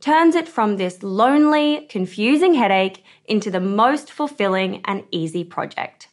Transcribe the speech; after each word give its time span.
turns 0.00 0.34
it 0.34 0.48
from 0.48 0.76
this 0.76 1.02
lonely, 1.02 1.86
confusing 1.88 2.54
headache 2.54 3.04
into 3.24 3.50
the 3.50 3.60
most 3.60 4.12
fulfilling 4.12 4.82
and 4.84 5.04
easy 5.10 5.44
project. 5.44 6.08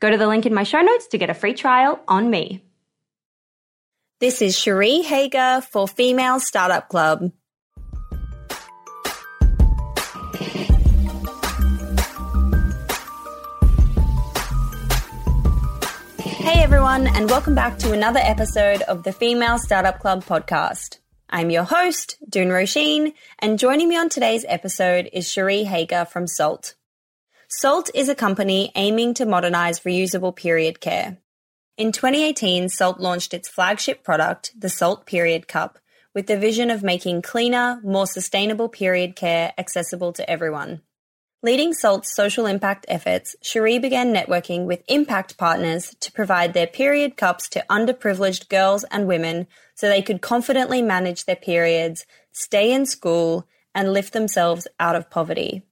Go 0.00 0.10
to 0.10 0.18
the 0.18 0.26
link 0.26 0.46
in 0.46 0.54
my 0.54 0.62
show 0.62 0.80
notes 0.80 1.06
to 1.08 1.18
get 1.18 1.30
a 1.30 1.34
free 1.34 1.54
trial 1.54 2.00
on 2.06 2.30
me. 2.30 2.62
This 4.20 4.40
is 4.40 4.58
Cherie 4.58 5.02
Hoeger 5.02 5.62
for 5.64 5.86
Female 5.86 6.40
Startup 6.40 6.88
Club. 6.88 7.32
Hey 16.46 16.62
everyone, 16.62 17.08
and 17.08 17.28
welcome 17.28 17.54
back 17.54 17.78
to 17.78 17.92
another 17.92 18.20
episode 18.22 18.82
of 18.82 19.02
the 19.02 19.12
Female 19.12 19.58
Startup 19.58 19.98
Club 19.98 20.24
podcast. 20.24 20.98
I'm 21.36 21.50
your 21.50 21.64
host, 21.64 22.16
Doone 22.26 22.48
Roisin, 22.48 23.12
and 23.40 23.58
joining 23.58 23.90
me 23.90 23.96
on 23.98 24.08
today's 24.08 24.46
episode 24.48 25.10
is 25.12 25.30
Cherie 25.30 25.66
Hoeger 25.66 26.08
from 26.08 26.24
Saalt. 26.24 26.72
Saalt 27.46 27.90
is 27.92 28.08
a 28.08 28.14
company 28.14 28.72
aiming 28.74 29.12
to 29.12 29.26
modernize 29.26 29.80
reusable 29.80 30.34
period 30.34 30.80
care. 30.80 31.18
In 31.76 31.92
2018, 31.92 32.68
Saalt 32.68 33.00
launched 33.00 33.34
its 33.34 33.50
flagship 33.50 34.02
product, 34.02 34.58
the 34.58 34.68
Saalt 34.68 35.04
Period 35.04 35.46
Cup, 35.46 35.78
with 36.14 36.26
the 36.26 36.38
vision 36.38 36.70
of 36.70 36.82
making 36.82 37.20
cleaner, 37.20 37.82
more 37.84 38.06
sustainable 38.06 38.70
period 38.70 39.14
care 39.14 39.52
accessible 39.58 40.14
to 40.14 40.30
everyone. 40.30 40.80
Leading 41.46 41.74
Saalt's 41.74 42.12
social 42.12 42.44
impact 42.44 42.86
efforts, 42.88 43.36
Cherie 43.40 43.78
began 43.78 44.12
networking 44.12 44.64
with 44.64 44.82
impact 44.88 45.38
partners 45.38 45.94
to 46.00 46.10
provide 46.10 46.54
their 46.54 46.66
period 46.66 47.16
cups 47.16 47.48
to 47.50 47.64
underprivileged 47.70 48.48
girls 48.48 48.82
and 48.90 49.06
women 49.06 49.46
so 49.76 49.88
they 49.88 50.02
could 50.02 50.20
confidently 50.20 50.82
manage 50.82 51.24
their 51.24 51.36
periods, 51.36 52.04
stay 52.32 52.72
in 52.72 52.84
school, 52.84 53.46
and 53.76 53.92
lift 53.92 54.12
themselves 54.12 54.66
out 54.80 54.96
of 54.96 55.08
poverty. 55.08 55.62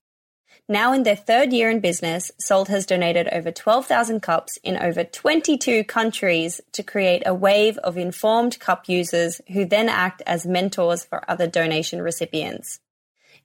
Now 0.68 0.92
in 0.92 1.02
their 1.02 1.16
third 1.16 1.52
year 1.52 1.70
in 1.70 1.80
business, 1.80 2.30
Saalt 2.40 2.68
has 2.68 2.86
donated 2.86 3.26
over 3.32 3.50
12,000 3.50 4.20
cups 4.20 4.56
in 4.62 4.76
over 4.76 5.02
22 5.02 5.82
countries 5.82 6.60
to 6.70 6.84
create 6.84 7.24
a 7.26 7.34
wave 7.34 7.78
of 7.78 7.98
informed 7.98 8.60
cup 8.60 8.88
users 8.88 9.40
who 9.52 9.64
then 9.64 9.88
act 9.88 10.22
as 10.24 10.46
mentors 10.46 11.04
for 11.04 11.28
other 11.28 11.48
donation 11.48 12.00
recipients. 12.00 12.78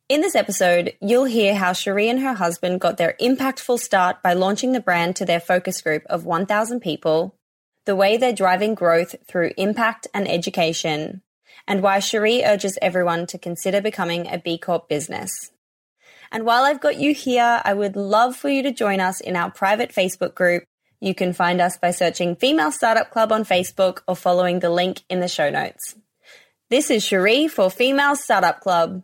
In 0.10 0.22
this 0.22 0.34
episode, 0.34 0.94
you'll 1.00 1.26
hear 1.26 1.54
how 1.54 1.72
Cherie 1.72 2.10
and 2.10 2.20
her 2.22 2.34
husband 2.34 2.82
got 2.82 2.98
their 2.98 3.16
impactful 3.22 3.78
start 3.78 4.24
by 4.24 4.34
launching 4.34 4.72
the 4.72 4.80
brand 4.80 5.16
to 5.18 5.26
their 5.26 5.40
focus 5.40 5.84
group 5.84 6.02
of 6.08 6.26
1,000 6.26 6.80
people, 6.80 7.36
the 7.86 7.96
way 7.96 8.18
they're 8.18 8.34
driving 8.34 8.74
growth 8.74 9.16
through 9.28 9.52
impact 9.56 10.08
and 10.12 10.28
education, 10.28 11.22
and 11.68 11.84
why 11.84 12.00
Cherie 12.00 12.44
urges 12.44 12.80
everyone 12.82 13.28
to 13.28 13.38
consider 13.38 13.82
becoming 13.82 14.26
a 14.26 14.40
B 14.40 14.58
Corp 14.58 14.90
business. 14.90 15.52
And 16.32 16.44
while 16.44 16.64
I've 16.64 16.82
got 16.82 16.98
you 16.98 17.14
here, 17.14 17.62
I 17.64 17.76
would 17.76 17.96
love 17.96 18.36
for 18.36 18.50
you 18.50 18.64
to 18.64 18.72
join 18.72 19.00
us 19.00 19.22
in 19.22 19.36
our 19.36 19.52
private 19.52 19.92
Facebook 19.92 20.34
group. 20.34 20.64
You 21.00 21.14
can 21.14 21.34
find 21.34 21.62
us 21.62 21.78
by 21.78 21.92
searching 21.92 22.36
Female 22.36 22.72
Startup 22.72 23.12
Club 23.12 23.32
on 23.32 23.46
Facebook 23.46 24.02
or 24.08 24.16
following 24.16 24.58
the 24.58 24.72
link 24.72 25.04
in 25.08 25.20
the 25.20 25.28
show 25.28 25.52
notes. 25.52 25.94
This 26.72 26.90
is 26.90 27.06
Cherie 27.06 27.48
for 27.48 27.70
Female 27.70 28.16
Startup 28.16 28.60
Club. 28.60 29.04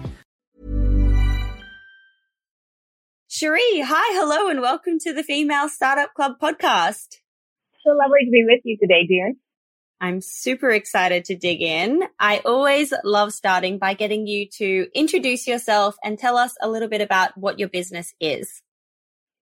Cherie, 3.41 3.81
hi, 3.81 4.19
hello, 4.19 4.49
and 4.49 4.61
welcome 4.61 4.99
to 4.99 5.13
the 5.13 5.23
Female 5.23 5.67
Startup 5.67 6.13
Club 6.13 6.33
podcast. 6.39 7.07
So 7.83 7.89
lovely 7.89 8.25
to 8.25 8.29
be 8.29 8.45
with 8.47 8.61
you 8.63 8.77
today, 8.79 9.07
dear. 9.07 9.33
I'm 9.99 10.21
super 10.21 10.69
excited 10.69 11.25
to 11.25 11.35
dig 11.35 11.59
in. 11.63 12.03
I 12.19 12.43
always 12.45 12.93
love 13.03 13.33
starting 13.33 13.79
by 13.79 13.95
getting 13.95 14.27
you 14.27 14.47
to 14.57 14.85
introduce 14.93 15.47
yourself 15.47 15.95
and 16.03 16.19
tell 16.19 16.37
us 16.37 16.53
a 16.61 16.69
little 16.69 16.87
bit 16.87 17.01
about 17.01 17.35
what 17.35 17.57
your 17.57 17.67
business 17.67 18.13
is. 18.19 18.61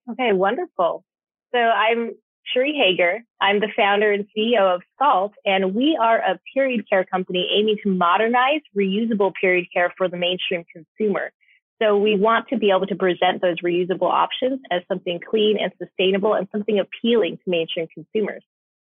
Okay, 0.10 0.32
wonderful. 0.32 1.04
So 1.52 1.60
I'm 1.60 2.12
Cherie 2.54 2.80
Hoeger. 2.80 3.18
I'm 3.42 3.60
the 3.60 3.68
founder 3.76 4.14
and 4.14 4.28
CEO 4.28 4.76
of 4.76 4.82
Saalt, 4.98 5.34
and 5.44 5.76
we 5.76 6.00
are 6.02 6.20
a 6.20 6.40
period 6.54 6.86
care 6.90 7.04
company 7.04 7.50
aiming 7.54 7.76
to 7.84 7.90
modernize 7.90 8.62
reusable 8.78 9.34
period 9.42 9.66
care 9.74 9.94
for 9.98 10.08
the 10.08 10.16
mainstream 10.16 10.64
consumer. 10.74 11.34
So 11.82 11.98
we 11.98 12.16
want 12.16 12.50
to 12.50 12.58
be 12.58 12.72
able 12.72 12.88
to 12.88 12.96
present 12.96 13.42
those 13.42 13.56
reusable 13.64 14.12
options 14.12 14.60
as 14.70 14.82
something 14.88 15.20
clean 15.20 15.58
and 15.58 15.72
sustainable 15.82 16.34
and 16.34 16.48
something 16.52 16.80
appealing 16.80 17.38
to 17.38 17.44
mainstream 17.50 17.88
consumers. 17.94 18.44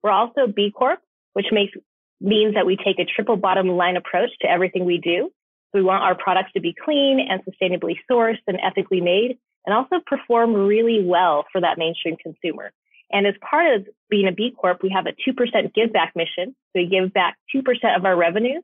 We're 0.02 0.12
also 0.12 0.48
B 0.48 0.72
Corp, 0.76 1.00
which 1.32 1.46
makes, 1.52 1.74
means 2.20 2.56
that 2.56 2.66
we 2.66 2.76
take 2.76 3.00
a 3.00 3.06
triple 3.06 3.38
bottom 3.38 3.70
line 3.70 3.96
approach 3.96 4.32
to 4.42 4.50
everything 4.50 4.84
we 4.84 4.98
do. 4.98 5.32
So 5.72 5.80
we 5.80 5.84
want 5.84 6.04
our 6.04 6.16
products 6.16 6.52
to 6.54 6.62
be 6.62 6.74
clean 6.74 7.26
and 7.30 7.42
sustainably 7.46 7.96
sourced 8.12 8.44
and 8.48 8.60
ethically 8.62 9.02
made 9.02 9.38
and 9.66 9.74
also 9.74 10.02
perform 10.06 10.54
really 10.54 11.04
well 11.06 11.46
for 11.52 11.62
that 11.62 11.78
mainstream 11.78 12.18
consumer. 12.22 12.72
And 13.12 13.26
as 13.26 13.36
part 13.50 13.76
of 13.76 13.88
being 14.10 14.28
a 14.28 14.32
B 14.34 14.54
Corp, 14.60 14.84
we 14.84 14.90
have 14.90 15.06
a 15.06 15.14
2% 15.30 15.74
give 15.74 15.94
back 15.94 16.14
mission. 16.16 16.56
So 16.74 16.82
we 16.82 16.88
give 16.88 17.14
back 17.14 17.38
2% 17.56 17.62
of 17.96 18.06
our 18.06 18.18
revenue 18.18 18.60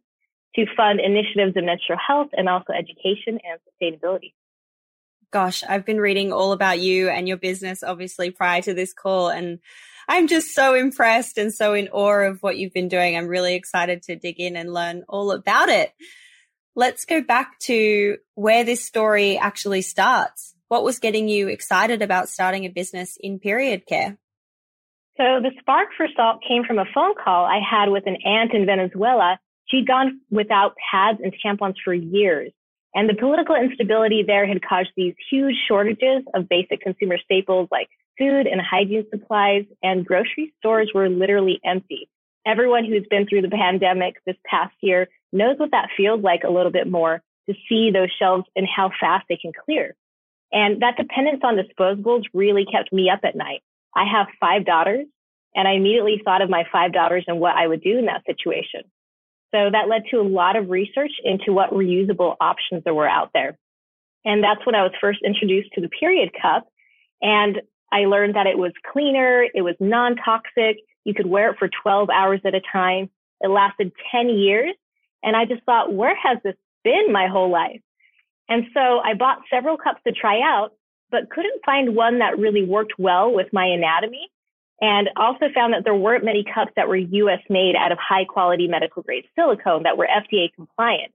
to 0.56 0.66
fund 0.75 1.00
initiatives 1.00 1.54
in 1.56 1.66
menstrual 1.66 2.00
health 2.06 2.30
and 2.34 2.50
also 2.50 2.74
education 2.74 3.40
and 3.44 3.60
sustainability. 3.69 4.34
Gosh, 5.31 5.63
I've 5.63 5.86
been 5.86 6.00
reading 6.00 6.34
all 6.34 6.54
about 6.54 6.80
you 6.80 7.10
and 7.10 7.28
your 7.28 7.38
business, 7.38 7.84
obviously, 7.84 8.31
prior 8.31 8.62
to 8.63 8.74
this 8.74 8.94
call. 8.94 9.30
And 9.30 9.60
I'm 10.07 10.28
just 10.28 10.56
so 10.56 10.74
impressed 10.74 11.38
and 11.38 11.54
so 11.54 11.74
in 11.74 11.88
awe 11.90 12.28
of 12.28 12.42
what 12.42 12.57
you've 12.57 12.74
been 12.74 12.88
doing. 12.88 13.16
I'm 13.16 13.28
really 13.28 13.54
excited 13.54 14.01
to 14.04 14.16
dig 14.16 14.40
in 14.40 14.56
and 14.56 14.74
learn 14.74 15.04
all 15.07 15.31
about 15.31 15.69
it. 15.69 15.94
Let's 16.75 17.06
go 17.06 17.22
back 17.22 17.60
to 17.60 18.18
where 18.34 18.63
this 18.63 18.84
story 18.84 19.38
actually 19.38 19.84
starts. 19.84 20.56
What 20.68 20.84
was 20.84 20.98
getting 20.98 21.30
you 21.30 21.48
excited 21.48 22.02
about 22.02 22.30
starting 22.30 22.66
a 22.66 22.69
business 22.69 23.18
in 23.19 23.38
period 23.38 23.86
care? 23.86 24.18
So 25.18 25.42
the 25.42 25.52
spark 25.60 25.90
for 25.95 26.07
Saalt 26.18 26.40
came 26.48 26.63
from 26.63 26.80
a 26.80 26.86
phone 26.94 27.13
call 27.24 27.45
I 27.45 27.60
had 27.60 27.90
with 27.90 28.07
an 28.07 28.18
aunt 28.25 28.54
in 28.54 28.66
Venezuela 28.66 29.40
She'd 29.69 29.88
gone 29.88 30.21
without 30.30 30.75
pads 30.92 31.19
and 31.24 31.33
tampons 31.44 31.75
for 31.83 31.94
years. 31.94 32.51
And 32.95 33.07
the 33.07 33.13
political 33.13 33.56
instability 33.56 34.24
there 34.25 34.48
had 34.48 34.66
caused 34.66 34.89
these 34.95 35.13
huge 35.30 35.56
shortages 35.68 36.24
of 36.33 36.50
basic 36.50 36.81
consumer 36.81 37.18
staples 37.24 37.68
like 37.71 37.88
food 38.18 38.48
and 38.48 38.60
hygiene 38.60 39.06
supplies, 39.12 39.66
and 39.83 40.06
grocery 40.06 40.54
stores 40.60 40.92
were 40.94 41.07
literally 41.07 41.60
empty. 41.63 42.10
Everyone 42.45 42.83
who's 42.83 43.06
been 43.10 43.27
through 43.27 43.44
the 43.44 43.50
pandemic 43.50 44.16
this 44.25 44.36
past 44.45 44.74
year 44.81 45.07
knows 45.31 45.57
what 45.57 45.71
that 45.71 45.89
feels 45.95 46.21
like 46.21 46.44
a 46.44 46.50
little 46.50 46.71
bit 46.71 46.89
more 46.89 47.21
to 47.48 47.56
see 47.68 47.92
those 47.92 48.10
shelves 48.18 48.45
and 48.56 48.68
how 48.68 48.92
fast 49.00 49.25
they 49.30 49.38
can 49.38 49.51
clear. 49.66 49.95
And 50.51 50.81
that 50.81 50.98
dependence 50.98 51.42
on 51.44 51.57
disposables 51.57 52.24
really 52.33 52.66
kept 52.66 52.92
me 52.92 53.10
up 53.10 53.19
at 53.24 53.36
night. 53.36 53.62
I 53.95 54.06
have 54.06 54.27
five 54.39 54.66
daughters, 54.66 55.06
and 55.56 55.68
I 55.68 55.74
immediately 55.74 56.21
thought 56.24 56.42
of 56.42 56.50
my 56.50 56.63
five 56.71 56.92
daughters 56.92 57.25
and 57.27 57.39
what 57.39 57.56
I 57.56 57.68
would 57.68 57.81
do 57.81 57.98
in 57.98 58.06
that 58.06 58.25
situation. 58.25 58.81
So 59.51 59.69
that 59.72 59.88
led 59.88 60.04
to 60.12 60.18
a 60.18 60.22
lot 60.22 60.56
of 60.56 60.69
research 60.69 61.12
into 61.24 61.54
what 61.54 61.72
reusable 61.72 62.36
options 62.40 62.84
there 62.84 62.94
were 62.94 63.10
out 63.10 63.31
there. 63.34 63.57
And 64.25 64.44
that's 64.44 64.66
when 64.66 64.75
I 64.75 64.84
was 64.84 64.92
first 65.01 65.19
introduced 65.25 65.69
to 65.74 65.81
the 65.81 65.90
period 65.90 66.31
cup. 66.40 66.68
And 67.22 67.62
I 67.92 68.06
learned 68.06 68.36
that 68.36 68.48
it 68.48 68.57
was 68.57 68.74
cleaner. 68.92 69.46
It 69.54 69.62
was 69.62 69.75
non-toxic. 69.80 70.78
You 71.06 71.13
could 71.13 71.25
wear 71.25 71.51
it 71.51 71.57
for 71.57 71.69
12 71.81 72.10
hours 72.10 72.42
at 72.46 72.54
a 72.54 72.62
time. 72.72 73.10
It 73.42 73.50
lasted 73.50 73.92
10 74.12 74.30
years. 74.30 74.75
And 75.24 75.36
I 75.36 75.46
just 75.46 75.63
thought, 75.63 75.94
where 75.94 76.16
has 76.16 76.38
this 76.44 76.56
been 76.84 77.12
my 77.12 77.28
whole 77.28 77.50
life? 77.50 77.81
And 78.48 78.66
so 78.74 79.00
I 79.00 79.13
bought 79.13 79.40
several 79.50 79.78
cups 79.78 80.02
to 80.06 80.13
try 80.13 80.42
out, 80.42 80.74
but 81.12 81.30
couldn't 81.30 81.66
find 81.66 81.95
one 81.95 82.19
that 82.19 82.38
really 82.38 82.63
worked 82.63 82.94
well 82.98 83.34
with 83.34 83.48
my 83.52 83.66
anatomy 83.66 84.30
and 84.81 85.10
also 85.16 85.46
found 85.54 85.74
that 85.74 85.84
there 85.84 85.96
weren't 85.96 86.24
many 86.24 86.44
cups 86.44 86.72
that 86.76 86.88
were 86.88 86.96
US 86.96 87.42
made 87.50 87.76
out 87.76 87.92
of 87.92 87.98
high 87.98 88.26
quality 88.26 88.68
medical 88.68 89.02
grade 89.02 89.26
silicone 89.36 89.84
that 89.84 89.98
were 89.98 90.08
FDA 90.08 90.54
compliant. 90.54 91.12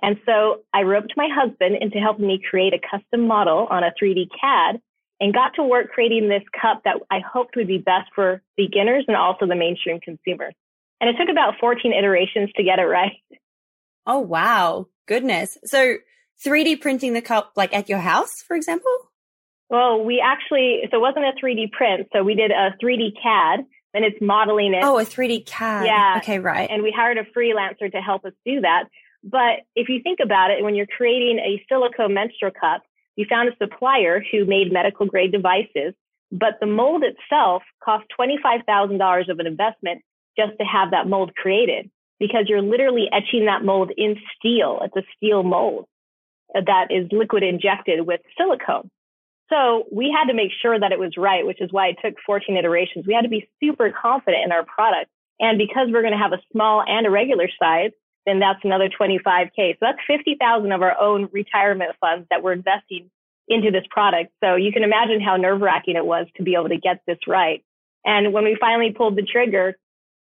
And 0.00 0.16
so 0.24 0.60
I 0.72 0.82
roped 0.82 1.14
my 1.16 1.28
husband 1.32 1.76
into 1.80 1.98
helping 1.98 2.26
me 2.26 2.40
create 2.48 2.72
a 2.72 2.78
custom 2.78 3.26
model 3.26 3.66
on 3.68 3.82
a 3.82 3.92
3D 4.00 4.28
CAD 4.40 4.80
and 5.20 5.34
got 5.34 5.54
to 5.54 5.64
work 5.64 5.90
creating 5.90 6.28
this 6.28 6.44
cup 6.60 6.82
that 6.84 6.96
I 7.10 7.18
hoped 7.20 7.56
would 7.56 7.66
be 7.66 7.78
best 7.78 8.10
for 8.14 8.40
beginners 8.56 9.04
and 9.08 9.16
also 9.16 9.46
the 9.46 9.56
mainstream 9.56 9.98
consumer. 10.00 10.52
And 11.00 11.10
it 11.10 11.16
took 11.18 11.28
about 11.28 11.54
14 11.60 11.92
iterations 11.92 12.50
to 12.56 12.62
get 12.62 12.78
it 12.78 12.84
right. 12.84 13.20
Oh, 14.06 14.20
wow. 14.20 14.86
Goodness. 15.06 15.58
So 15.64 15.96
3D 16.44 16.80
printing 16.80 17.12
the 17.12 17.22
cup 17.22 17.52
like 17.56 17.74
at 17.74 17.88
your 17.88 17.98
house, 17.98 18.42
for 18.46 18.56
example? 18.56 19.07
Well, 19.70 20.02
we 20.02 20.20
actually, 20.24 20.80
so 20.90 20.96
it 20.96 21.00
wasn't 21.00 21.26
a 21.26 21.32
3D 21.42 21.72
print. 21.72 22.08
So 22.12 22.22
we 22.22 22.34
did 22.34 22.50
a 22.50 22.74
3D 22.82 23.12
CAD 23.22 23.60
and 23.94 24.04
it's 24.04 24.16
modeling 24.20 24.74
it. 24.74 24.82
Oh, 24.82 24.98
a 24.98 25.04
3D 25.04 25.46
CAD. 25.46 25.86
Yeah. 25.86 26.18
Okay, 26.18 26.38
right. 26.38 26.68
And 26.70 26.82
we 26.82 26.90
hired 26.90 27.18
a 27.18 27.24
freelancer 27.24 27.90
to 27.92 28.00
help 28.00 28.24
us 28.24 28.32
do 28.46 28.60
that. 28.62 28.84
But 29.24 29.60
if 29.74 29.88
you 29.88 30.00
think 30.02 30.20
about 30.22 30.50
it, 30.50 30.62
when 30.62 30.74
you're 30.74 30.86
creating 30.86 31.38
a 31.38 31.62
silicone 31.68 32.14
menstrual 32.14 32.52
cup, 32.52 32.82
you 33.16 33.26
found 33.28 33.48
a 33.48 33.56
supplier 33.56 34.22
who 34.30 34.44
made 34.44 34.72
medical 34.72 35.06
grade 35.06 35.32
devices, 35.32 35.94
but 36.30 36.58
the 36.60 36.66
mold 36.66 37.02
itself 37.02 37.62
cost 37.82 38.06
$25,000 38.18 39.28
of 39.28 39.38
an 39.38 39.46
investment 39.46 40.02
just 40.38 40.52
to 40.58 40.64
have 40.64 40.92
that 40.92 41.08
mold 41.08 41.34
created 41.34 41.90
because 42.20 42.44
you're 42.48 42.62
literally 42.62 43.08
etching 43.12 43.46
that 43.46 43.64
mold 43.64 43.90
in 43.96 44.16
steel. 44.36 44.80
It's 44.82 44.96
a 44.96 45.02
steel 45.16 45.42
mold 45.42 45.86
that 46.54 46.88
is 46.90 47.08
liquid 47.10 47.42
injected 47.42 48.06
with 48.06 48.20
silicone. 48.36 48.90
So 49.50 49.86
we 49.90 50.14
had 50.16 50.26
to 50.26 50.34
make 50.34 50.50
sure 50.60 50.78
that 50.78 50.92
it 50.92 50.98
was 50.98 51.16
right, 51.16 51.46
which 51.46 51.60
is 51.60 51.72
why 51.72 51.88
it 51.88 51.96
took 52.04 52.14
14 52.26 52.56
iterations. 52.56 53.06
We 53.06 53.14
had 53.14 53.22
to 53.22 53.28
be 53.28 53.48
super 53.60 53.90
confident 53.90 54.44
in 54.44 54.52
our 54.52 54.64
product. 54.64 55.10
And 55.40 55.56
because 55.56 55.88
we're 55.90 56.02
going 56.02 56.12
to 56.12 56.18
have 56.18 56.32
a 56.32 56.42
small 56.52 56.82
and 56.86 57.06
a 57.06 57.10
regular 57.10 57.48
size, 57.58 57.92
then 58.26 58.40
that's 58.40 58.60
another 58.62 58.88
25K. 58.90 59.74
So 59.74 59.78
that's 59.80 59.98
50,000 60.06 60.72
of 60.72 60.82
our 60.82 61.00
own 61.00 61.28
retirement 61.32 61.92
funds 62.00 62.26
that 62.30 62.42
we're 62.42 62.52
investing 62.52 63.10
into 63.48 63.70
this 63.70 63.84
product. 63.88 64.32
So 64.44 64.56
you 64.56 64.72
can 64.72 64.82
imagine 64.82 65.20
how 65.20 65.36
nerve 65.36 65.60
wracking 65.60 65.96
it 65.96 66.04
was 66.04 66.26
to 66.36 66.42
be 66.42 66.54
able 66.54 66.68
to 66.68 66.76
get 66.76 67.00
this 67.06 67.18
right. 67.26 67.64
And 68.04 68.32
when 68.32 68.44
we 68.44 68.56
finally 68.60 68.92
pulled 68.92 69.16
the 69.16 69.22
trigger, 69.22 69.76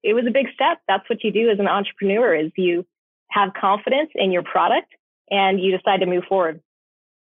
it 0.02 0.14
was 0.14 0.26
a 0.28 0.32
big 0.32 0.48
step. 0.54 0.80
That's 0.88 1.08
what 1.10 1.24
you 1.24 1.32
do 1.32 1.50
as 1.50 1.60
an 1.60 1.68
entrepreneur 1.68 2.36
is 2.36 2.52
you 2.58 2.86
have 3.30 3.54
confidence 3.54 4.10
in 4.16 4.32
your 4.32 4.44
product 4.44 4.88
and 5.30 5.60
you 5.60 5.76
decide 5.76 6.00
to 6.00 6.06
move 6.06 6.24
forward. 6.28 6.62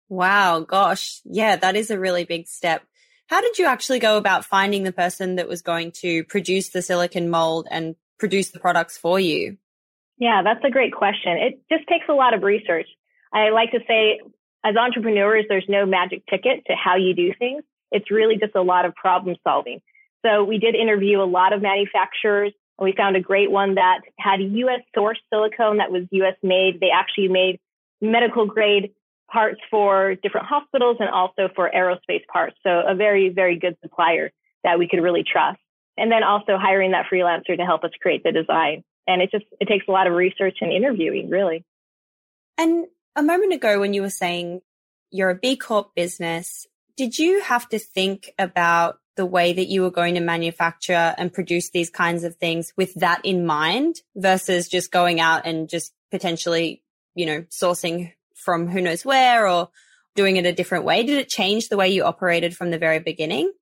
Wow, 0.08 0.60
gosh. 0.60 1.20
Yeah, 1.24 1.56
that 1.56 1.76
is 1.76 1.90
a 1.90 1.98
really 1.98 2.24
big 2.24 2.46
step. 2.46 2.82
How 3.28 3.40
did 3.40 3.58
you 3.58 3.66
actually 3.66 3.98
go 3.98 4.18
about 4.18 4.44
finding 4.44 4.82
the 4.82 4.92
person 4.92 5.36
that 5.36 5.48
was 5.48 5.62
going 5.62 5.92
to 6.02 6.24
produce 6.24 6.68
the 6.68 6.82
silicon 6.82 7.30
mold 7.30 7.66
and 7.70 7.96
produce 8.18 8.50
the 8.50 8.60
products 8.60 8.98
for 8.98 9.18
you? 9.18 9.56
Yeah, 10.18 10.42
that's 10.44 10.64
a 10.64 10.70
great 10.70 10.92
question. 10.92 11.38
It 11.38 11.62
just 11.70 11.88
takes 11.88 12.04
a 12.08 12.12
lot 12.12 12.34
of 12.34 12.42
research. 12.42 12.86
I 13.32 13.50
like 13.50 13.70
to 13.72 13.80
say, 13.88 14.20
as 14.64 14.76
entrepreneurs, 14.76 15.46
there's 15.48 15.64
no 15.68 15.86
magic 15.86 16.24
ticket 16.26 16.64
to 16.66 16.74
how 16.74 16.96
you 16.96 17.14
do 17.14 17.32
things. 17.38 17.64
It's 17.90 18.10
really 18.10 18.36
just 18.36 18.54
a 18.54 18.62
lot 18.62 18.84
of 18.84 18.94
problem 18.94 19.36
solving. 19.42 19.80
So 20.24 20.44
we 20.44 20.58
did 20.58 20.74
interview 20.74 21.20
a 21.20 21.24
lot 21.24 21.52
of 21.52 21.62
manufacturers 21.62 22.52
and 22.78 22.84
we 22.84 22.94
found 22.96 23.16
a 23.16 23.20
great 23.20 23.50
one 23.50 23.74
that 23.74 24.00
had 24.18 24.40
US 24.40 24.80
sourced 24.96 25.16
silicone 25.32 25.78
that 25.78 25.90
was 25.90 26.04
US 26.10 26.36
made. 26.42 26.80
They 26.80 26.90
actually 26.94 27.28
made 27.28 27.60
medical 28.00 28.46
grade 28.46 28.92
parts 29.32 29.60
for 29.70 30.14
different 30.22 30.46
hospitals 30.46 30.98
and 31.00 31.08
also 31.08 31.48
for 31.54 31.70
aerospace 31.74 32.24
parts. 32.32 32.56
So 32.62 32.82
a 32.86 32.94
very, 32.94 33.30
very 33.30 33.58
good 33.58 33.76
supplier 33.82 34.30
that 34.64 34.78
we 34.78 34.88
could 34.88 35.02
really 35.02 35.24
trust. 35.24 35.58
And 35.96 36.10
then 36.10 36.22
also 36.22 36.56
hiring 36.56 36.92
that 36.92 37.06
freelancer 37.12 37.56
to 37.56 37.64
help 37.64 37.84
us 37.84 37.90
create 38.00 38.22
the 38.24 38.32
design. 38.32 38.84
And 39.06 39.20
it 39.20 39.30
just, 39.30 39.44
it 39.60 39.68
takes 39.68 39.86
a 39.88 39.90
lot 39.90 40.06
of 40.06 40.14
research 40.14 40.58
and 40.60 40.72
interviewing, 40.72 41.28
really. 41.28 41.64
And 42.56 42.86
a 43.16 43.22
moment 43.22 43.52
ago 43.52 43.80
when 43.80 43.94
you 43.94 44.02
were 44.02 44.10
saying 44.10 44.60
you're 45.10 45.30
a 45.30 45.34
B 45.34 45.56
Corp 45.56 45.94
business, 45.94 46.66
did 46.96 47.18
you 47.18 47.42
have 47.42 47.68
to 47.70 47.78
think 47.78 48.32
about 48.38 48.98
the 49.16 49.26
way 49.26 49.52
that 49.52 49.66
you 49.66 49.82
were 49.82 49.90
going 49.90 50.14
to 50.14 50.20
manufacture 50.20 51.14
and 51.18 51.32
produce 51.32 51.70
these 51.70 51.90
kinds 51.90 52.24
of 52.24 52.36
things 52.36 52.72
with 52.76 52.94
that 52.94 53.20
in 53.24 53.44
mind 53.44 53.96
versus 54.14 54.68
just 54.68 54.90
going 54.90 55.20
out 55.20 55.46
and 55.46 55.68
just 55.68 55.92
potentially, 56.10 56.82
you 57.14 57.26
know, 57.26 57.40
sourcing 57.50 58.12
from 58.42 58.68
who 58.68 58.80
knows 58.80 59.04
where 59.04 59.48
or 59.48 59.68
doing 60.14 60.36
it 60.36 60.46
a 60.46 60.52
different 60.52 60.84
way? 60.84 61.02
Did 61.02 61.18
it 61.18 61.28
change 61.28 61.68
the 61.68 61.76
way 61.76 61.88
you 61.88 62.04
operated 62.04 62.56
from 62.56 62.70
the 62.70 62.78
very 62.78 62.98
beginning? 62.98 63.52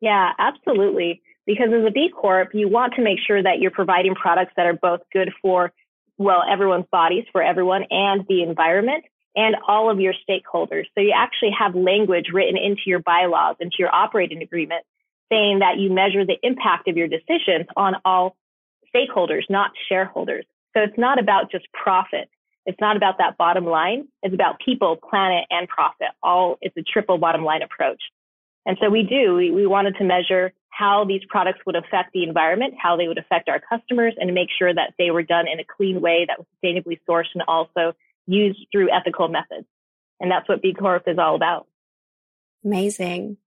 Yeah, 0.00 0.32
absolutely. 0.38 1.22
Because 1.46 1.68
as 1.72 1.86
a 1.86 1.90
B 1.90 2.10
Corp, 2.14 2.50
you 2.52 2.68
want 2.68 2.94
to 2.94 3.02
make 3.02 3.18
sure 3.26 3.42
that 3.42 3.58
you're 3.58 3.70
providing 3.70 4.14
products 4.14 4.52
that 4.56 4.66
are 4.66 4.78
both 4.80 5.00
good 5.12 5.30
for, 5.40 5.72
well, 6.18 6.42
everyone's 6.48 6.86
bodies, 6.92 7.24
for 7.32 7.42
everyone 7.42 7.84
and 7.90 8.24
the 8.28 8.42
environment 8.42 9.04
and 9.34 9.56
all 9.66 9.90
of 9.90 10.00
your 10.00 10.14
stakeholders. 10.28 10.84
So 10.94 11.00
you 11.00 11.14
actually 11.14 11.52
have 11.58 11.74
language 11.74 12.26
written 12.32 12.56
into 12.56 12.82
your 12.86 12.98
bylaws, 12.98 13.56
into 13.60 13.76
your 13.78 13.94
operating 13.94 14.42
agreement, 14.42 14.84
saying 15.30 15.60
that 15.60 15.78
you 15.78 15.92
measure 15.92 16.26
the 16.26 16.38
impact 16.42 16.88
of 16.88 16.96
your 16.96 17.08
decisions 17.08 17.66
on 17.76 17.94
all 18.04 18.36
stakeholders, 18.94 19.42
not 19.48 19.70
shareholders. 19.88 20.44
So 20.76 20.82
it's 20.82 20.98
not 20.98 21.18
about 21.20 21.50
just 21.50 21.66
profit. 21.72 22.28
It's 22.68 22.80
not 22.82 22.98
about 22.98 23.16
that 23.16 23.38
bottom 23.38 23.64
line. 23.64 24.08
It's 24.22 24.34
about 24.34 24.60
people, 24.62 24.96
planet, 24.96 25.46
and 25.48 25.66
profit. 25.66 26.08
All 26.22 26.58
it's 26.60 26.76
a 26.76 26.82
triple 26.82 27.16
bottom 27.16 27.42
line 27.42 27.62
approach. 27.62 28.02
And 28.66 28.76
so 28.78 28.90
we 28.90 29.04
do, 29.04 29.36
we, 29.36 29.50
we 29.50 29.66
wanted 29.66 29.96
to 29.96 30.04
measure 30.04 30.52
how 30.68 31.06
these 31.06 31.22
products 31.30 31.60
would 31.64 31.76
affect 31.76 32.12
the 32.12 32.24
environment, 32.24 32.74
how 32.78 32.98
they 32.98 33.08
would 33.08 33.16
affect 33.16 33.48
our 33.48 33.58
customers, 33.58 34.12
and 34.20 34.34
make 34.34 34.50
sure 34.56 34.72
that 34.74 34.92
they 34.98 35.10
were 35.10 35.22
done 35.22 35.46
in 35.48 35.58
a 35.58 35.64
clean 35.64 36.02
way 36.02 36.26
that 36.28 36.36
was 36.38 36.46
sustainably 36.54 37.00
sourced 37.08 37.32
and 37.32 37.42
also 37.48 37.94
used 38.26 38.58
through 38.70 38.90
ethical 38.92 39.28
methods. 39.28 39.66
And 40.20 40.30
that's 40.30 40.46
what 40.46 40.60
B 40.60 40.74
Corp 40.74 41.04
is 41.08 41.16
all 41.18 41.36
about. 41.36 41.66
Amazing. 42.62 43.38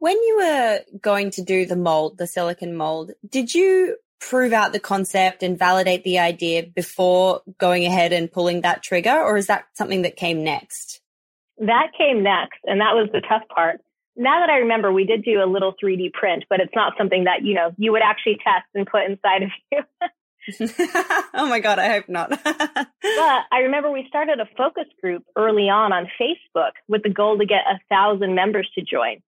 When 0.00 0.16
you 0.16 0.36
were 0.38 0.80
going 1.00 1.30
to 1.32 1.42
do 1.42 1.66
the 1.66 1.76
mold, 1.76 2.18
the 2.18 2.26
silicon 2.26 2.74
mold, 2.74 3.12
did 3.28 3.54
you 3.54 3.96
prove 4.20 4.52
out 4.52 4.72
the 4.72 4.80
concept 4.80 5.42
and 5.42 5.58
validate 5.58 6.04
the 6.04 6.18
idea 6.18 6.62
before 6.62 7.42
going 7.58 7.84
ahead 7.84 8.12
and 8.12 8.30
pulling 8.30 8.60
that 8.60 8.82
trigger? 8.82 9.22
Or 9.22 9.36
is 9.36 9.46
that 9.46 9.64
something 9.74 10.02
that 10.02 10.16
came 10.16 10.44
next? 10.44 11.00
That 11.58 11.88
came 11.96 12.22
next. 12.22 12.58
And 12.64 12.80
that 12.80 12.94
was 12.94 13.08
the 13.12 13.20
tough 13.20 13.42
part. 13.54 13.80
Now 14.16 14.40
that 14.40 14.50
I 14.50 14.58
remember, 14.58 14.92
we 14.92 15.04
did 15.04 15.24
do 15.24 15.42
a 15.42 15.46
little 15.46 15.74
3D 15.82 16.12
print, 16.12 16.44
but 16.50 16.60
it's 16.60 16.74
not 16.74 16.94
something 16.98 17.24
that, 17.24 17.42
you 17.42 17.54
know, 17.54 17.72
you 17.78 17.92
would 17.92 18.02
actually 18.02 18.38
test 18.44 18.66
and 18.74 18.86
put 18.86 19.04
inside 19.04 19.44
of 19.44 19.50
you. 19.72 19.80
oh 21.34 21.46
my 21.48 21.60
God, 21.60 21.78
I 21.78 21.88
hope 21.88 22.08
not. 22.08 22.30
but 22.44 22.86
I 23.02 23.60
remember 23.62 23.90
we 23.90 24.06
started 24.08 24.40
a 24.40 24.48
focus 24.56 24.86
group 25.00 25.24
early 25.36 25.68
on 25.68 25.92
on 25.92 26.08
Facebook 26.20 26.72
with 26.88 27.02
the 27.02 27.10
goal 27.10 27.38
to 27.38 27.46
get 27.46 27.60
a 27.70 27.78
thousand 27.88 28.34
members 28.34 28.68
to 28.74 28.82
join. 28.82 29.22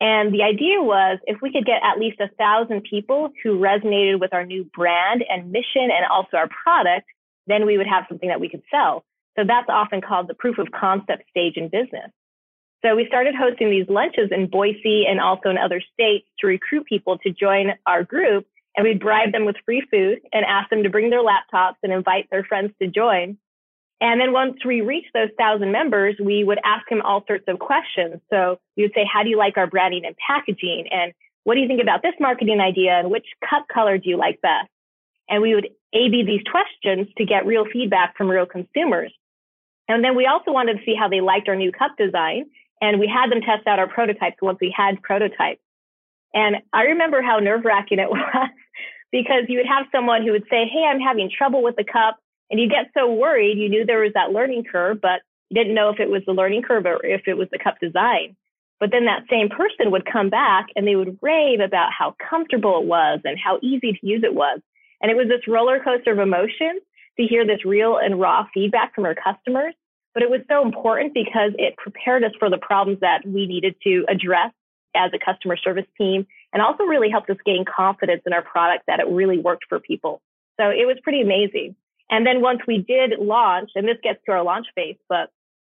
And 0.00 0.32
the 0.32 0.42
idea 0.42 0.80
was 0.80 1.18
if 1.26 1.38
we 1.42 1.52
could 1.52 1.66
get 1.66 1.82
at 1.82 1.98
least 1.98 2.20
a 2.20 2.28
thousand 2.38 2.84
people 2.88 3.30
who 3.42 3.58
resonated 3.58 4.20
with 4.20 4.32
our 4.32 4.44
new 4.44 4.64
brand 4.64 5.24
and 5.28 5.50
mission 5.50 5.90
and 5.90 6.06
also 6.10 6.36
our 6.36 6.48
product, 6.48 7.06
then 7.46 7.66
we 7.66 7.76
would 7.78 7.88
have 7.88 8.04
something 8.08 8.28
that 8.28 8.40
we 8.40 8.48
could 8.48 8.62
sell. 8.70 9.04
So 9.36 9.44
that's 9.46 9.68
often 9.68 10.00
called 10.00 10.28
the 10.28 10.34
proof 10.34 10.58
of 10.58 10.68
concept 10.70 11.24
stage 11.30 11.56
in 11.56 11.68
business. 11.68 12.10
So 12.84 12.94
we 12.94 13.06
started 13.06 13.34
hosting 13.34 13.70
these 13.70 13.88
lunches 13.88 14.30
in 14.30 14.46
Boise 14.46 15.04
and 15.08 15.20
also 15.20 15.50
in 15.50 15.58
other 15.58 15.82
states 15.92 16.26
to 16.40 16.46
recruit 16.46 16.86
people 16.86 17.18
to 17.18 17.30
join 17.30 17.72
our 17.86 18.04
group 18.04 18.46
and 18.76 18.86
we'd 18.86 19.00
bribe 19.00 19.32
them 19.32 19.44
with 19.44 19.56
free 19.64 19.82
food 19.90 20.20
and 20.32 20.44
ask 20.44 20.70
them 20.70 20.84
to 20.84 20.90
bring 20.90 21.10
their 21.10 21.22
laptops 21.22 21.74
and 21.82 21.92
invite 21.92 22.28
their 22.30 22.44
friends 22.44 22.70
to 22.80 22.86
join. 22.86 23.36
And 24.00 24.20
then 24.20 24.32
once 24.32 24.64
we 24.64 24.80
reached 24.80 25.12
those 25.12 25.30
thousand 25.36 25.72
members, 25.72 26.14
we 26.22 26.44
would 26.44 26.58
ask 26.64 26.88
them 26.88 27.02
all 27.02 27.24
sorts 27.26 27.44
of 27.48 27.58
questions. 27.58 28.20
So 28.30 28.60
we 28.76 28.84
would 28.84 28.92
say, 28.94 29.04
how 29.12 29.24
do 29.24 29.28
you 29.28 29.36
like 29.36 29.56
our 29.56 29.66
branding 29.66 30.04
and 30.04 30.14
packaging? 30.24 30.86
And 30.90 31.12
what 31.44 31.54
do 31.54 31.60
you 31.60 31.66
think 31.66 31.82
about 31.82 32.02
this 32.02 32.14
marketing 32.20 32.60
idea? 32.60 32.92
And 32.92 33.10
which 33.10 33.26
cup 33.48 33.66
color 33.72 33.98
do 33.98 34.08
you 34.08 34.16
like 34.16 34.40
best? 34.40 34.68
And 35.28 35.42
we 35.42 35.54
would 35.54 35.68
A-B 35.92 36.24
these 36.24 36.42
questions 36.50 37.08
to 37.18 37.24
get 37.24 37.44
real 37.44 37.64
feedback 37.72 38.16
from 38.16 38.28
real 38.28 38.46
consumers. 38.46 39.12
And 39.88 40.04
then 40.04 40.14
we 40.14 40.26
also 40.26 40.52
wanted 40.52 40.74
to 40.74 40.84
see 40.84 40.94
how 40.94 41.08
they 41.08 41.20
liked 41.20 41.48
our 41.48 41.56
new 41.56 41.72
cup 41.72 41.96
design. 41.98 42.46
And 42.80 43.00
we 43.00 43.08
had 43.08 43.30
them 43.30 43.40
test 43.40 43.66
out 43.66 43.80
our 43.80 43.88
prototypes 43.88 44.36
once 44.40 44.58
we 44.60 44.72
had 44.76 45.02
prototypes. 45.02 45.60
And 46.34 46.56
I 46.72 46.82
remember 46.82 47.20
how 47.20 47.38
nerve 47.38 47.64
wracking 47.64 47.98
it 47.98 48.10
was 48.10 48.50
because 49.10 49.44
you 49.48 49.58
would 49.58 49.66
have 49.66 49.86
someone 49.90 50.22
who 50.22 50.32
would 50.32 50.46
say, 50.50 50.68
Hey, 50.70 50.84
I'm 50.88 51.00
having 51.00 51.30
trouble 51.36 51.62
with 51.62 51.76
the 51.76 51.84
cup. 51.84 52.18
And 52.50 52.58
you 52.60 52.68
get 52.68 52.90
so 52.94 53.12
worried. 53.12 53.58
You 53.58 53.68
knew 53.68 53.84
there 53.84 54.00
was 54.00 54.12
that 54.14 54.32
learning 54.32 54.64
curve, 54.70 55.00
but 55.00 55.20
you 55.50 55.54
didn't 55.54 55.74
know 55.74 55.90
if 55.90 56.00
it 56.00 56.10
was 56.10 56.22
the 56.26 56.32
learning 56.32 56.62
curve 56.62 56.86
or 56.86 57.04
if 57.04 57.22
it 57.26 57.34
was 57.34 57.48
the 57.50 57.58
cup 57.58 57.78
design. 57.80 58.36
But 58.80 58.90
then 58.92 59.06
that 59.06 59.24
same 59.28 59.48
person 59.48 59.90
would 59.90 60.06
come 60.10 60.30
back 60.30 60.66
and 60.76 60.86
they 60.86 60.96
would 60.96 61.18
rave 61.20 61.60
about 61.60 61.92
how 61.96 62.14
comfortable 62.30 62.80
it 62.80 62.86
was 62.86 63.20
and 63.24 63.38
how 63.38 63.58
easy 63.62 63.92
to 63.92 64.06
use 64.06 64.22
it 64.22 64.34
was. 64.34 64.60
And 65.00 65.10
it 65.10 65.16
was 65.16 65.28
this 65.28 65.46
roller 65.48 65.82
coaster 65.82 66.12
of 66.12 66.18
emotions 66.18 66.82
to 67.18 67.26
hear 67.26 67.46
this 67.46 67.64
real 67.64 67.98
and 67.98 68.20
raw 68.20 68.46
feedback 68.54 68.94
from 68.94 69.04
our 69.04 69.14
customers. 69.14 69.74
But 70.14 70.22
it 70.22 70.30
was 70.30 70.40
so 70.48 70.62
important 70.62 71.14
because 71.14 71.52
it 71.58 71.76
prepared 71.76 72.24
us 72.24 72.32
for 72.38 72.50
the 72.50 72.58
problems 72.58 73.00
that 73.00 73.26
we 73.26 73.46
needed 73.46 73.74
to 73.84 74.04
address 74.08 74.52
as 74.94 75.10
a 75.14 75.18
customer 75.18 75.56
service 75.56 75.86
team 75.96 76.26
and 76.52 76.62
also 76.62 76.84
really 76.84 77.10
helped 77.10 77.30
us 77.30 77.36
gain 77.44 77.64
confidence 77.64 78.22
in 78.26 78.32
our 78.32 78.42
product 78.42 78.84
that 78.86 79.00
it 79.00 79.06
really 79.08 79.38
worked 79.38 79.64
for 79.68 79.78
people. 79.78 80.20
So 80.58 80.70
it 80.70 80.86
was 80.86 80.96
pretty 81.02 81.20
amazing. 81.20 81.76
And 82.10 82.26
then 82.26 82.40
once 82.40 82.60
we 82.66 82.78
did 82.78 83.18
launch, 83.18 83.70
and 83.74 83.86
this 83.86 83.98
gets 84.02 84.20
to 84.26 84.32
our 84.32 84.42
launch 84.42 84.66
phase, 84.74 84.96
but 85.08 85.30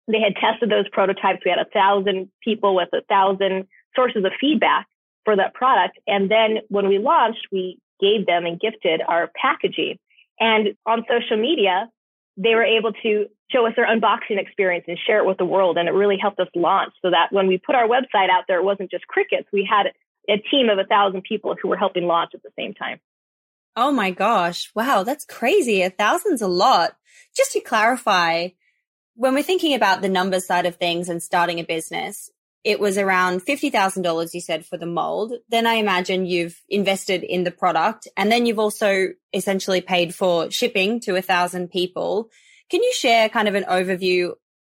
they 0.06 0.20
had 0.20 0.36
tested 0.36 0.70
those 0.70 0.88
prototypes. 0.88 1.40
We 1.44 1.50
had 1.50 1.64
a 1.64 1.70
thousand 1.70 2.30
people 2.42 2.74
with 2.74 2.88
a 2.92 3.02
thousand 3.02 3.66
sources 3.94 4.24
of 4.24 4.32
feedback 4.40 4.86
for 5.24 5.36
that 5.36 5.54
product. 5.54 5.98
And 6.06 6.30
then 6.30 6.58
when 6.68 6.88
we 6.88 6.98
launched, 6.98 7.46
we 7.52 7.78
gave 8.00 8.26
them 8.26 8.46
and 8.46 8.58
gifted 8.58 9.02
our 9.06 9.30
packaging. 9.40 9.98
And 10.38 10.74
on 10.86 11.04
social 11.08 11.36
media, 11.36 11.90
they 12.36 12.54
were 12.54 12.64
able 12.64 12.92
to 13.02 13.26
show 13.50 13.66
us 13.66 13.74
their 13.76 13.86
unboxing 13.86 14.38
experience 14.38 14.84
and 14.88 14.98
share 15.06 15.18
it 15.18 15.26
with 15.26 15.38
the 15.38 15.44
world. 15.44 15.76
And 15.76 15.88
it 15.88 15.92
really 15.92 16.16
helped 16.20 16.40
us 16.40 16.48
launch 16.54 16.92
so 17.02 17.10
that 17.10 17.28
when 17.30 17.46
we 17.46 17.58
put 17.58 17.74
our 17.74 17.86
website 17.86 18.30
out 18.30 18.44
there, 18.48 18.58
it 18.58 18.64
wasn't 18.64 18.90
just 18.90 19.06
crickets. 19.06 19.48
We 19.52 19.68
had 19.68 19.92
a 20.28 20.38
team 20.50 20.68
of 20.68 20.78
a 20.78 20.84
thousand 20.84 21.22
people 21.22 21.56
who 21.60 21.68
were 21.68 21.76
helping 21.76 22.04
launch 22.04 22.30
at 22.34 22.42
the 22.42 22.50
same 22.56 22.72
time. 22.74 23.00
Oh 23.76 23.92
my 23.92 24.10
gosh. 24.10 24.70
Wow. 24.74 25.02
That's 25.02 25.24
crazy. 25.24 25.82
A 25.82 25.90
thousand's 25.90 26.42
a 26.42 26.48
lot. 26.48 26.96
Just 27.36 27.52
to 27.52 27.60
clarify, 27.60 28.48
when 29.14 29.34
we're 29.34 29.42
thinking 29.42 29.74
about 29.74 30.02
the 30.02 30.08
numbers 30.08 30.46
side 30.46 30.66
of 30.66 30.76
things 30.76 31.08
and 31.08 31.22
starting 31.22 31.60
a 31.60 31.64
business, 31.64 32.30
it 32.64 32.78
was 32.78 32.98
around 32.98 33.40
$50,000 33.40 34.34
you 34.34 34.40
said 34.40 34.66
for 34.66 34.76
the 34.76 34.86
mold. 34.86 35.32
Then 35.48 35.66
I 35.66 35.74
imagine 35.74 36.26
you've 36.26 36.60
invested 36.68 37.22
in 37.22 37.44
the 37.44 37.50
product 37.50 38.06
and 38.16 38.30
then 38.30 38.44
you've 38.44 38.58
also 38.58 39.08
essentially 39.32 39.80
paid 39.80 40.14
for 40.14 40.50
shipping 40.50 41.00
to 41.00 41.16
a 41.16 41.22
thousand 41.22 41.70
people. 41.70 42.28
Can 42.70 42.82
you 42.82 42.92
share 42.92 43.28
kind 43.28 43.48
of 43.48 43.54
an 43.54 43.64
overview 43.64 44.34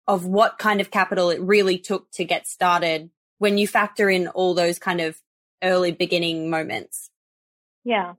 of 0.07 0.25
what 0.25 0.59
kind 0.59 0.81
of 0.81 0.91
capital 0.91 1.29
it 1.29 1.41
really 1.41 1.77
took 1.77 2.11
to 2.11 2.25
get 2.25 2.47
started 2.47 3.09
when 3.39 3.57
you 3.57 3.67
factor 3.67 4.09
in 4.09 4.27
all 4.27 4.53
those 4.53 4.77
kind 4.77 5.01
of 5.01 5.19
early 5.63 5.91
beginning 5.91 6.49
moments? 6.49 7.09
Yeah. 7.83 8.13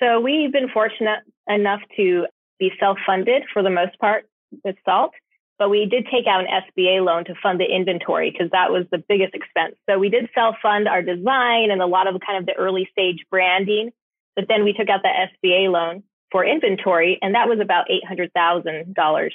So 0.00 0.20
we've 0.20 0.52
been 0.52 0.68
fortunate 0.68 1.20
enough 1.48 1.80
to 1.96 2.26
be 2.58 2.72
self-funded 2.78 3.44
for 3.52 3.62
the 3.62 3.70
most 3.70 3.98
part 3.98 4.28
with 4.64 4.76
Saalt, 4.86 5.10
but 5.58 5.70
we 5.70 5.86
did 5.86 6.06
take 6.10 6.26
out 6.26 6.40
an 6.40 6.46
SBA 6.46 7.04
loan 7.04 7.24
to 7.24 7.34
fund 7.42 7.60
the 7.60 7.64
inventory 7.64 8.30
because 8.30 8.50
that 8.52 8.70
was 8.70 8.84
the 8.90 8.98
biggest 8.98 9.34
expense. 9.34 9.74
So 9.88 9.98
we 9.98 10.08
did 10.08 10.28
self-fund 10.34 10.86
our 10.86 11.02
design 11.02 11.70
and 11.70 11.82
a 11.82 11.86
lot 11.86 12.06
of 12.06 12.20
kind 12.24 12.38
of 12.38 12.46
the 12.46 12.54
early 12.54 12.88
stage 12.92 13.24
branding, 13.30 13.90
but 14.36 14.46
then 14.48 14.64
we 14.64 14.72
took 14.72 14.88
out 14.88 15.02
the 15.02 15.08
SBA 15.08 15.70
loan 15.70 16.04
for 16.30 16.44
inventory, 16.44 17.18
and 17.22 17.34
that 17.34 17.48
was 17.48 17.58
about 17.58 17.86
$800,000. 17.88 19.30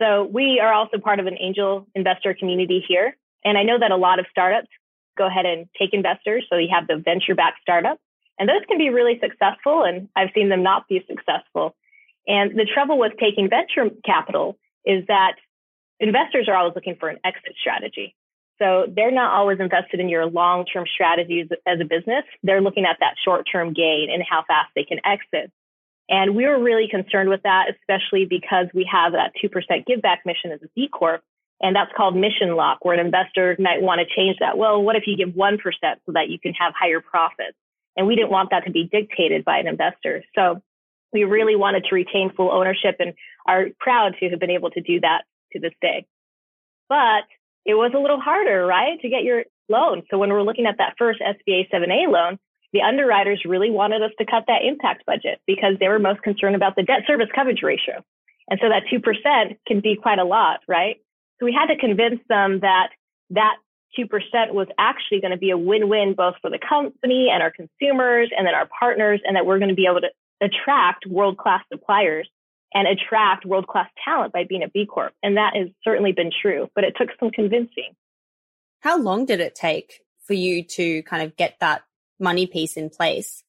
So 0.00 0.24
we 0.24 0.58
are 0.60 0.72
also 0.72 0.98
part 0.98 1.20
of 1.20 1.26
an 1.26 1.36
angel 1.38 1.86
investor 1.94 2.34
community 2.34 2.82
here. 2.86 3.16
And 3.44 3.58
I 3.58 3.62
know 3.62 3.78
that 3.78 3.90
a 3.90 3.96
lot 3.96 4.18
of 4.18 4.26
startups 4.30 4.68
go 5.16 5.26
ahead 5.26 5.46
and 5.46 5.68
take 5.78 5.92
investors. 5.92 6.46
So 6.48 6.56
you 6.56 6.68
have 6.72 6.86
the 6.86 6.96
venture 6.96 7.34
backed 7.34 7.60
startups, 7.60 8.00
and 8.40 8.48
those 8.48 8.64
can 8.66 8.78
be 8.78 8.88
really 8.88 9.20
successful. 9.22 9.84
And 9.84 10.08
I've 10.16 10.30
seen 10.34 10.48
them 10.48 10.62
not 10.62 10.88
be 10.88 11.04
successful. 11.06 11.76
And 12.26 12.58
the 12.58 12.64
trouble 12.64 12.98
with 12.98 13.12
taking 13.20 13.50
venture 13.50 13.94
capital 14.04 14.56
is 14.84 15.04
that 15.08 15.34
investors 16.00 16.48
are 16.48 16.56
always 16.56 16.74
looking 16.74 16.96
for 16.98 17.10
an 17.10 17.18
exit 17.22 17.54
strategy. 17.60 18.16
So 18.58 18.86
they're 18.94 19.10
not 19.10 19.34
always 19.34 19.60
invested 19.60 20.00
in 20.00 20.08
your 20.08 20.26
long 20.26 20.64
term 20.64 20.86
strategies 20.92 21.48
as 21.66 21.80
a 21.80 21.84
business. 21.84 22.24
They're 22.42 22.62
looking 22.62 22.86
at 22.86 22.96
that 23.00 23.14
short 23.22 23.46
term 23.50 23.74
gain 23.74 24.08
and 24.10 24.22
how 24.28 24.42
fast 24.48 24.70
they 24.74 24.84
can 24.84 25.00
exit. 25.04 25.52
And 26.08 26.34
we 26.34 26.46
were 26.46 26.58
really 26.58 26.88
concerned 26.88 27.28
with 27.28 27.42
that, 27.44 27.66
especially 27.70 28.24
because 28.24 28.66
we 28.74 28.88
have 28.90 29.12
that 29.12 29.32
2% 29.42 29.86
give 29.86 30.02
back 30.02 30.22
mission 30.24 30.50
as 30.50 30.60
a 30.62 30.68
B 30.74 30.88
Corp. 30.88 31.22
And 31.62 31.76
that's 31.76 31.92
called 31.94 32.16
mission 32.16 32.56
lock, 32.56 32.84
where 32.84 32.98
an 32.98 33.04
investor 33.04 33.54
might 33.58 33.82
want 33.82 34.00
to 34.00 34.14
change 34.14 34.38
that. 34.40 34.56
Well, 34.56 34.82
what 34.82 34.96
if 34.96 35.04
you 35.06 35.14
give 35.14 35.34
1% 35.34 35.58
so 35.82 36.12
that 36.12 36.30
you 36.30 36.38
can 36.38 36.54
have 36.54 36.72
higher 36.74 37.00
profits? 37.00 37.56
And 38.00 38.06
we 38.06 38.16
didn't 38.16 38.30
want 38.30 38.48
that 38.48 38.64
to 38.64 38.70
be 38.70 38.88
dictated 38.90 39.44
by 39.44 39.58
an 39.58 39.66
investor. 39.66 40.24
So 40.34 40.62
we 41.12 41.24
really 41.24 41.54
wanted 41.54 41.84
to 41.84 41.94
retain 41.94 42.32
full 42.34 42.50
ownership 42.50 42.96
and 42.98 43.12
are 43.46 43.66
proud 43.78 44.14
to 44.18 44.30
have 44.30 44.40
been 44.40 44.48
able 44.48 44.70
to 44.70 44.80
do 44.80 45.00
that 45.00 45.24
to 45.52 45.60
this 45.60 45.74
day. 45.82 46.06
But 46.88 47.24
it 47.66 47.74
was 47.74 47.92
a 47.94 47.98
little 47.98 48.18
harder, 48.18 48.64
right, 48.64 48.98
to 49.02 49.08
get 49.10 49.22
your 49.22 49.44
loan. 49.68 50.04
So 50.10 50.16
when 50.16 50.30
we're 50.30 50.40
looking 50.40 50.64
at 50.64 50.78
that 50.78 50.94
first 50.96 51.20
SBA 51.20 51.68
7A 51.70 52.10
loan, 52.10 52.38
the 52.72 52.80
underwriters 52.80 53.42
really 53.44 53.70
wanted 53.70 54.00
us 54.00 54.12
to 54.16 54.24
cut 54.24 54.44
that 54.46 54.64
impact 54.64 55.04
budget 55.04 55.38
because 55.46 55.74
they 55.78 55.88
were 55.88 55.98
most 55.98 56.22
concerned 56.22 56.56
about 56.56 56.76
the 56.76 56.82
debt 56.82 57.02
service 57.06 57.28
coverage 57.34 57.62
ratio. 57.62 58.02
And 58.48 58.58
so 58.62 58.70
that 58.70 58.84
2% 58.90 59.58
can 59.66 59.80
be 59.80 59.94
quite 59.94 60.18
a 60.18 60.24
lot, 60.24 60.60
right? 60.66 60.96
So 61.38 61.44
we 61.44 61.52
had 61.52 61.66
to 61.66 61.76
convince 61.76 62.20
them 62.30 62.60
that 62.60 62.88
that 63.28 63.56
2% 63.98 64.52
was 64.52 64.68
actually 64.78 65.20
going 65.20 65.32
to 65.32 65.36
be 65.36 65.50
a 65.50 65.58
win-win 65.58 66.14
both 66.14 66.34
for 66.40 66.50
the 66.50 66.58
company 66.58 67.28
and 67.32 67.42
our 67.42 67.50
consumers 67.50 68.30
and 68.36 68.46
then 68.46 68.54
our 68.54 68.68
partners 68.78 69.20
and 69.24 69.36
that 69.36 69.46
we're 69.46 69.58
going 69.58 69.70
to 69.70 69.74
be 69.74 69.86
able 69.86 70.00
to 70.00 70.10
attract 70.40 71.06
world-class 71.06 71.62
suppliers 71.72 72.28
and 72.72 72.86
attract 72.86 73.44
world-class 73.44 73.88
talent 74.04 74.32
by 74.32 74.44
being 74.44 74.62
a 74.62 74.68
B 74.68 74.86
Corp. 74.86 75.12
And 75.22 75.36
that 75.36 75.56
has 75.56 75.68
certainly 75.82 76.12
been 76.12 76.30
true, 76.40 76.68
but 76.74 76.84
it 76.84 76.94
took 76.96 77.08
some 77.18 77.30
convincing. 77.30 77.94
How 78.80 78.98
long 78.98 79.26
did 79.26 79.40
it 79.40 79.54
take 79.54 80.00
for 80.24 80.34
you 80.34 80.62
to 80.64 81.02
kind 81.02 81.22
of 81.22 81.36
get 81.36 81.56
that 81.60 81.82
money 82.18 82.46
piece 82.46 82.76
in 82.76 82.88
place? 82.88 83.42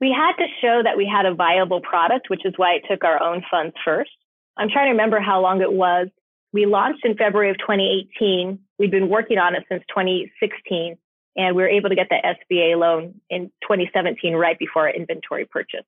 We 0.00 0.14
had 0.16 0.34
to 0.36 0.46
show 0.60 0.82
that 0.84 0.96
we 0.96 1.10
had 1.12 1.26
a 1.26 1.34
viable 1.34 1.80
product, 1.80 2.30
which 2.30 2.44
is 2.44 2.54
why 2.56 2.74
it 2.74 2.84
took 2.88 3.02
our 3.02 3.20
own 3.20 3.42
funds 3.50 3.74
first. 3.84 4.10
I'm 4.56 4.68
trying 4.70 4.86
to 4.86 4.92
remember 4.92 5.20
how 5.20 5.40
long 5.40 5.60
it 5.60 5.72
was. 5.72 6.08
We 6.52 6.66
launched 6.66 7.04
in 7.04 7.16
February 7.16 7.50
of 7.50 7.58
2018. 7.58 8.58
We'd 8.78 8.90
been 8.90 9.08
working 9.08 9.38
on 9.38 9.54
it 9.54 9.64
since 9.70 9.82
2016, 9.88 10.96
and 11.36 11.56
we 11.56 11.62
were 11.62 11.68
able 11.68 11.90
to 11.90 11.94
get 11.94 12.08
the 12.08 12.16
SBA 12.16 12.78
loan 12.78 13.20
in 13.28 13.50
2017, 13.62 14.34
right 14.34 14.58
before 14.58 14.88
our 14.88 14.94
inventory 14.94 15.44
purchase. 15.44 15.84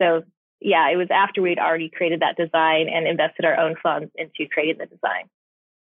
So 0.00 0.22
yeah, 0.60 0.90
it 0.90 0.96
was 0.96 1.08
after 1.10 1.42
we'd 1.42 1.58
already 1.58 1.90
created 1.90 2.20
that 2.20 2.36
design 2.36 2.88
and 2.88 3.06
invested 3.06 3.44
our 3.44 3.58
own 3.58 3.76
funds 3.82 4.10
into 4.16 4.48
creating 4.50 4.78
the 4.78 4.86
design. 4.86 5.28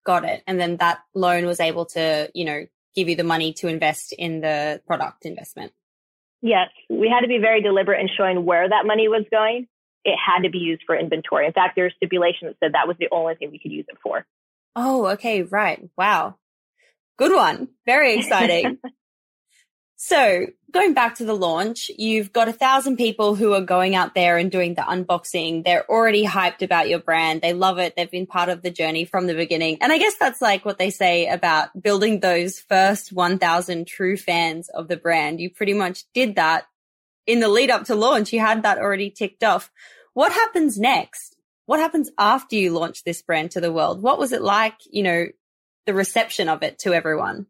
Got 0.04 0.24
it. 0.24 0.42
And 0.46 0.60
then 0.60 0.76
that 0.78 1.00
loan 1.14 1.46
was 1.46 1.60
able 1.60 1.86
to, 1.86 2.30
you 2.34 2.44
know, 2.44 2.66
give 2.94 3.08
you 3.08 3.16
the 3.16 3.24
money 3.24 3.52
to 3.54 3.68
invest 3.68 4.12
in 4.12 4.40
the 4.40 4.80
product 4.86 5.26
investment. 5.26 5.72
Yes, 6.42 6.68
we 6.88 7.08
had 7.08 7.20
to 7.20 7.28
be 7.28 7.38
very 7.38 7.60
deliberate 7.60 8.00
in 8.00 8.08
showing 8.16 8.44
where 8.44 8.68
that 8.68 8.86
money 8.86 9.08
was 9.08 9.24
going. 9.30 9.66
It 10.06 10.16
had 10.16 10.44
to 10.44 10.50
be 10.50 10.58
used 10.58 10.82
for 10.86 10.96
inventory. 10.96 11.46
In 11.46 11.52
fact, 11.52 11.76
there's 11.76 11.92
stipulation 11.96 12.48
that 12.48 12.56
said 12.60 12.72
that 12.72 12.88
was 12.88 12.96
the 12.98 13.08
only 13.12 13.34
thing 13.34 13.50
we 13.50 13.58
could 13.58 13.72
use 13.72 13.86
it 13.88 13.98
for. 14.02 14.24
Oh, 14.74 15.06
okay, 15.08 15.42
right. 15.42 15.82
Wow. 15.96 16.36
Good 17.18 17.34
one. 17.34 17.68
Very 17.84 18.16
exciting. 18.16 18.78
So 19.96 20.46
going 20.70 20.92
back 20.92 21.16
to 21.16 21.24
the 21.24 21.34
launch, 21.34 21.90
you've 21.96 22.30
got 22.30 22.48
a 22.48 22.52
thousand 22.52 22.96
people 22.98 23.34
who 23.34 23.54
are 23.54 23.62
going 23.62 23.94
out 23.94 24.14
there 24.14 24.36
and 24.36 24.50
doing 24.50 24.74
the 24.74 24.82
unboxing. 24.82 25.64
They're 25.64 25.90
already 25.90 26.26
hyped 26.26 26.60
about 26.60 26.90
your 26.90 26.98
brand. 26.98 27.40
They 27.40 27.54
love 27.54 27.78
it. 27.78 27.96
They've 27.96 28.10
been 28.10 28.26
part 28.26 28.50
of 28.50 28.60
the 28.60 28.70
journey 28.70 29.06
from 29.06 29.26
the 29.26 29.34
beginning. 29.34 29.78
And 29.80 29.90
I 29.90 29.98
guess 29.98 30.14
that's 30.20 30.42
like 30.42 30.66
what 30.66 30.78
they 30.78 30.90
say 30.90 31.26
about 31.28 31.82
building 31.82 32.20
those 32.20 32.60
first 32.60 33.10
1000 33.10 33.86
true 33.86 34.18
fans 34.18 34.68
of 34.68 34.86
the 34.88 34.98
brand. 34.98 35.40
You 35.40 35.48
pretty 35.48 35.72
much 35.72 36.04
did 36.12 36.36
that 36.36 36.66
in 37.26 37.40
the 37.40 37.48
lead 37.48 37.70
up 37.70 37.84
to 37.86 37.94
launch. 37.94 38.34
You 38.34 38.40
had 38.40 38.64
that 38.64 38.78
already 38.78 39.10
ticked 39.10 39.42
off. 39.42 39.70
What 40.16 40.32
happens 40.32 40.78
next? 40.78 41.36
What 41.66 41.78
happens 41.78 42.10
after 42.18 42.56
you 42.56 42.70
launch 42.70 43.04
this 43.04 43.20
brand 43.20 43.50
to 43.50 43.60
the 43.60 43.70
world? 43.70 44.00
What 44.00 44.18
was 44.18 44.32
it 44.32 44.40
like, 44.40 44.72
you 44.90 45.02
know, 45.02 45.26
the 45.84 45.92
reception 45.92 46.48
of 46.48 46.62
it 46.62 46.78
to 46.80 46.94
everyone? 46.94 47.44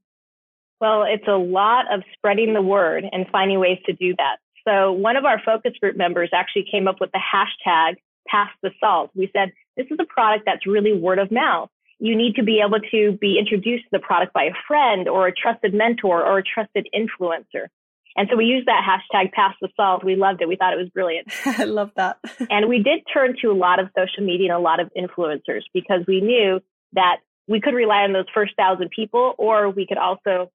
Well, 0.81 1.05
it's 1.05 1.29
a 1.29 1.37
lot 1.37 1.85
of 1.95 2.03
spreading 2.15 2.55
the 2.55 2.63
word 2.63 3.05
and 3.13 3.25
finding 3.31 3.61
ways 3.61 3.79
to 3.87 3.93
do 3.93 4.17
that. 4.19 4.39
So 4.67 4.91
one 4.91 5.15
of 5.15 5.25
our 5.25 5.41
focus 5.47 5.75
group 5.81 5.97
members 5.97 6.31
actually 6.33 6.67
came 6.69 6.89
up 6.89 6.97
with 7.01 7.13
the 7.13 7.21
hashtag 7.21 7.99
pass 8.27 8.51
the 8.65 8.73
salt. 8.81 9.13
We 9.15 9.31
said, 9.33 9.53
this 9.77 9.87
is 9.89 9.99
a 10.01 10.05
product 10.05 10.43
that's 10.45 10.67
really 10.67 10.93
word 10.93 11.21
of 11.21 11.31
mouth. 11.31 11.71
You 12.01 12.17
need 12.17 12.35
to 12.35 12.43
be 12.43 12.61
able 12.67 12.81
to 12.91 13.17
be 13.21 13.39
introduced 13.39 13.85
to 13.85 13.91
the 13.93 14.01
product 14.01 14.33
by 14.33 14.43
a 14.43 14.55
friend 14.67 15.07
or 15.07 15.29
a 15.29 15.33
trusted 15.33 15.73
mentor 15.73 16.27
or 16.27 16.39
a 16.39 16.43
trusted 16.43 16.89
influencer. 16.93 17.69
And 18.17 18.29
so 18.31 18.37
we 18.37 18.47
used 18.47 18.67
that 18.67 18.83
hashtag 18.83 19.33
pass 19.33 19.55
the 19.61 19.69
salt. 19.77 20.03
We 20.03 20.17
loved 20.17 20.41
it. 20.41 20.49
We 20.49 20.57
thought 20.57 20.73
it 20.73 20.79
was 20.79 20.89
brilliant. 20.89 21.29
I 21.45 21.65
love 21.65 21.91
that. 21.97 22.19
and 22.51 22.69
we 22.69 22.83
did 22.83 23.01
turn 23.13 23.37
to 23.43 23.51
a 23.51 23.55
lot 23.55 23.79
of 23.79 23.89
social 23.97 24.25
media 24.25 24.53
and 24.53 24.57
a 24.57 24.63
lot 24.63 24.81
of 24.81 24.91
influencers 24.97 25.63
because 25.75 26.01
we 26.09 26.21
knew 26.21 26.61
that 26.95 27.19
we 27.47 27.61
could 27.61 27.75
rely 27.75 28.03
on 28.03 28.13
those 28.13 28.25
first 28.33 28.55
thousand 28.57 28.91
people 28.91 29.35
or 29.39 29.71
we 29.71 29.87
could 29.87 29.99
also 29.99 30.51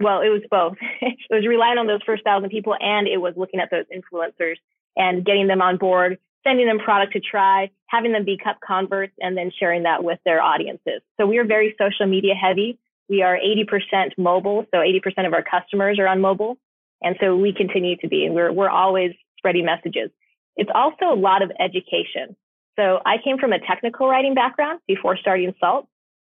well, 0.00 0.22
it 0.22 0.28
was 0.28 0.42
both. 0.50 0.76
it 1.00 1.16
was 1.30 1.46
relying 1.46 1.78
on 1.78 1.86
those 1.86 2.02
first 2.04 2.24
thousand 2.24 2.50
people 2.50 2.74
and 2.78 3.06
it 3.06 3.18
was 3.18 3.34
looking 3.36 3.60
at 3.60 3.70
those 3.70 3.84
influencers 3.94 4.56
and 4.96 5.24
getting 5.24 5.46
them 5.46 5.62
on 5.62 5.76
board, 5.76 6.18
sending 6.44 6.66
them 6.66 6.78
product 6.78 7.12
to 7.12 7.20
try, 7.20 7.70
having 7.86 8.12
them 8.12 8.24
be 8.24 8.36
cup 8.36 8.58
converts, 8.64 9.12
and 9.20 9.36
then 9.36 9.52
sharing 9.58 9.84
that 9.84 10.02
with 10.02 10.18
their 10.24 10.42
audiences. 10.42 11.00
So 11.18 11.26
we 11.26 11.38
are 11.38 11.44
very 11.44 11.76
social 11.78 12.06
media 12.06 12.34
heavy. 12.34 12.78
We 13.08 13.22
are 13.22 13.38
80% 13.38 14.18
mobile. 14.18 14.66
So 14.72 14.78
80% 14.78 15.26
of 15.26 15.32
our 15.32 15.44
customers 15.44 15.98
are 15.98 16.08
on 16.08 16.20
mobile. 16.20 16.58
And 17.02 17.16
so 17.20 17.36
we 17.36 17.52
continue 17.52 17.96
to 17.98 18.08
be, 18.08 18.24
and 18.24 18.34
we're, 18.34 18.52
we're 18.52 18.70
always 18.70 19.12
spreading 19.38 19.66
messages. 19.66 20.10
It's 20.56 20.70
also 20.74 21.06
a 21.12 21.18
lot 21.18 21.42
of 21.42 21.50
education. 21.60 22.36
So 22.76 23.00
I 23.04 23.16
came 23.22 23.38
from 23.38 23.52
a 23.52 23.58
technical 23.58 24.08
writing 24.08 24.34
background 24.34 24.80
before 24.86 25.16
starting 25.16 25.54
Saalt, 25.62 25.86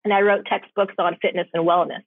and 0.04 0.12
I 0.12 0.20
wrote 0.20 0.46
textbooks 0.46 0.94
on 0.98 1.16
fitness 1.20 1.48
and 1.52 1.66
wellness. 1.66 2.02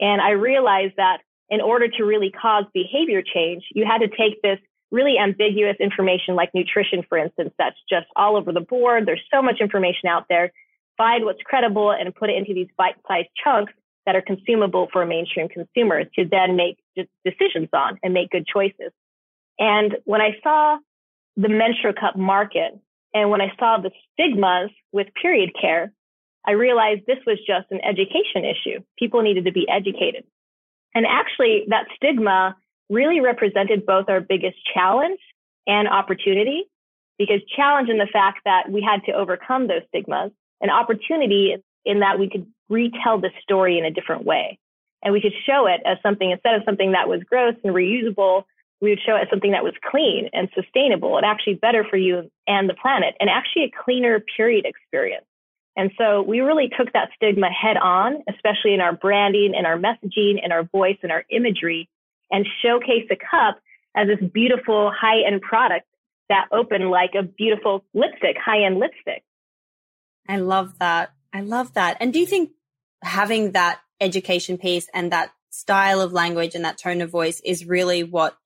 And 0.00 0.20
I 0.20 0.30
realized 0.30 0.94
that 0.96 1.18
in 1.50 1.60
order 1.60 1.88
to 1.88 2.04
really 2.04 2.30
cause 2.30 2.64
behavior 2.74 3.22
change, 3.22 3.64
you 3.74 3.84
had 3.84 3.98
to 3.98 4.08
take 4.08 4.42
this 4.42 4.58
really 4.90 5.18
ambiguous 5.18 5.76
information 5.80 6.34
like 6.34 6.50
nutrition, 6.54 7.02
for 7.08 7.18
instance, 7.18 7.52
that's 7.58 7.76
just 7.90 8.06
all 8.16 8.36
over 8.36 8.52
the 8.52 8.60
board. 8.60 9.06
There's 9.06 9.22
so 9.32 9.42
much 9.42 9.60
information 9.60 10.08
out 10.08 10.26
there. 10.28 10.50
Find 10.96 11.24
what's 11.24 11.42
credible 11.42 11.90
and 11.92 12.14
put 12.14 12.30
it 12.30 12.36
into 12.36 12.54
these 12.54 12.68
bite-sized 12.76 13.28
chunks 13.42 13.72
that 14.06 14.16
are 14.16 14.22
consumable 14.22 14.88
for 14.92 15.04
mainstream 15.04 15.48
consumers 15.48 16.06
to 16.16 16.24
then 16.24 16.56
make 16.56 16.78
decisions 17.24 17.68
on 17.72 17.98
and 18.02 18.14
make 18.14 18.30
good 18.30 18.46
choices. 18.46 18.92
And 19.58 19.96
when 20.04 20.20
I 20.20 20.36
saw 20.42 20.78
the 21.36 21.48
menstrual 21.48 21.94
cup 21.94 22.16
market 22.16 22.78
and 23.14 23.30
when 23.30 23.40
I 23.40 23.52
saw 23.58 23.78
the 23.78 23.90
stigmas 24.12 24.70
with 24.92 25.08
period 25.20 25.50
care, 25.60 25.92
I 26.46 26.52
realized 26.52 27.02
this 27.06 27.18
was 27.26 27.38
just 27.46 27.66
an 27.70 27.80
education 27.84 28.44
issue. 28.44 28.80
People 28.98 29.22
needed 29.22 29.44
to 29.44 29.52
be 29.52 29.68
educated. 29.68 30.24
And 30.94 31.06
actually, 31.06 31.64
that 31.68 31.86
stigma 31.96 32.56
really 32.88 33.20
represented 33.20 33.84
both 33.84 34.08
our 34.08 34.20
biggest 34.20 34.56
challenge 34.72 35.20
and 35.66 35.86
opportunity, 35.88 36.64
because 37.18 37.40
challenge 37.54 37.90
in 37.90 37.98
the 37.98 38.08
fact 38.10 38.40
that 38.46 38.70
we 38.70 38.80
had 38.80 39.04
to 39.04 39.12
overcome 39.12 39.68
those 39.68 39.82
stigmas, 39.88 40.30
and 40.60 40.70
opportunity 40.70 41.56
in 41.84 42.00
that 42.00 42.18
we 42.18 42.30
could 42.30 42.46
retell 42.68 43.20
the 43.20 43.30
story 43.42 43.78
in 43.78 43.84
a 43.84 43.90
different 43.90 44.24
way. 44.24 44.58
And 45.02 45.12
we 45.12 45.20
could 45.20 45.34
show 45.46 45.66
it 45.66 45.80
as 45.86 45.98
something, 46.02 46.30
instead 46.30 46.54
of 46.54 46.62
something 46.64 46.92
that 46.92 47.08
was 47.08 47.22
gross 47.22 47.54
and 47.62 47.74
reusable, 47.74 48.44
we 48.80 48.90
would 48.90 49.00
show 49.04 49.16
it 49.16 49.22
as 49.22 49.30
something 49.30 49.52
that 49.52 49.64
was 49.64 49.74
clean 49.90 50.30
and 50.32 50.48
sustainable 50.54 51.16
and 51.16 51.26
actually 51.26 51.54
better 51.54 51.84
for 51.88 51.96
you 51.96 52.30
and 52.46 52.68
the 52.68 52.74
planet 52.74 53.14
and 53.20 53.28
actually 53.28 53.64
a 53.64 53.84
cleaner 53.84 54.22
period 54.36 54.64
experience. 54.66 55.24
And 55.76 55.92
so 55.96 56.22
we 56.22 56.40
really 56.40 56.68
took 56.76 56.92
that 56.92 57.10
stigma 57.14 57.48
head 57.50 57.76
on, 57.76 58.22
especially 58.28 58.74
in 58.74 58.80
our 58.80 58.92
branding 58.92 59.52
and 59.56 59.66
our 59.66 59.78
messaging 59.78 60.42
and 60.42 60.52
our 60.52 60.64
voice 60.64 60.98
and 61.02 61.12
our 61.12 61.24
imagery 61.30 61.88
and 62.30 62.46
showcase 62.62 63.06
the 63.08 63.16
cup 63.16 63.60
as 63.96 64.08
this 64.08 64.30
beautiful 64.30 64.92
high 64.94 65.22
end 65.26 65.40
product 65.40 65.86
that 66.28 66.46
opened 66.52 66.90
like 66.90 67.12
a 67.18 67.22
beautiful 67.22 67.84
lipstick, 67.94 68.36
high 68.44 68.64
end 68.64 68.78
lipstick. 68.78 69.22
I 70.28 70.38
love 70.38 70.78
that. 70.78 71.12
I 71.32 71.40
love 71.40 71.74
that. 71.74 71.96
And 72.00 72.12
do 72.12 72.18
you 72.18 72.26
think 72.26 72.50
having 73.02 73.52
that 73.52 73.80
education 74.00 74.58
piece 74.58 74.88
and 74.94 75.12
that 75.12 75.30
style 75.50 76.00
of 76.00 76.12
language 76.12 76.54
and 76.54 76.64
that 76.64 76.78
tone 76.78 77.00
of 77.00 77.10
voice 77.10 77.40
is 77.44 77.66
really 77.66 78.02
what 78.02 78.36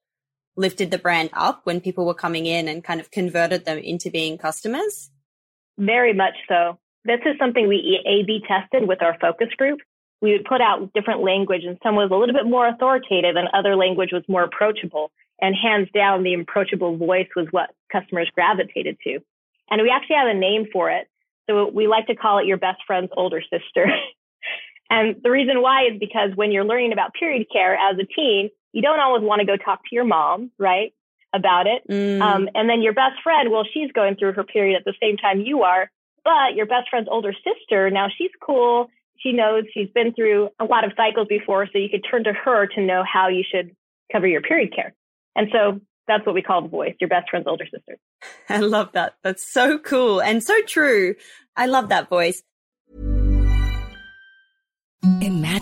lifted 0.57 0.91
the 0.91 0.99
brand 0.99 1.31
up 1.33 1.61
when 1.65 1.81
people 1.81 2.07
were 2.07 2.15
coming 2.15 2.47
in 2.47 2.69
and 2.69 2.85
kind 2.85 3.01
of 3.01 3.11
converted 3.11 3.65
them 3.65 3.79
into 3.79 4.11
being 4.11 4.39
customers? 4.39 5.11
Very 5.79 6.13
much 6.13 6.35
so 6.49 6.79
this 7.05 7.21
is 7.27 7.37
something 7.39 7.69
we 7.69 8.01
A-B 8.07 8.45
tested 8.47 8.87
with 8.87 9.03
our 9.03 9.17
focus 9.21 9.49
group. 9.57 9.81
We 10.21 10.33
would 10.33 10.45
put 10.45 10.61
out 10.61 10.93
different 10.93 11.23
language 11.23 11.63
and 11.65 11.79
some 11.83 11.97
was 11.97 12.11
a 12.13 12.15
little 12.15 12.35
bit 12.35 12.47
more 12.47 12.69
authoritative 12.69 13.35
and 13.35 13.49
other 13.53 13.75
language 13.75 14.11
was 14.13 14.23
more 14.29 14.45
approachable. 14.45 15.11
And 15.41 15.57
hands 15.57 15.89
down, 15.93 16.23
the 16.23 16.35
approachable 16.35 16.97
voice 16.97 17.27
was 17.35 17.49
what 17.51 17.71
customers 17.91 18.31
gravitated 18.33 18.99
to. 19.03 19.19
And 19.71 19.83
we 19.83 19.91
actually 19.91 20.17
have 20.17 20.29
a 20.29 20.39
name 20.39 20.67
for 20.73 20.91
it. 20.91 21.09
So 21.51 21.69
we 21.69 21.89
like 21.89 22.07
to 22.07 22.15
call 22.15 22.39
it 22.39 22.47
your 22.47 22.59
best 22.59 22.83
friend's 22.87 23.11
older 23.17 23.43
sister. 23.43 23.87
And 24.93 25.17
the 25.23 25.31
reason 25.31 25.63
why 25.63 25.87
is 25.91 25.99
because 25.99 26.33
when 26.35 26.53
you're 26.53 26.67
learning 26.67 26.93
about 26.93 27.15
period 27.15 27.47
care 27.51 27.75
as 27.75 27.97
a 27.99 28.05
teen, 28.05 28.51
you 28.73 28.83
don't 28.83 29.01
always 29.01 29.23
want 29.23 29.41
to 29.41 29.47
go 29.47 29.57
talk 29.57 29.81
to 29.85 29.95
your 29.95 30.05
mom, 30.05 30.51
right? 30.59 30.93
About 31.33 31.67
it. 31.67 31.83
Mm. 31.91 32.21
Um, 32.21 32.49
and 32.55 32.69
then 32.69 32.83
your 32.83 32.93
best 32.93 33.15
friend, 33.25 33.51
well, 33.51 33.65
she's 33.73 33.91
going 33.93 34.17
through 34.17 34.35
her 34.35 34.45
period 34.45 34.77
at 34.77 34.85
the 34.85 34.93
same 35.01 35.17
time 35.17 35.41
you 35.41 35.63
are, 35.63 35.91
but 36.25 36.55
your 36.55 36.67
best 36.67 36.91
friend's 36.91 37.09
older 37.11 37.33
sister, 37.33 37.89
now 37.91 38.09
she's 38.19 38.31
cool. 38.45 38.91
She 39.17 39.33
knows 39.33 39.65
she's 39.73 39.89
been 39.95 40.13
through 40.13 40.51
a 40.61 40.65
lot 40.65 40.85
of 40.85 40.93
cycles 40.95 41.27
before, 41.27 41.67
so 41.73 41.79
you 41.79 41.89
could 41.89 42.05
turn 42.09 42.25
to 42.25 42.35
her 42.35 42.67
to 42.75 42.83
know 42.83 43.03
how 43.11 43.29
you 43.29 43.45
should 43.51 43.75
cover 44.13 44.27
your 44.27 44.43
period 44.43 44.75
care. 44.75 44.93
And 45.35 45.49
so 45.53 45.81
that's 46.07 46.27
what 46.27 46.35
we 46.35 46.43
call 46.43 46.61
the 46.61 46.69
voice, 46.69 46.95
your 47.01 47.09
best 47.09 47.31
friend's 47.31 47.47
older 47.47 47.65
sister. 47.65 47.97
I 48.51 48.59
love 48.59 48.91
that. 48.93 49.15
That's 49.23 49.47
so 49.51 49.79
cool 49.79 50.21
and 50.21 50.45
so 50.45 50.61
true. 50.67 51.15
I 51.57 51.65
love 51.65 51.89
that 51.89 52.11
voice. 52.11 52.43
Imagine 55.05 55.62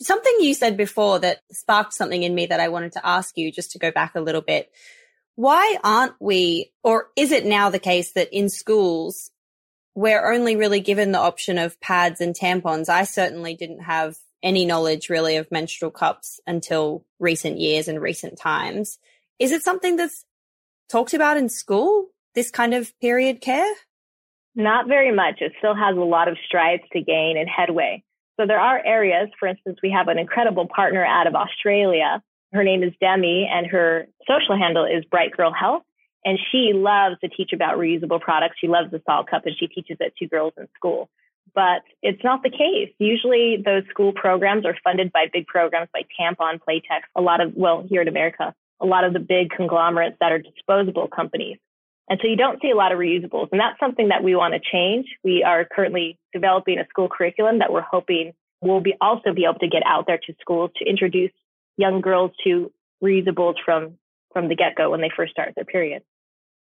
Something 0.00 0.34
you 0.40 0.54
said 0.54 0.76
before 0.76 1.18
that 1.20 1.40
sparked 1.50 1.94
something 1.94 2.22
in 2.22 2.34
me 2.34 2.46
that 2.46 2.60
I 2.60 2.68
wanted 2.68 2.92
to 2.92 3.06
ask 3.06 3.36
you 3.38 3.50
just 3.50 3.72
to 3.72 3.78
go 3.78 3.90
back 3.90 4.14
a 4.14 4.20
little 4.20 4.42
bit. 4.42 4.70
Why 5.36 5.76
aren't 5.82 6.14
we, 6.20 6.72
or 6.82 7.08
is 7.16 7.32
it 7.32 7.46
now 7.46 7.70
the 7.70 7.78
case 7.78 8.12
that 8.12 8.32
in 8.32 8.48
schools, 8.48 9.30
we're 9.94 10.32
only 10.32 10.56
really 10.56 10.80
given 10.80 11.12
the 11.12 11.18
option 11.18 11.58
of 11.58 11.80
pads 11.80 12.20
and 12.20 12.34
tampons? 12.34 12.88
I 12.88 13.04
certainly 13.04 13.54
didn't 13.54 13.80
have 13.80 14.16
any 14.42 14.64
knowledge 14.64 15.08
really 15.08 15.36
of 15.36 15.50
menstrual 15.50 15.90
cups 15.90 16.40
until 16.46 17.04
recent 17.18 17.58
years 17.58 17.88
and 17.88 18.00
recent 18.00 18.38
times. 18.38 18.98
Is 19.38 19.52
it 19.52 19.62
something 19.62 19.96
that's 19.96 20.24
talked 20.88 21.14
about 21.14 21.36
in 21.36 21.48
school? 21.48 22.08
This 22.34 22.50
kind 22.50 22.74
of 22.74 22.92
period 23.00 23.40
care? 23.40 23.74
Not 24.54 24.88
very 24.88 25.14
much. 25.14 25.40
It 25.40 25.52
still 25.58 25.74
has 25.74 25.96
a 25.96 26.00
lot 26.00 26.28
of 26.28 26.36
strides 26.46 26.82
to 26.92 27.00
gain 27.02 27.36
and 27.36 27.48
headway. 27.48 28.02
So 28.38 28.46
there 28.46 28.60
are 28.60 28.84
areas, 28.84 29.28
for 29.38 29.48
instance, 29.48 29.78
we 29.82 29.90
have 29.90 30.08
an 30.08 30.18
incredible 30.18 30.66
partner 30.66 31.04
out 31.04 31.26
of 31.26 31.34
Australia. 31.34 32.22
Her 32.52 32.64
name 32.64 32.82
is 32.82 32.92
Demi 33.00 33.48
and 33.50 33.66
her 33.66 34.06
social 34.28 34.56
handle 34.56 34.84
is 34.84 35.04
Bright 35.04 35.36
Girl 35.36 35.52
Health. 35.52 35.82
And 36.24 36.38
she 36.50 36.72
loves 36.74 37.16
to 37.22 37.28
teach 37.28 37.52
about 37.52 37.78
reusable 37.78 38.20
products. 38.20 38.56
She 38.60 38.66
loves 38.66 38.90
the 38.90 38.98
Saalt 39.08 39.28
cup 39.28 39.46
and 39.46 39.54
she 39.58 39.68
teaches 39.68 39.96
it 40.00 40.14
to 40.18 40.26
girls 40.26 40.52
in 40.58 40.66
school. 40.74 41.08
But 41.54 41.82
it's 42.02 42.22
not 42.24 42.42
the 42.42 42.50
case. 42.50 42.92
Usually 42.98 43.62
those 43.64 43.84
school 43.88 44.12
programs 44.12 44.66
are 44.66 44.76
funded 44.82 45.12
by 45.12 45.26
big 45.32 45.46
programs 45.46 45.88
like 45.94 46.08
Tampax, 46.20 46.58
Playtex, 46.68 47.02
a 47.14 47.22
lot 47.22 47.40
of, 47.40 47.54
well, 47.54 47.86
here 47.88 48.02
in 48.02 48.08
America, 48.08 48.52
a 48.80 48.86
lot 48.86 49.04
of 49.04 49.12
the 49.12 49.20
big 49.20 49.50
conglomerates 49.50 50.16
that 50.20 50.32
are 50.32 50.38
disposable 50.38 51.08
companies. 51.08 51.58
And 52.08 52.20
so 52.22 52.28
you 52.28 52.36
don't 52.36 52.60
see 52.62 52.70
a 52.70 52.76
lot 52.76 52.92
of 52.92 52.98
reusables. 52.98 53.48
And 53.50 53.60
that's 53.60 53.78
something 53.80 54.08
that 54.08 54.22
we 54.22 54.36
want 54.36 54.54
to 54.54 54.60
change. 54.60 55.06
We 55.24 55.42
are 55.42 55.64
currently 55.64 56.18
developing 56.32 56.78
a 56.78 56.86
school 56.88 57.08
curriculum 57.08 57.58
that 57.58 57.72
we're 57.72 57.80
hoping 57.82 58.32
will 58.60 58.80
be 58.80 58.94
also 59.00 59.32
be 59.34 59.44
able 59.44 59.58
to 59.58 59.68
get 59.68 59.82
out 59.84 60.06
there 60.06 60.18
to 60.18 60.34
schools 60.40 60.70
to 60.76 60.88
introduce 60.88 61.32
young 61.76 62.00
girls 62.00 62.30
to 62.44 62.72
reusables 63.02 63.54
from, 63.64 63.98
from 64.32 64.48
the 64.48 64.54
get 64.54 64.76
go 64.76 64.90
when 64.90 65.00
they 65.00 65.10
first 65.14 65.32
start 65.32 65.52
their 65.54 65.64
period. 65.64 66.02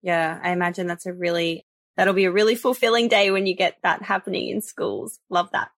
Yeah, 0.01 0.39
I 0.41 0.51
imagine 0.51 0.87
that's 0.87 1.05
a 1.05 1.13
really, 1.13 1.65
that'll 1.95 2.13
be 2.13 2.25
a 2.25 2.31
really 2.31 2.55
fulfilling 2.55 3.07
day 3.07 3.31
when 3.31 3.45
you 3.45 3.55
get 3.55 3.77
that 3.83 4.01
happening 4.01 4.49
in 4.49 4.61
schools. 4.61 5.19
Love 5.29 5.51
that. 5.51 5.69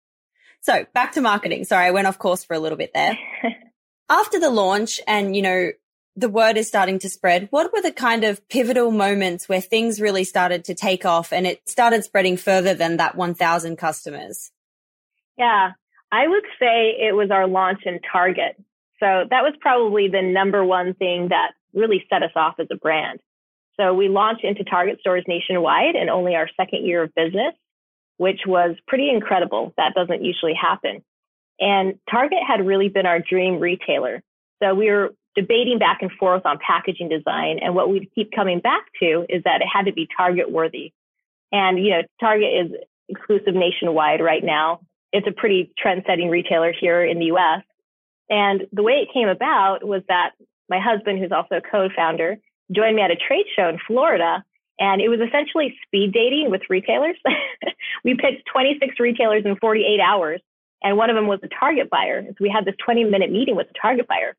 So 0.62 0.86
back 0.94 1.14
to 1.14 1.22
marketing. 1.22 1.66
Sorry, 1.66 1.86
I 1.86 1.92
went 1.92 2.08
off 2.08 2.18
course 2.18 2.44
for 2.44 2.54
a 2.54 2.60
little 2.60 2.78
bit 2.78 2.92
there. 2.94 3.18
After 4.10 4.40
the 4.40 4.50
launch 4.50 5.00
and, 5.08 5.36
you 5.36 5.42
know, 5.42 5.70
the 6.16 6.30
word 6.30 6.58
is 6.58 6.68
starting 6.68 7.00
to 7.00 7.10
spread. 7.10 7.48
What 7.52 7.72
were 7.74 7.82
the 7.82 7.92
kind 7.92 8.24
of 8.24 8.48
pivotal 8.50 8.92
moments 8.92 9.48
where 9.48 9.62
things 9.62 10.02
really 10.02 10.24
started 10.24 10.66
to 10.66 10.76
take 10.76 11.06
off 11.06 11.32
and 11.32 11.48
it 11.48 11.68
started 11.68 12.04
spreading 12.04 12.38
further 12.38 12.74
than 12.74 12.98
that 12.98 13.16
1000 13.16 13.78
customers? 13.78 14.52
Yeah, 15.38 15.72
I 16.12 16.28
would 16.28 16.44
say 16.60 16.96
it 17.00 17.16
was 17.16 17.32
our 17.32 17.48
launch 17.48 17.82
in 17.86 18.00
Target. 18.12 18.58
So 19.00 19.26
that 19.30 19.44
was 19.44 19.54
probably 19.62 20.10
the 20.10 20.22
number 20.22 20.66
one 20.66 20.94
thing 20.94 21.30
that 21.30 21.52
really 21.74 22.06
set 22.10 22.24
us 22.24 22.32
off 22.36 22.56
as 22.60 22.68
a 22.72 22.76
brand. 22.76 23.20
So 23.80 23.94
we 23.94 24.10
launched 24.10 24.44
into 24.44 24.66
Target 24.66 25.00
stores 25.00 25.24
nationwide 25.28 25.96
in 25.96 26.10
only 26.10 26.36
our 26.36 26.50
second 26.58 26.86
year 26.86 27.04
of 27.04 27.16
business, 27.16 27.54
which 28.18 28.42
was 28.46 28.76
pretty 28.88 29.10
incredible. 29.10 29.74
That 29.78 29.94
doesn't 29.96 30.24
usually 30.24 30.54
happen. 30.54 31.02
And 31.60 32.00
Target 32.10 32.40
had 32.46 32.66
really 32.66 32.90
been 32.90 33.06
our 33.06 33.20
dream 33.20 33.60
retailer. 33.60 34.22
So 34.62 34.76
we 34.76 34.92
were 34.92 35.14
debating 35.40 35.80
back 35.80 36.00
and 36.02 36.12
forth 36.12 36.46
on 36.46 36.58
packaging 36.66 37.08
design. 37.08 37.60
And 37.62 37.74
what 37.74 37.90
we 37.90 38.10
keep 38.14 38.32
coming 38.34 38.60
back 38.60 38.84
to 39.02 39.26
is 39.30 39.42
that 39.46 39.62
it 39.62 39.68
had 39.72 39.86
to 39.86 39.94
be 39.94 40.08
target 40.18 40.52
worthy. 40.52 40.92
And, 41.52 41.80
you 41.80 41.92
know, 41.92 42.02
Target 42.20 42.50
is 42.54 42.72
exclusive 43.08 43.56
nationwide 43.56 44.22
right 44.22 44.44
now. 44.44 44.82
It's 45.14 45.28
a 45.28 45.32
pretty 45.32 45.72
trend 45.78 46.04
setting 46.06 46.30
retailer 46.30 46.74
here 46.78 47.04
in 47.04 47.20
the 47.20 47.26
US. 47.26 47.64
And 48.30 48.68
the 48.74 48.84
way 48.84 48.94
it 48.94 49.14
came 49.14 49.30
about 49.30 49.84
was 49.84 50.04
that 50.10 50.32
my 50.70 50.80
husband, 50.80 51.20
who's 51.20 51.32
also 51.32 51.56
a 51.56 51.62
co-founder, 51.62 52.38
joined 52.72 52.98
me 52.98 53.02
at 53.02 53.12
a 53.12 53.16
trade 53.16 53.46
show 53.56 53.70
in 53.70 53.80
Florida. 53.88 54.44
And 54.78 55.02
it 55.02 55.08
was 55.08 55.20
essentially 55.20 55.76
speed 55.86 56.12
dating 56.14 56.52
with 56.52 56.62
retailers. 56.70 57.16
we 58.04 58.16
picked 58.16 58.44
26 58.52 59.00
retailers 59.00 59.44
in 59.46 59.56
48 59.56 60.00
hours. 60.00 60.42
And 60.84 60.98
one 60.98 61.10
of 61.10 61.16
them 61.16 61.28
was 61.28 61.40
a 61.44 61.50
target 61.60 61.90
buyer. 61.90 62.24
So 62.28 62.36
we 62.40 62.50
had 62.50 62.66
this 62.66 62.76
20 62.84 63.06
minute 63.06 63.32
meeting 63.32 63.56
with 63.56 63.68
the 63.68 63.74
target 63.82 64.08
buyer. 64.08 64.36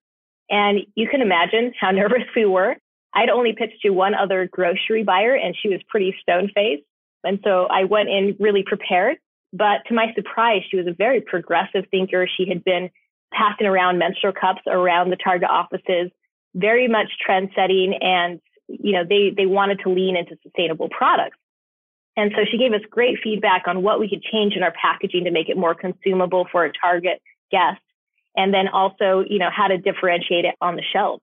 And 0.51 0.81
you 0.95 1.09
can 1.09 1.23
imagine 1.23 1.73
how 1.81 1.91
nervous 1.93 2.25
we 2.35 2.45
were. 2.45 2.77
I'd 3.13 3.31
only 3.31 3.55
pitched 3.57 3.83
to 3.83 3.91
one 3.91 4.15
other 4.15 4.49
grocery 4.51 5.03
buyer 5.03 5.35
and 5.35 5.57
she 5.61 5.69
was 5.69 5.81
pretty 5.89 6.15
stone 6.21 6.51
faced. 6.55 6.85
And 7.25 7.41
so 7.45 7.67
I 7.67 7.85
went 7.85 8.09
in 8.09 8.37
really 8.39 8.63
prepared. 8.65 9.19
But 9.53 9.83
to 9.89 9.95
my 9.95 10.13
surprise, 10.15 10.63
she 10.71 10.77
was 10.77 10.87
a 10.87 10.93
very 10.93 11.21
progressive 11.21 11.85
thinker. 11.91 12.29
She 12.37 12.49
had 12.49 12.63
been 12.63 12.89
passing 13.33 13.67
around 13.67 13.99
menstrual 13.99 14.33
cups 14.33 14.63
around 14.67 15.11
the 15.11 15.17
Target 15.17 15.51
offices, 15.51 16.11
very 16.55 16.89
much 16.89 17.09
trend 17.21 17.51
setting. 17.55 17.99
And, 18.01 18.41
you 18.69 18.93
know, 18.93 19.03
they, 19.09 19.33
they 19.37 19.47
wanted 19.47 19.81
to 19.81 19.91
lean 19.91 20.17
into 20.17 20.37
sustainable 20.43 20.89
products. 20.89 21.37
And 22.17 22.33
so 22.37 22.43
she 22.51 22.59
gave 22.59 22.73
us 22.73 22.81
great 22.91 23.19
feedback 23.23 23.67
on 23.67 23.83
what 23.83 23.99
we 23.99 24.09
could 24.09 24.23
change 24.23 24.55
in 24.55 24.63
our 24.63 24.73
packaging 24.73 25.25
to 25.25 25.31
make 25.31 25.49
it 25.49 25.57
more 25.57 25.75
consumable 25.75 26.47
for 26.51 26.65
a 26.65 26.73
target 26.73 27.21
guest. 27.51 27.81
And 28.37 28.55
then 28.55 28.69
also, 28.69 29.25
you 29.29 29.39
know, 29.39 29.51
how 29.55 29.69
to 29.69 29.79
differentiate 29.79 30.45
it 30.45 30.55
on 30.61 30.77
the 30.77 30.83
shelf. 30.93 31.21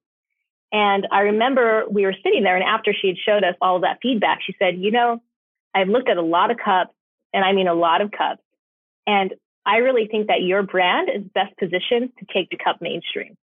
And 0.72 1.08
I 1.12 1.22
remember 1.22 1.86
we 1.90 2.06
were 2.06 2.16
sitting 2.24 2.44
there 2.44 2.56
and 2.56 2.64
after 2.64 2.94
she 2.94 3.08
had 3.08 3.18
showed 3.18 3.44
us 3.44 3.56
all 3.62 3.80
that 3.82 4.00
feedback, 4.02 4.40
she 4.46 4.54
said, 4.60 4.78
you 4.78 4.92
know, 4.92 5.22
I've 5.74 5.88
looked 5.88 6.10
at 6.10 6.18
a 6.18 6.22
lot 6.22 6.52
of 6.52 6.58
cups 6.58 6.94
and 7.34 7.46
I 7.46 7.54
mean 7.54 7.68
a 7.68 7.74
lot 7.74 8.02
of 8.02 8.12
cups. 8.12 8.42
And 9.06 9.34
I 9.66 9.78
really 9.78 10.08
think 10.08 10.28
that 10.28 10.42
your 10.42 10.64
brand 10.64 11.10
is 11.14 11.24
best 11.34 11.56
positioned 11.58 12.12
to 12.20 12.26
take 12.34 12.50
the 12.50 12.58
cup 12.58 12.82
mainstream. 12.82 13.38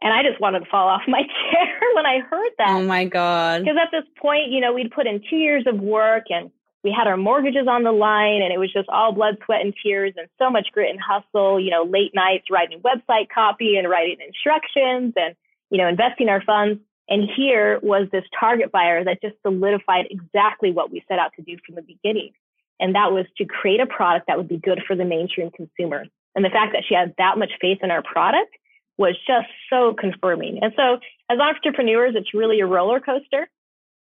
And 0.00 0.12
I 0.12 0.22
just 0.22 0.40
wanted 0.40 0.60
to 0.60 0.66
fall 0.66 0.88
off 0.88 1.02
my 1.08 1.22
chair 1.22 1.80
when 1.94 2.06
I 2.06 2.20
heard 2.20 2.50
that. 2.58 2.68
Oh 2.70 2.82
my 2.82 3.06
God. 3.06 3.62
Because 3.62 3.78
at 3.80 3.90
this 3.90 4.08
point, 4.20 4.50
you 4.50 4.60
know, 4.60 4.72
we'd 4.72 4.90
put 4.90 5.06
in 5.06 5.22
two 5.28 5.36
years 5.36 5.64
of 5.66 5.78
work 5.80 6.24
and 6.28 6.50
we 6.84 6.94
had 6.96 7.08
our 7.08 7.16
mortgages 7.16 7.66
on 7.68 7.82
the 7.82 7.92
line 7.92 8.42
and 8.42 8.52
it 8.52 8.58
was 8.58 8.72
just 8.72 8.88
all 8.88 9.12
blood, 9.12 9.38
sweat, 9.44 9.60
and 9.62 9.74
tears 9.82 10.14
and 10.16 10.28
so 10.38 10.50
much 10.50 10.68
grit 10.72 10.90
and 10.90 11.00
hustle, 11.00 11.58
you 11.58 11.70
know, 11.70 11.82
late 11.82 12.12
nights 12.14 12.46
writing 12.50 12.80
website 12.80 13.28
copy 13.34 13.76
and 13.76 13.88
writing 13.88 14.18
instructions 14.24 15.12
and, 15.16 15.34
you 15.70 15.78
know, 15.78 15.88
investing 15.88 16.28
our 16.28 16.42
funds. 16.42 16.80
And 17.08 17.28
here 17.36 17.80
was 17.82 18.08
this 18.12 18.24
target 18.38 18.70
buyer 18.70 19.02
that 19.04 19.22
just 19.22 19.34
solidified 19.42 20.06
exactly 20.10 20.70
what 20.70 20.92
we 20.92 21.02
set 21.08 21.18
out 21.18 21.32
to 21.36 21.42
do 21.42 21.56
from 21.66 21.74
the 21.74 21.82
beginning. 21.82 22.32
And 22.80 22.94
that 22.94 23.12
was 23.12 23.26
to 23.38 23.44
create 23.44 23.80
a 23.80 23.86
product 23.86 24.26
that 24.28 24.36
would 24.36 24.48
be 24.48 24.58
good 24.58 24.82
for 24.86 24.94
the 24.94 25.04
mainstream 25.04 25.50
consumer. 25.50 26.04
And 26.34 26.44
the 26.44 26.50
fact 26.50 26.72
that 26.74 26.84
she 26.88 26.94
had 26.94 27.14
that 27.18 27.38
much 27.38 27.50
faith 27.60 27.78
in 27.82 27.90
our 27.90 28.02
product 28.02 28.54
was 28.98 29.16
just 29.26 29.48
so 29.70 29.94
confirming. 29.98 30.58
And 30.62 30.72
so 30.76 30.98
as 31.30 31.38
entrepreneurs, 31.38 32.14
it's 32.16 32.34
really 32.34 32.60
a 32.60 32.66
roller 32.66 33.00
coaster. 33.00 33.48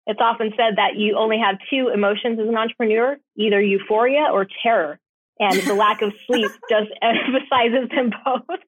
It's 0.06 0.20
often 0.20 0.52
said 0.56 0.76
that 0.76 0.96
you 0.96 1.16
only 1.16 1.38
have 1.38 1.58
two 1.70 1.88
emotions 1.88 2.38
as 2.40 2.48
an 2.48 2.56
entrepreneur, 2.56 3.16
either 3.36 3.60
euphoria 3.60 4.28
or 4.32 4.46
terror. 4.62 4.98
And 5.38 5.60
the 5.62 5.74
lack 5.74 6.02
of 6.02 6.12
sleep 6.26 6.50
just 6.70 6.90
emphasizes 7.02 7.88
them 7.94 8.12
both. 8.24 8.58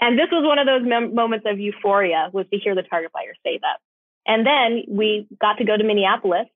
and 0.00 0.18
this 0.18 0.28
was 0.30 0.44
one 0.46 0.58
of 0.58 0.66
those 0.66 0.88
mem- 0.88 1.14
moments 1.14 1.46
of 1.48 1.58
euphoria 1.58 2.30
was 2.32 2.46
to 2.52 2.58
hear 2.58 2.74
the 2.74 2.82
target 2.82 3.12
buyer 3.12 3.34
say 3.44 3.58
that. 3.60 3.78
And 4.26 4.46
then 4.46 4.84
we 4.88 5.26
got 5.40 5.58
to 5.58 5.64
go 5.64 5.76
to 5.76 5.84
Minneapolis 5.84 6.46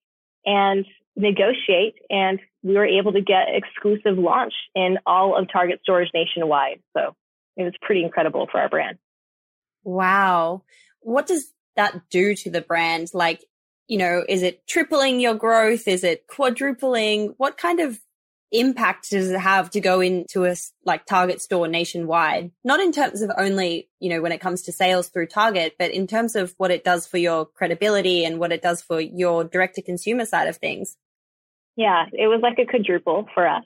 and 0.44 0.86
negotiate 1.16 1.96
and 2.10 2.38
we 2.62 2.74
were 2.74 2.86
able 2.86 3.12
to 3.12 3.20
get 3.20 3.46
exclusive 3.48 4.18
launch 4.18 4.52
in 4.74 4.98
all 5.06 5.36
of 5.36 5.50
Target 5.50 5.80
stores 5.82 6.10
nationwide. 6.12 6.80
So 6.96 7.14
it 7.56 7.62
was 7.62 7.72
pretty 7.80 8.04
incredible 8.04 8.48
for 8.50 8.60
our 8.60 8.68
brand. 8.68 8.98
Wow. 9.84 10.62
What 11.00 11.26
does 11.26 11.52
that 11.76 12.08
do 12.10 12.34
to 12.34 12.50
the 12.50 12.60
brand? 12.60 13.10
Like, 13.14 13.44
you 13.88 13.98
know, 13.98 14.24
is 14.28 14.42
it 14.42 14.66
tripling 14.66 15.20
your 15.20 15.34
growth? 15.34 15.86
Is 15.86 16.04
it 16.04 16.26
quadrupling? 16.26 17.34
What 17.36 17.56
kind 17.58 17.80
of 17.80 18.00
impact 18.52 19.10
does 19.10 19.30
it 19.30 19.38
have 19.38 19.70
to 19.70 19.80
go 19.80 20.00
into 20.00 20.44
a 20.44 20.54
like 20.84 21.06
Target 21.06 21.40
store 21.40 21.68
nationwide? 21.68 22.50
Not 22.64 22.80
in 22.80 22.92
terms 22.92 23.22
of 23.22 23.30
only, 23.36 23.88
you 24.00 24.10
know, 24.10 24.20
when 24.20 24.32
it 24.32 24.40
comes 24.40 24.62
to 24.62 24.72
sales 24.72 25.08
through 25.08 25.26
Target, 25.26 25.74
but 25.78 25.90
in 25.90 26.06
terms 26.06 26.36
of 26.36 26.54
what 26.58 26.70
it 26.70 26.84
does 26.84 27.06
for 27.06 27.18
your 27.18 27.46
credibility 27.46 28.24
and 28.24 28.38
what 28.38 28.52
it 28.52 28.62
does 28.62 28.82
for 28.82 29.00
your 29.00 29.44
direct 29.44 29.76
to 29.76 29.82
consumer 29.82 30.24
side 30.24 30.48
of 30.48 30.56
things. 30.56 30.96
Yeah, 31.76 32.06
it 32.12 32.26
was 32.26 32.40
like 32.42 32.58
a 32.58 32.66
quadruple 32.66 33.28
for 33.34 33.46
us. 33.46 33.64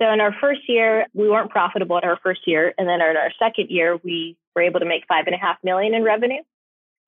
So 0.00 0.12
in 0.12 0.20
our 0.20 0.34
first 0.40 0.60
year, 0.68 1.06
we 1.12 1.28
weren't 1.28 1.50
profitable 1.50 1.98
in 1.98 2.04
our 2.04 2.18
first 2.22 2.42
year. 2.46 2.72
And 2.78 2.86
then 2.86 3.00
in 3.00 3.16
our 3.16 3.32
second 3.38 3.70
year, 3.70 3.98
we 4.02 4.36
were 4.54 4.62
able 4.62 4.80
to 4.80 4.86
make 4.86 5.04
five 5.08 5.26
and 5.26 5.34
a 5.34 5.38
half 5.38 5.56
million 5.64 5.94
in 5.94 6.04
revenue. 6.04 6.42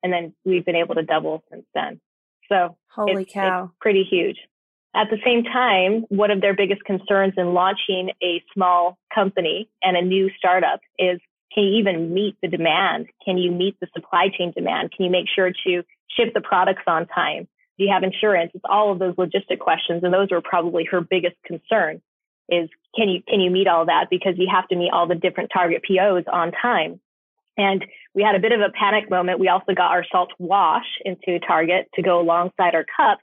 And 0.02 0.12
then 0.12 0.34
we've 0.44 0.64
been 0.64 0.76
able 0.76 0.96
to 0.96 1.02
double 1.02 1.44
since 1.50 1.66
then. 1.74 2.00
So 2.50 2.76
holy 2.94 3.22
it's, 3.22 3.32
cow, 3.32 3.64
it's 3.64 3.74
pretty 3.80 4.04
huge. 4.04 4.36
At 4.94 5.08
the 5.08 5.18
same 5.24 5.44
time, 5.44 6.04
one 6.08 6.30
of 6.30 6.40
their 6.40 6.54
biggest 6.54 6.82
concerns 6.84 7.34
in 7.36 7.54
launching 7.54 8.10
a 8.22 8.42
small 8.52 8.98
company 9.14 9.68
and 9.82 9.96
a 9.96 10.02
new 10.02 10.30
startup 10.36 10.80
is 10.98 11.20
can 11.54 11.64
you 11.64 11.78
even 11.78 12.12
meet 12.12 12.36
the 12.42 12.48
demand? 12.48 13.08
Can 13.24 13.38
you 13.38 13.50
meet 13.50 13.78
the 13.80 13.88
supply 13.92 14.28
chain 14.36 14.52
demand? 14.54 14.92
Can 14.92 15.04
you 15.04 15.10
make 15.10 15.26
sure 15.32 15.50
to 15.50 15.82
ship 16.16 16.34
the 16.34 16.40
products 16.40 16.82
on 16.86 17.06
time? 17.06 17.48
Do 17.78 17.84
you 17.84 17.92
have 17.92 18.02
insurance? 18.02 18.52
It's 18.54 18.64
all 18.68 18.92
of 18.92 18.98
those 18.98 19.14
logistic 19.14 19.58
questions. 19.58 20.04
And 20.04 20.12
those 20.12 20.28
were 20.30 20.42
probably 20.42 20.84
her 20.90 21.00
biggest 21.00 21.36
concern 21.44 22.02
is 22.48 22.68
can 22.96 23.08
you, 23.08 23.22
can 23.26 23.40
you 23.40 23.50
meet 23.50 23.68
all 23.68 23.86
that? 23.86 24.08
Because 24.10 24.34
you 24.36 24.48
have 24.52 24.68
to 24.68 24.76
meet 24.76 24.90
all 24.92 25.06
the 25.06 25.14
different 25.14 25.50
target 25.52 25.82
POs 25.82 26.24
on 26.30 26.52
time. 26.52 27.00
And 27.56 27.84
we 28.14 28.22
had 28.22 28.34
a 28.34 28.40
bit 28.40 28.52
of 28.52 28.60
a 28.60 28.70
panic 28.70 29.10
moment. 29.10 29.38
We 29.38 29.48
also 29.48 29.72
got 29.74 29.92
our 29.92 30.04
Saalt 30.12 30.28
wash 30.38 30.86
into 31.04 31.38
Target 31.40 31.88
to 31.94 32.02
go 32.02 32.20
alongside 32.20 32.74
our 32.74 32.84
cups. 32.84 33.22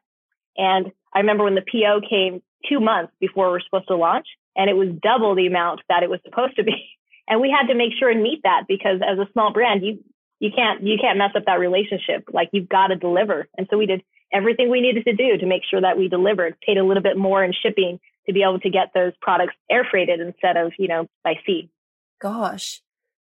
And 0.55 0.91
I 1.13 1.19
remember 1.19 1.43
when 1.43 1.55
the 1.55 1.65
PO 1.69 2.01
came 2.09 2.41
two 2.67 2.79
months 2.79 3.13
before 3.19 3.51
we 3.51 3.57
are 3.57 3.61
supposed 3.61 3.87
to 3.87 3.95
launch 3.95 4.27
and 4.55 4.69
it 4.69 4.73
was 4.73 4.89
double 5.01 5.35
the 5.35 5.47
amount 5.47 5.81
that 5.89 6.03
it 6.03 6.09
was 6.09 6.19
supposed 6.25 6.55
to 6.57 6.63
be. 6.63 6.73
And 7.29 7.41
we 7.41 7.51
had 7.51 7.67
to 7.67 7.75
make 7.75 7.91
sure 7.99 8.09
and 8.09 8.23
meet 8.23 8.43
that 8.43 8.67
because 8.69 9.01
as 9.05 9.19
a 9.19 9.29
small 9.33 9.51
brand, 9.51 9.83
you, 9.83 10.01
you 10.39 10.49
can't, 10.55 10.81
you 10.81 10.95
can't 10.97 11.17
mess 11.17 11.31
up 11.35 11.43
that 11.45 11.59
relationship. 11.59 12.23
Like 12.31 12.47
you've 12.53 12.69
got 12.69 12.87
to 12.87 12.95
deliver. 12.95 13.49
And 13.57 13.67
so 13.69 13.77
we 13.77 13.85
did 13.85 14.01
everything 14.31 14.69
we 14.69 14.79
needed 14.79 15.03
to 15.03 15.13
do 15.13 15.37
to 15.37 15.45
make 15.45 15.63
sure 15.69 15.81
that 15.81 15.97
we 15.97 16.07
delivered, 16.07 16.55
paid 16.65 16.77
a 16.77 16.85
little 16.85 17.03
bit 17.03 17.17
more 17.17 17.43
in 17.43 17.51
shipping 17.51 17.99
to 18.27 18.33
be 18.33 18.43
able 18.43 18.61
to 18.61 18.69
get 18.69 18.91
those 18.93 19.11
products 19.19 19.55
air 19.69 19.85
freighted 19.91 20.21
instead 20.21 20.55
of, 20.55 20.71
you 20.79 20.87
know, 20.87 21.07
by 21.21 21.33
sea. 21.45 21.69
Gosh, 22.21 22.81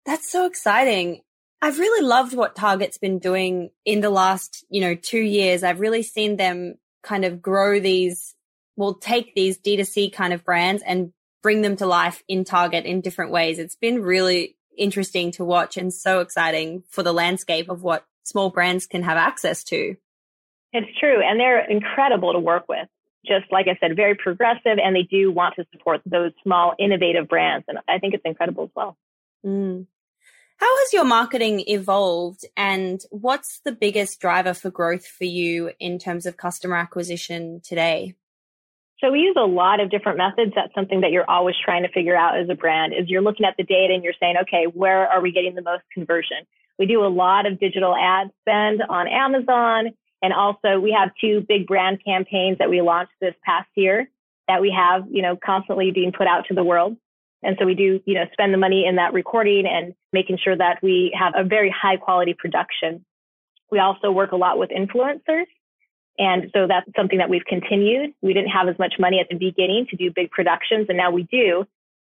that's 0.06 0.32
so 0.32 0.46
exciting. 0.46 1.22
I've 1.62 1.80
really 1.80 2.06
loved 2.06 2.36
what 2.36 2.56
Target's 2.56 2.98
been 2.98 3.20
doing 3.20 3.72
in 3.84 4.02
the 4.02 4.10
last, 4.10 4.63
you 4.70 4.82
know, 4.82 4.96
two 4.96 5.20
years. 5.20 5.63
I've 5.63 5.80
really 5.80 6.04
seen 6.04 6.38
them 6.38 6.76
kind 7.02 7.26
of 7.26 7.41
grow 7.41 7.80
these, 7.80 8.36
well, 8.76 8.93
take 8.93 9.34
these 9.34 9.58
D2C 9.60 10.13
kind 10.13 10.34
of 10.34 10.43
brands 10.43 10.84
and 10.86 11.13
bring 11.41 11.62
them 11.62 11.76
to 11.78 11.86
life 11.86 12.24
in 12.28 12.43
Target 12.43 12.86
in 12.86 13.02
different 13.02 13.32
ways. 13.32 13.58
It's 13.58 13.76
been 13.76 14.02
really 14.02 14.56
interesting 14.78 15.32
to 15.32 15.43
watch 15.43 15.78
and 15.78 15.91
so 15.91 16.20
exciting 16.20 16.84
for 16.89 17.02
the 17.02 17.13
landscape 17.13 17.70
of 17.70 17.82
what 17.82 18.06
small 18.24 18.50
brands 18.50 18.86
can 18.86 19.04
have 19.04 19.17
access 19.17 19.63
to. 19.65 19.96
It's 20.74 21.00
true. 21.00 21.22
And 21.24 21.39
they're 21.39 21.65
incredible 21.70 22.34
to 22.34 22.39
work 22.39 22.65
with. 22.70 22.88
Just 23.26 23.52
like 23.52 23.67
I 23.67 23.78
said, 23.80 23.96
very 23.96 24.15
progressive 24.15 24.78
and 24.82 24.96
they 24.96 25.04
do 25.04 25.32
want 25.32 25.56
to 25.56 25.65
support 25.72 26.02
those 26.06 26.32
small 26.43 26.76
innovative 26.78 27.28
brands. 27.28 27.65
And 27.67 27.80
I 27.88 27.98
think 27.98 28.13
it's 28.13 28.24
incredible 28.24 28.65
as 28.65 28.70
well. 28.76 28.98
Mm. 29.46 29.88
How 30.58 30.78
has 30.80 30.93
your 30.93 31.06
marketing 31.06 31.63
evolved 31.67 32.43
and 32.58 33.00
what's 33.12 33.60
the 33.63 33.72
biggest 33.72 34.20
driver 34.20 34.56
for 34.56 34.72
growth 34.72 35.06
for 35.06 35.26
you 35.26 35.72
in 35.80 36.00
terms 36.00 36.26
of 36.26 36.36
customer 36.36 36.76
acquisition 36.76 37.62
today? 37.63 38.15
So 39.00 39.12
we 39.12 39.20
use 39.20 39.36
a 39.39 39.46
lot 39.46 39.80
of 39.80 39.91
different 39.91 40.17
methods. 40.17 40.54
That's 40.56 40.74
something 40.74 41.02
that 41.02 41.12
you're 41.12 41.30
always 41.30 41.56
trying 41.63 41.84
to 41.84 41.89
figure 41.89 42.15
out 42.15 42.39
as 42.39 42.50
a 42.50 42.56
brand 42.56 42.93
is 42.93 43.08
you're 43.08 43.22
looking 43.22 43.46
at 43.46 43.54
the 43.56 43.63
data 43.63 43.93
and 43.93 44.04
you're 44.04 44.15
saying, 44.20 44.36
okay, 44.41 44.65
where 44.65 45.08
are 45.08 45.22
we 45.22 45.32
getting 45.32 45.54
the 45.54 45.62
most 45.62 45.84
conversion? 45.93 46.38
We 46.80 46.88
do 46.88 47.06
a 47.06 47.08
lot 47.08 47.46
of 47.46 47.60
digital 47.60 47.96
ad 47.96 48.32
spend 48.41 48.82
on 48.89 49.08
Amazon. 49.08 49.93
And 50.24 50.34
also 50.34 50.80
we 50.80 50.91
have 51.00 51.12
two 51.22 51.46
big 51.48 51.67
brand 51.67 52.00
campaigns 52.04 52.58
that 52.58 52.72
we 52.72 52.82
launched 52.82 53.13
this 53.22 53.36
past 53.46 53.70
year 53.76 54.10
that 54.48 54.62
we 54.62 54.74
have, 54.76 55.04
you 55.12 55.22
know, 55.22 55.38
constantly 55.38 55.91
being 55.91 56.12
put 56.12 56.26
out 56.26 56.46
to 56.48 56.56
the 56.56 56.63
world. 56.63 56.98
And 57.43 57.56
so 57.60 57.65
we 57.65 57.76
do, 57.76 58.02
you 58.06 58.15
know, 58.15 58.26
spend 58.34 58.54
the 58.54 58.58
money 58.58 58.86
in 58.86 58.95
that 58.95 59.13
recording 59.13 59.65
and 59.67 59.93
making 60.12 60.39
sure 60.43 60.56
that 60.56 60.80
we 60.82 61.15
have 61.17 61.34
a 61.36 61.43
very 61.43 61.69
high 61.69 61.97
quality 61.97 62.34
production. 62.34 63.06
We 63.71 63.80
also 63.80 64.12
work 64.12 64.32
a 64.32 64.36
lot 64.36 64.58
with 64.58 64.69
influencers. 64.69 65.45
And 66.17 66.50
so 66.54 66.65
that's 66.67 66.89
something 66.95 67.19
that 67.19 67.30
we've 67.30 67.45
continued. 67.45 68.13
We 68.21 68.34
didn't 68.34 68.50
have 68.50 68.67
as 68.67 68.80
much 68.80 68.95
money 69.00 69.19
at 69.19 69.28
the 69.30 69.38
beginning 69.38 69.86
to 69.91 69.95
do 69.95 70.12
big 70.13 70.32
productions 70.32 70.88
and 70.89 70.97
now 70.97 71.12
we 71.12 71.23
do. 71.23 71.65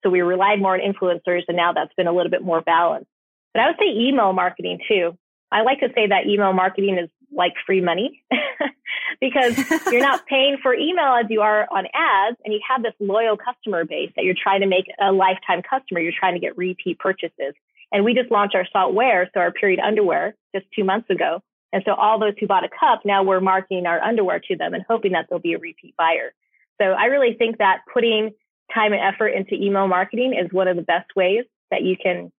So 0.03 0.09
we 0.09 0.21
relied 0.21 0.59
more 0.59 0.73
on 0.73 0.81
influencers 0.81 1.43
and 1.47 1.55
now 1.55 1.71
that's 1.71 1.93
been 1.95 2.07
a 2.07 2.11
little 2.11 2.31
bit 2.31 2.41
more 2.41 2.61
balanced. 2.61 3.09
But 3.53 3.61
I 3.61 3.67
would 3.67 3.77
say 3.79 3.87
email 3.87 4.33
marketing 4.33 4.79
too. 4.89 5.17
I 5.51 5.61
like 5.61 5.79
to 5.79 5.89
say 5.95 6.07
that 6.07 6.25
email 6.27 6.51
marketing 6.51 6.97
is 6.97 7.09
like 7.35 7.53
free 7.65 7.81
money 7.81 8.23
because 9.21 9.57
you're 9.91 10.01
not 10.01 10.25
paying 10.27 10.57
for 10.61 10.73
email 10.73 11.15
as 11.19 11.25
you 11.29 11.41
are 11.41 11.67
on 11.71 11.85
ads 11.93 12.37
and 12.43 12.53
you 12.53 12.59
have 12.67 12.83
this 12.83 12.93
loyal 12.99 13.37
customer 13.37 13.85
base 13.85 14.11
that 14.15 14.25
you're 14.25 14.35
trying 14.41 14.61
to 14.61 14.67
make 14.67 14.85
a 15.01 15.11
lifetime 15.11 15.61
customer. 15.67 15.99
You're 15.99 16.13
trying 16.17 16.33
to 16.33 16.39
get 16.39 16.57
repeat 16.57 16.99
purchases. 16.99 17.53
And 17.91 18.03
we 18.03 18.13
just 18.13 18.31
launched 18.31 18.55
our 18.55 18.65
Saalt 18.75 18.93
wear, 18.93 19.29
so 19.33 19.39
our 19.39 19.51
period 19.51 19.79
underwear 19.79 20.35
just 20.55 20.65
two 20.75 20.83
months 20.83 21.09
ago. 21.09 21.41
And 21.71 21.83
so 21.85 21.93
all 21.93 22.19
those 22.19 22.33
who 22.39 22.47
bought 22.47 22.63
a 22.63 22.69
cup, 22.69 23.01
now 23.05 23.23
we're 23.23 23.39
marketing 23.39 23.85
our 23.85 24.01
underwear 24.01 24.39
to 24.39 24.55
them 24.55 24.73
and 24.73 24.83
hoping 24.87 25.13
that 25.13 25.27
they'll 25.29 25.39
be 25.39 25.53
a 25.53 25.59
repeat 25.59 25.95
buyer. 25.97 26.33
So 26.81 26.87
I 26.87 27.05
really 27.05 27.35
think 27.37 27.57
that 27.59 27.79
putting 27.91 28.31
time 28.73 28.93
and 28.93 29.01
effort 29.01 29.29
into 29.29 29.55
email 29.55 29.87
marketing 29.87 30.33
is 30.33 30.51
one 30.51 30.67
of 30.67 30.75
the 30.75 30.81
best 30.81 31.09
ways 31.15 31.45
that 31.71 31.83
you 31.83 31.95
can 32.01 32.31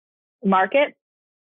market. 0.45 0.95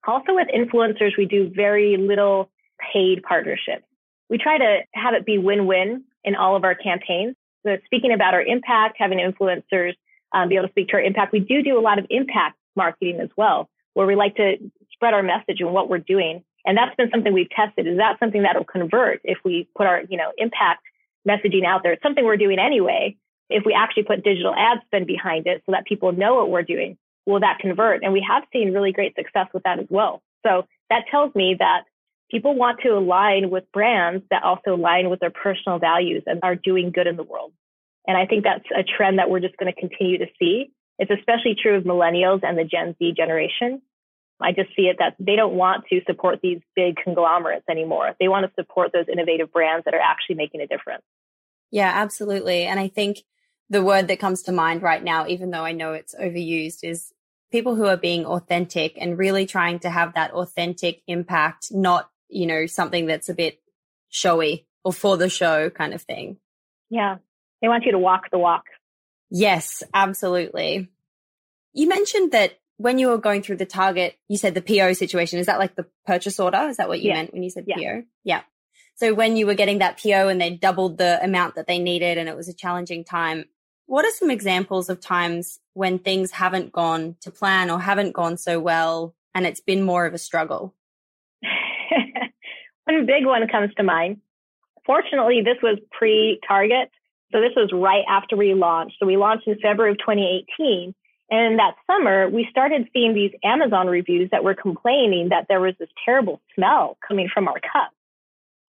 Also 0.07 0.35
with 0.35 0.49
influencers, 0.49 1.17
we 1.17 1.27
do 1.27 1.51
very 1.55 1.97
little 1.97 2.51
paid 2.93 3.23
partnerships. 3.23 3.85
We 4.29 4.39
try 4.39 4.59
to 4.59 4.81
have 4.95 5.15
it 5.15 5.27
be 5.27 5.39
win-win 5.39 6.05
in 6.25 6.35
all 6.35 6.57
of 6.57 6.65
our 6.65 6.75
campaigns. 6.75 7.37
So 7.67 7.77
speaking 7.85 8.13
about 8.13 8.35
our 8.35 8.43
impact, 8.43 8.97
having 8.99 9.19
influencers 9.19 9.95
um, 10.33 10.49
be 10.49 10.57
able 10.57 10.67
to 10.67 10.73
speak 10.73 10.89
to 10.89 10.95
our 10.95 11.03
impact, 11.03 11.33
we 11.33 11.41
do 11.41 11.63
do 11.63 11.79
a 11.79 11.81
lot 11.81 11.99
of 11.99 12.07
impact 12.11 12.57
marketing 12.77 13.21
as 13.21 13.29
well, 13.37 13.69
where 13.95 14.07
we 14.07 14.17
like 14.17 14.37
to 14.37 14.57
spread 14.93 15.15
our 15.15 15.23
message 15.23 15.61
and 15.61 15.73
what 15.73 15.89
we're 15.89 15.99
doing. 15.99 16.43
And 16.67 16.77
that's 16.77 16.95
been 16.97 17.11
something 17.11 17.33
we've 17.33 17.51
tested. 17.51 17.87
Is 17.87 17.99
that 17.99 18.19
something 18.19 18.43
that 18.43 18.57
will 18.57 18.65
convert 18.65 19.21
if 19.25 19.39
we 19.45 19.69
put 19.77 19.87
our, 19.87 20.03
you 20.09 20.17
know, 20.17 20.33
impact 20.39 20.83
messaging 21.29 21.65
out 21.65 21.83
there? 21.83 21.93
It's 21.93 22.03
something 22.03 22.25
we're 22.25 22.37
doing 22.37 22.59
anyway. 22.59 23.17
If 23.51 23.65
we 23.67 23.75
actually 23.75 24.05
put 24.05 24.25
digital 24.25 24.55
ad 24.57 24.79
spend 24.87 25.07
behind 25.07 25.47
it 25.47 25.63
so 25.67 25.73
that 25.73 25.85
people 25.85 26.13
know 26.13 26.37
what 26.37 26.51
we're 26.51 26.63
doing, 26.63 26.97
will 27.27 27.41
that 27.41 27.59
convert? 27.59 28.03
And 28.03 28.13
we 28.13 28.27
have 28.29 28.45
seen 28.53 28.73
really 28.73 28.93
great 28.93 29.15
success 29.15 29.49
with 29.53 29.63
that 29.65 29.79
as 29.79 29.87
well. 29.91 30.23
So 30.47 30.67
that 30.91 31.05
tells 31.11 31.35
me 31.35 31.57
that 31.59 31.85
people 32.35 32.57
want 32.57 32.81
to 32.83 32.88
align 32.88 33.49
with 33.49 33.62
brands 33.73 34.25
that 34.33 34.42
also 34.42 34.75
align 34.75 35.09
with 35.09 35.20
their 35.20 35.31
personal 35.31 35.79
values 35.79 36.25
and 36.27 36.40
are 36.42 36.57
doing 36.57 36.90
good 36.90 37.07
in 37.07 37.14
the 37.14 37.23
world. 37.23 37.53
And 38.09 38.16
I 38.16 38.27
think 38.27 38.42
that's 38.42 38.64
a 38.77 38.83
trend 38.83 39.20
that 39.20 39.31
we're 39.31 39.38
just 39.38 39.57
going 39.57 39.73
to 39.73 39.81
continue 39.81 40.18
to 40.18 40.27
see. 40.37 40.73
It's 40.99 41.12
especially 41.12 41.55
true 41.55 41.77
of 41.77 41.85
millennials 41.85 42.40
and 42.42 42.59
the 42.59 42.64
Gen 42.64 42.97
Z 42.99 43.14
generation. 43.16 43.81
I 44.40 44.51
just 44.51 44.70
see 44.75 44.88
it 44.88 44.97
that 44.99 45.14
they 45.20 45.37
don't 45.37 45.55
want 45.55 45.85
to 45.90 46.01
support 46.09 46.40
these 46.42 46.59
big 46.75 46.97
conglomerates 46.97 47.66
anymore. 47.70 48.16
They 48.18 48.27
want 48.27 48.47
to 48.47 48.53
support 48.61 48.90
those 48.92 49.07
innovative 49.11 49.53
brands 49.53 49.85
that 49.85 49.94
are 49.94 50.01
actually 50.01 50.35
making 50.35 50.61
a 50.61 50.66
difference. 50.66 51.05
Yeah, 51.70 51.92
absolutely. 51.94 52.64
And 52.64 52.81
I 52.81 52.88
think 52.88 53.18
the 53.70 53.85
word 53.85 54.09
that 54.09 54.18
comes 54.18 54.42
to 54.42 54.53
mind 54.53 54.83
right 54.83 55.05
now, 55.05 55.29
even 55.29 55.53
though 55.53 55.64
I 55.64 55.70
know 55.70 55.92
it's 55.92 56.16
overused, 56.16 56.83
is 56.83 57.12
people 57.53 57.77
who 57.77 57.87
are 57.87 57.97
being 57.97 58.27
authentic 58.27 58.99
and 59.01 59.16
really 59.16 59.47
trying 59.47 59.79
to 59.79 59.90
have 59.90 60.14
that 60.14 60.33
authentic 60.33 61.01
impact, 61.07 61.68
not, 61.70 62.11
you 62.29 62.47
know, 62.47 62.67
something 62.67 63.07
that's 63.07 63.29
a 63.29 63.35
bit 63.35 63.61
showy 64.09 64.67
or 64.85 64.93
for 64.93 65.17
the 65.17 65.29
show 65.29 65.71
kind 65.71 65.95
of 65.95 66.03
thing. 66.03 66.37
Yeah. 66.91 67.17
They 67.61 67.69
want 67.69 67.85
you 67.85 67.93
to 67.93 67.99
walk 67.99 68.31
the 68.31 68.39
walk. 68.39 68.65
Yes, 69.31 69.83
absolutely. 69.93 70.89
You 71.73 71.89
mentioned 71.89 72.33
that 72.33 72.59
when 72.77 72.99
you 72.99 73.09
were 73.09 73.19
going 73.19 73.43
through 73.43 73.57
the 73.57 73.67
target, 73.67 74.17
you 74.29 74.37
said 74.37 74.55
the 74.55 74.63
PO 74.63 74.93
situation. 74.95 75.39
Is 75.39 75.47
that 75.47 75.59
like 75.59 75.75
the 75.77 75.87
purchase 76.07 76.39
order? 76.39 76.69
Is 76.69 76.77
that 76.77 76.89
what 76.89 77.01
you 77.01 77.09
yeah. 77.09 77.15
meant 77.15 77.33
when 77.33 77.43
you 77.43 77.51
said 77.51 77.65
yeah. 77.67 77.77
PO? 77.77 78.03
Yeah. 78.25 78.43
So 78.97 79.13
when 79.15 79.37
you 79.37 79.47
were 79.47 79.55
getting 79.55 79.79
that 79.79 80.01
PO 80.01 80.29
and 80.29 80.41
they 80.41 80.51
doubled 80.51 80.99
the 80.99 81.23
amount 81.23 81.57
that 81.57 81.67
they 81.67 81.79
needed 81.79 82.19
and 82.19 82.29
it 82.29 82.37
was 82.37 82.49
a 82.49 82.55
challenging 82.55 83.05
time, 83.05 83.47
what 83.87 84.05
are 84.05 84.11
some 84.13 84.31
examples 84.31 84.89
of 84.89 85.01
times 85.01 85.59
when 85.73 85.99
things 85.99 86.31
haven't 86.31 86.73
gone 86.73 87.17
to 87.21 87.31
plan 87.31 87.71
or 87.71 87.81
haven't 87.81 88.13
gone 88.13 88.37
so 88.37 88.61
well 88.61 89.15
and 89.35 89.47
it's 89.47 89.61
been 89.61 89.83
more 89.83 90.07
of 90.07 90.15
a 90.15 90.19
struggle? 90.19 90.75
One 92.85 93.07
big 93.07 93.27
one 93.27 93.47
comes 93.49 93.73
to 93.75 93.83
mind. 93.83 94.20
Fortunately, 94.87 95.40
this 95.42 95.57
was 95.62 95.79
pre 95.90 96.40
Target. 96.47 96.90
So 97.33 97.40
this 97.40 97.53
was 97.57 97.70
right 97.73 98.05
after 98.09 98.37
we 98.37 98.55
launched. 98.55 98.97
So 99.01 99.07
we 99.07 99.16
launched 99.16 99.49
in 99.49 99.59
February 99.59 99.92
of 99.92 99.99
2018. 99.99 100.94
And 101.31 101.59
that 101.59 101.75
summer, 101.87 102.29
we 102.29 102.47
started 102.51 102.87
seeing 102.92 103.14
these 103.14 103.33
Amazon 103.42 103.88
reviews 103.88 104.31
that 104.31 104.44
were 104.44 104.55
complaining 104.55 105.31
that 105.31 105.47
there 105.49 105.61
was 105.61 105.75
this 105.79 105.88
terrible 106.05 106.40
smell 106.55 106.99
coming 107.07 107.29
from 107.33 107.49
our 107.49 107.55
cups. 107.55 107.97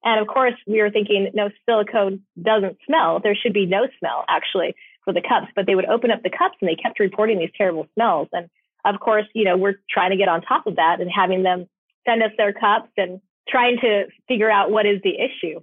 And 0.03 0.19
of 0.19 0.27
course, 0.27 0.53
we 0.67 0.81
were 0.81 0.89
thinking, 0.89 1.31
no, 1.33 1.49
silicone 1.65 2.21
doesn't 2.39 2.77
smell. 2.85 3.19
There 3.19 3.35
should 3.35 3.53
be 3.53 3.65
no 3.65 3.87
smell, 3.99 4.25
actually 4.27 4.75
for 5.03 5.13
the 5.13 5.21
cups, 5.21 5.47
but 5.55 5.65
they 5.65 5.75
would 5.75 5.85
open 5.85 6.11
up 6.11 6.23
the 6.23 6.29
cups 6.29 6.57
and 6.61 6.69
they 6.69 6.75
kept 6.75 6.99
reporting 6.99 7.39
these 7.39 7.51
terrible 7.57 7.87
smells. 7.93 8.27
And 8.31 8.49
of 8.85 8.99
course, 8.99 9.25
you 9.33 9.43
know, 9.43 9.57
we're 9.57 9.79
trying 9.89 10.11
to 10.11 10.17
get 10.17 10.27
on 10.27 10.41
top 10.41 10.67
of 10.67 10.75
that 10.75 11.01
and 11.01 11.09
having 11.13 11.43
them 11.43 11.67
send 12.05 12.23
us 12.23 12.31
their 12.37 12.53
cups 12.53 12.89
and 12.97 13.21
trying 13.51 13.77
to 13.81 14.05
figure 14.27 14.49
out 14.49 14.71
what 14.71 14.85
is 14.85 15.01
the 15.03 15.13
issue. 15.15 15.61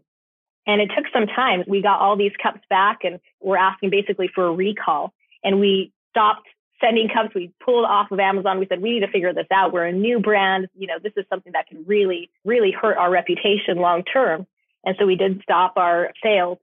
And 0.66 0.82
it 0.82 0.90
took 0.94 1.06
some 1.12 1.26
time. 1.26 1.64
We 1.66 1.80
got 1.80 2.00
all 2.00 2.16
these 2.16 2.32
cups 2.42 2.60
back 2.68 2.98
and 3.02 3.20
we're 3.40 3.56
asking 3.56 3.90
basically 3.90 4.28
for 4.34 4.46
a 4.46 4.52
recall. 4.52 5.14
And 5.42 5.60
we 5.60 5.92
stopped 6.10 6.46
sending 6.80 7.08
cups. 7.08 7.34
We 7.34 7.52
pulled 7.64 7.86
off 7.86 8.10
of 8.10 8.20
Amazon. 8.20 8.58
We 8.58 8.66
said, 8.66 8.82
we 8.82 8.90
need 8.90 9.00
to 9.00 9.08
figure 9.08 9.32
this 9.32 9.46
out. 9.50 9.72
We're 9.72 9.86
a 9.86 9.92
new 9.92 10.20
brand. 10.20 10.68
You 10.76 10.86
know, 10.86 10.98
this 11.02 11.12
is 11.16 11.24
something 11.30 11.52
that 11.52 11.68
can 11.68 11.84
really, 11.86 12.30
really 12.44 12.70
hurt 12.70 12.98
our 12.98 13.10
reputation 13.10 13.78
long 13.78 14.04
term. 14.04 14.46
And 14.84 14.94
so 14.98 15.06
we 15.06 15.16
did 15.16 15.40
stop 15.42 15.74
our 15.76 16.12
sales. 16.22 16.58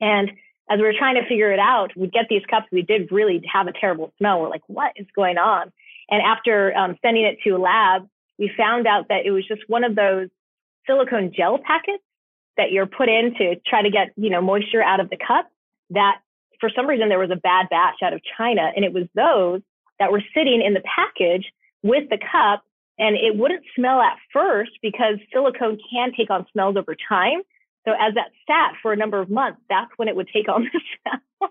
And 0.00 0.30
as 0.68 0.78
we 0.78 0.84
were 0.84 0.94
trying 0.98 1.14
to 1.14 1.26
figure 1.28 1.52
it 1.52 1.58
out, 1.58 1.96
we'd 1.96 2.12
get 2.12 2.26
these 2.28 2.42
cups. 2.50 2.66
We 2.72 2.82
did 2.82 3.10
really 3.12 3.42
have 3.50 3.68
a 3.68 3.72
terrible 3.72 4.12
smell. 4.18 4.40
We're 4.40 4.48
like, 4.48 4.62
what 4.66 4.92
is 4.96 5.06
going 5.14 5.38
on? 5.38 5.72
And 6.10 6.22
after 6.22 6.76
um, 6.76 6.96
sending 7.02 7.24
it 7.24 7.38
to 7.44 7.50
a 7.50 7.58
lab, 7.58 8.08
we 8.42 8.50
found 8.56 8.88
out 8.88 9.06
that 9.08 9.24
it 9.24 9.30
was 9.30 9.46
just 9.46 9.62
one 9.68 9.84
of 9.84 9.94
those 9.94 10.28
silicone 10.84 11.32
gel 11.32 11.58
packets 11.64 12.02
that 12.56 12.72
you're 12.72 12.86
put 12.86 13.08
in 13.08 13.34
to 13.38 13.54
try 13.64 13.82
to 13.82 13.90
get, 13.90 14.10
you 14.16 14.30
know, 14.30 14.42
moisture 14.42 14.82
out 14.82 14.98
of 14.98 15.08
the 15.10 15.16
cup 15.16 15.48
that 15.90 16.16
for 16.58 16.68
some 16.74 16.88
reason 16.88 17.08
there 17.08 17.20
was 17.20 17.30
a 17.30 17.36
bad 17.36 17.68
batch 17.70 18.02
out 18.02 18.12
of 18.12 18.20
China 18.36 18.72
and 18.74 18.84
it 18.84 18.92
was 18.92 19.04
those 19.14 19.62
that 20.00 20.10
were 20.10 20.22
sitting 20.34 20.60
in 20.60 20.74
the 20.74 20.82
package 20.82 21.46
with 21.84 22.10
the 22.10 22.18
cup 22.18 22.64
and 22.98 23.14
it 23.14 23.38
wouldn't 23.38 23.62
smell 23.76 24.00
at 24.00 24.18
first 24.32 24.72
because 24.82 25.18
silicone 25.32 25.78
can 25.92 26.10
take 26.16 26.28
on 26.28 26.44
smells 26.52 26.76
over 26.76 26.96
time. 27.08 27.42
So 27.84 27.92
as 27.92 28.14
that 28.14 28.30
sat 28.48 28.74
for 28.82 28.92
a 28.92 28.96
number 28.96 29.20
of 29.20 29.30
months, 29.30 29.60
that's 29.68 29.90
when 29.96 30.08
it 30.08 30.16
would 30.16 30.28
take 30.34 30.48
on 30.48 30.64
the 30.72 30.80
smell. 30.98 31.50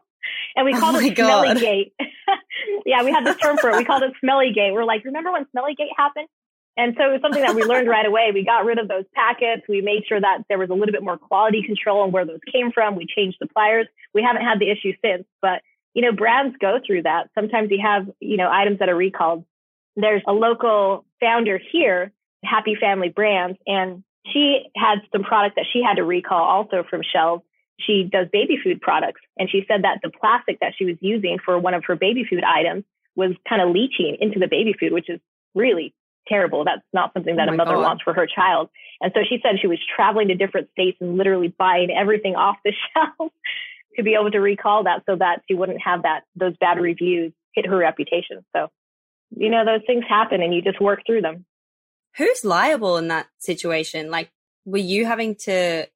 and 0.58 0.66
we 0.66 0.74
oh 0.74 0.80
called 0.80 0.96
oh 0.98 1.00
it 1.00 1.16
smelly 1.16 1.58
gate. 1.58 1.94
yeah, 2.86 3.04
we 3.04 3.12
had 3.12 3.26
this 3.26 3.38
term 3.38 3.58
for 3.58 3.70
it. 3.70 3.78
We 3.78 3.86
called 3.86 4.04
it 4.04 4.12
smelly 4.20 4.52
gate. 4.54 4.74
We're 4.74 4.84
like, 4.84 5.06
remember 5.06 5.32
when 5.32 5.50
smelly 5.52 5.74
gate 5.74 5.92
happened? 5.98 6.28
And 6.78 6.96
so 6.98 7.10
it 7.10 7.12
was 7.12 7.22
something 7.22 7.42
that 7.42 7.56
we 7.56 7.64
learned 7.64 7.88
right 7.88 8.06
away. 8.06 8.32
We 8.34 8.46
got 8.46 8.66
rid 8.66 8.80
of 8.80 8.88
those 8.88 9.04
packets. 9.14 9.64
We 9.68 9.82
made 9.82 10.04
sure 10.08 10.20
that 10.20 10.44
there 10.48 10.58
was 10.58 10.70
a 10.70 10.74
little 10.74 10.94
bit 10.94 11.04
more 11.04 11.18
quality 11.18 11.64
control 11.64 12.02
on 12.02 12.12
where 12.12 12.26
those 12.26 12.40
came 12.52 12.72
from. 12.72 12.96
We 12.96 13.06
changed 13.06 13.38
suppliers. 13.40 13.88
We 14.14 14.24
haven't 14.24 14.44
had 14.44 14.60
the 14.60 14.72
issue 14.72 14.94
since, 15.04 15.26
but 15.42 15.62
you 15.94 16.02
know, 16.02 16.14
brands 16.14 16.56
go 16.60 16.80
through 16.86 17.04
that. 17.04 17.30
Sometimes 17.36 17.70
you 17.70 17.80
have, 17.84 18.10
you 18.20 18.38
know, 18.38 18.50
items 18.50 18.80
that 18.80 18.90
are 18.90 18.96
recalled. 18.96 19.44
There's 19.96 20.24
a 20.26 20.32
local 20.32 21.06
founder 21.20 21.60
here, 21.72 22.14
Happy 22.44 22.76
Family 22.80 23.10
Brands, 23.10 23.60
and 23.68 24.04
she 24.32 24.70
had 24.76 25.00
some 25.12 25.24
products 25.24 25.56
that 25.58 25.66
she 25.72 25.84
had 25.84 25.96
to 25.96 26.04
recall 26.04 26.44
also 26.44 26.84
from 26.90 27.02
shelves. 27.04 27.44
She 27.80 28.08
does 28.10 28.28
baby 28.32 28.58
food 28.64 28.80
products. 28.80 29.22
And 29.38 29.50
she 29.50 29.66
said 29.68 29.84
that 29.84 30.00
the 30.04 30.12
plastic 30.12 30.60
that 30.62 30.74
she 30.78 30.86
was 30.86 30.96
using 31.02 31.40
for 31.44 31.58
one 31.58 31.74
of 31.74 31.84
her 31.86 31.96
baby 31.96 32.24
food 32.30 32.44
items 32.44 32.84
was 33.16 33.32
kind 33.50 33.62
of 33.62 33.72
leaching 33.72 34.18
into 34.22 34.40
the 34.40 34.48
baby 34.48 34.74
food, 34.80 34.94
which 34.94 35.10
is 35.10 35.20
really 35.56 35.94
terrible. 36.28 36.66
That's 36.66 36.82
not 36.94 37.14
something 37.14 37.36
that 37.36 37.50
oh 37.50 37.54
a 37.54 37.56
mother 37.56 37.76
God. 37.76 37.82
wants 37.82 38.04
for 38.04 38.14
her 38.14 38.28
child. 38.28 38.70
And 39.02 39.12
so 39.14 39.22
she 39.28 39.40
said 39.42 39.60
she 39.62 39.68
was 39.68 39.80
traveling 39.96 40.28
to 40.30 40.36
different 40.36 40.70
states 40.72 40.98
and 41.02 41.18
literally 41.18 41.54
buying 41.58 41.90
everything 41.92 42.36
off 42.36 42.58
the 42.64 42.74
shelf 42.94 43.32
to 43.96 44.04
be 44.04 44.16
able 44.20 44.32
to 44.32 44.40
recall 44.40 44.84
that 44.86 45.04
so 45.06 45.16
that 45.18 45.42
she 45.48 45.54
wouldn't 45.54 45.82
have 45.82 46.04
that, 46.04 46.22
those 46.36 46.56
bad 46.58 46.80
reviews 46.80 47.34
hit 47.54 47.66
her 47.66 47.78
reputation. 47.78 48.46
So, 48.56 48.70
you 49.36 49.50
know, 49.50 49.66
those 49.66 49.82
things 49.86 50.06
happen 50.08 50.42
and 50.42 50.54
you 50.54 50.62
just 50.62 50.82
work 50.82 51.02
through 51.06 51.22
them 51.22 51.46
who's 52.18 52.44
liable 52.44 52.98
in 52.98 53.08
that 53.10 53.28
situation? 53.40 54.12
Like, 54.12 54.32
were 54.66 54.78
you 54.78 55.06
having 55.06 55.36
to 55.46 55.88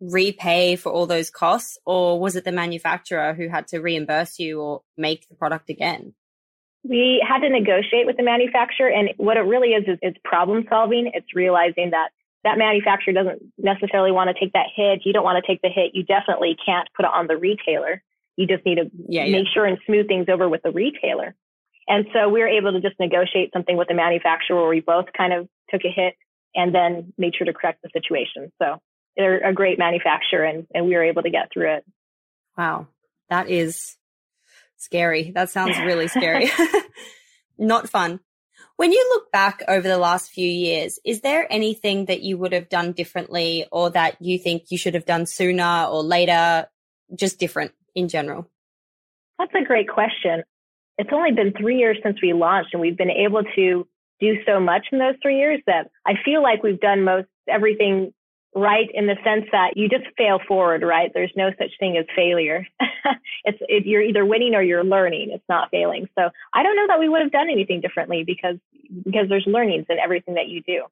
repay 0.00 0.76
for 0.76 0.90
all 0.90 1.06
those 1.06 1.30
costs 1.30 1.78
or 1.84 2.18
was 2.18 2.36
it 2.36 2.44
the 2.44 2.52
manufacturer 2.52 3.34
who 3.34 3.48
had 3.48 3.68
to 3.68 3.80
reimburse 3.80 4.38
you 4.38 4.60
or 4.60 4.82
make 4.96 5.28
the 5.28 5.34
product 5.34 5.70
again? 5.70 6.14
We 6.82 7.24
had 7.26 7.40
to 7.40 7.50
negotiate 7.50 8.06
with 8.06 8.16
the 8.16 8.22
manufacturer 8.22 8.88
and 8.88 9.10
what 9.16 9.36
it 9.36 9.40
really 9.40 9.70
is, 9.70 9.84
is 9.86 9.98
it's 10.00 10.18
problem 10.24 10.64
solving. 10.68 11.10
It's 11.12 11.34
realizing 11.34 11.90
that 11.90 12.10
that 12.42 12.56
manufacturer 12.56 13.12
doesn't 13.12 13.42
necessarily 13.58 14.12
want 14.12 14.28
to 14.28 14.38
take 14.38 14.54
that 14.54 14.66
hit. 14.74 15.02
You 15.04 15.12
don't 15.12 15.24
want 15.24 15.44
to 15.44 15.46
take 15.46 15.60
the 15.60 15.68
hit. 15.68 15.94
You 15.94 16.04
definitely 16.04 16.56
can't 16.64 16.88
put 16.96 17.04
it 17.04 17.10
on 17.12 17.26
the 17.26 17.36
retailer. 17.36 18.02
You 18.36 18.46
just 18.46 18.64
need 18.64 18.76
to 18.76 18.90
yeah, 19.08 19.24
make 19.24 19.44
yeah. 19.46 19.52
sure 19.52 19.66
and 19.66 19.78
smooth 19.84 20.08
things 20.08 20.26
over 20.30 20.48
with 20.48 20.62
the 20.62 20.70
retailer. 20.70 21.34
And 21.86 22.06
so 22.14 22.28
we 22.28 22.40
were 22.40 22.48
able 22.48 22.72
to 22.72 22.80
just 22.80 22.98
negotiate 22.98 23.50
something 23.52 23.76
with 23.76 23.88
the 23.88 23.94
manufacturer 23.94 24.56
where 24.56 24.68
we 24.68 24.80
both 24.80 25.06
kind 25.16 25.32
of 25.32 25.48
took 25.70 25.82
a 25.84 25.90
hit 25.90 26.14
and 26.54 26.74
then 26.74 27.12
made 27.18 27.34
sure 27.36 27.44
to 27.44 27.52
correct 27.52 27.82
the 27.82 27.90
situation. 27.92 28.52
So 28.60 28.80
they're 29.16 29.46
a 29.46 29.52
great 29.52 29.78
manufacturer 29.78 30.44
and, 30.44 30.66
and 30.74 30.86
we 30.86 30.94
were 30.94 31.04
able 31.04 31.22
to 31.22 31.30
get 31.30 31.50
through 31.52 31.74
it. 31.74 31.84
Wow. 32.56 32.86
That 33.28 33.50
is 33.50 33.96
scary. 34.80 35.30
That 35.32 35.50
sounds 35.50 35.78
really 35.78 36.08
scary. 36.18 36.50
Not 37.58 37.88
fun. 37.88 38.20
When 38.76 38.92
you 38.92 39.06
look 39.12 39.30
back 39.30 39.62
over 39.68 39.86
the 39.86 39.98
last 39.98 40.30
few 40.30 40.48
years, 40.48 40.98
is 41.04 41.20
there 41.20 41.46
anything 41.52 42.06
that 42.06 42.22
you 42.22 42.38
would 42.38 42.52
have 42.52 42.70
done 42.70 42.92
differently 42.92 43.66
or 43.70 43.90
that 43.90 44.16
you 44.20 44.38
think 44.38 44.70
you 44.70 44.78
should 44.78 44.94
have 44.94 45.04
done 45.04 45.26
sooner 45.26 45.84
or 45.84 46.02
later, 46.02 46.66
just 47.14 47.38
different 47.38 47.72
in 47.94 48.08
general? 48.08 48.50
That's 49.38 49.52
a 49.54 49.64
great 49.64 49.88
question. 49.88 50.44
It's 50.96 51.10
only 51.12 51.32
been 51.32 51.52
three 51.52 51.78
years 51.78 51.98
since 52.02 52.18
we 52.22 52.32
launched, 52.32 52.70
and 52.72 52.80
we've 52.80 52.96
been 52.96 53.10
able 53.10 53.42
to 53.56 53.86
do 54.20 54.36
so 54.46 54.60
much 54.60 54.86
in 54.92 54.98
those 54.98 55.14
three 55.22 55.38
years 55.38 55.60
that 55.66 55.90
I 56.06 56.14
feel 56.24 56.42
like 56.42 56.62
we've 56.62 56.80
done 56.80 57.04
most 57.04 57.28
everything 57.48 58.12
right 58.54 58.90
in 58.92 59.06
the 59.06 59.16
sense 59.22 59.46
that 59.52 59.76
you 59.76 59.88
just 59.88 60.04
fail 60.16 60.40
forward, 60.46 60.82
right? 60.82 61.10
There's 61.14 61.32
no 61.36 61.50
such 61.58 61.70
thing 61.78 61.96
as 61.96 62.06
failure. 62.16 62.66
it's 63.44 63.58
it, 63.68 63.86
you're 63.86 64.02
either 64.02 64.24
winning 64.24 64.54
or 64.54 64.62
you're 64.62 64.84
learning. 64.84 65.30
It's 65.32 65.48
not 65.48 65.70
failing. 65.70 66.08
So 66.18 66.30
I 66.52 66.62
don't 66.62 66.76
know 66.76 66.86
that 66.88 66.98
we 66.98 67.08
would 67.08 67.22
have 67.22 67.30
done 67.30 67.48
anything 67.50 67.80
differently 67.80 68.24
because 68.24 68.56
because 69.04 69.28
there's 69.28 69.46
learnings 69.46 69.86
in 69.88 69.98
everything 69.98 70.34
that 70.34 70.48
you 70.48 70.62
do. 70.62 70.84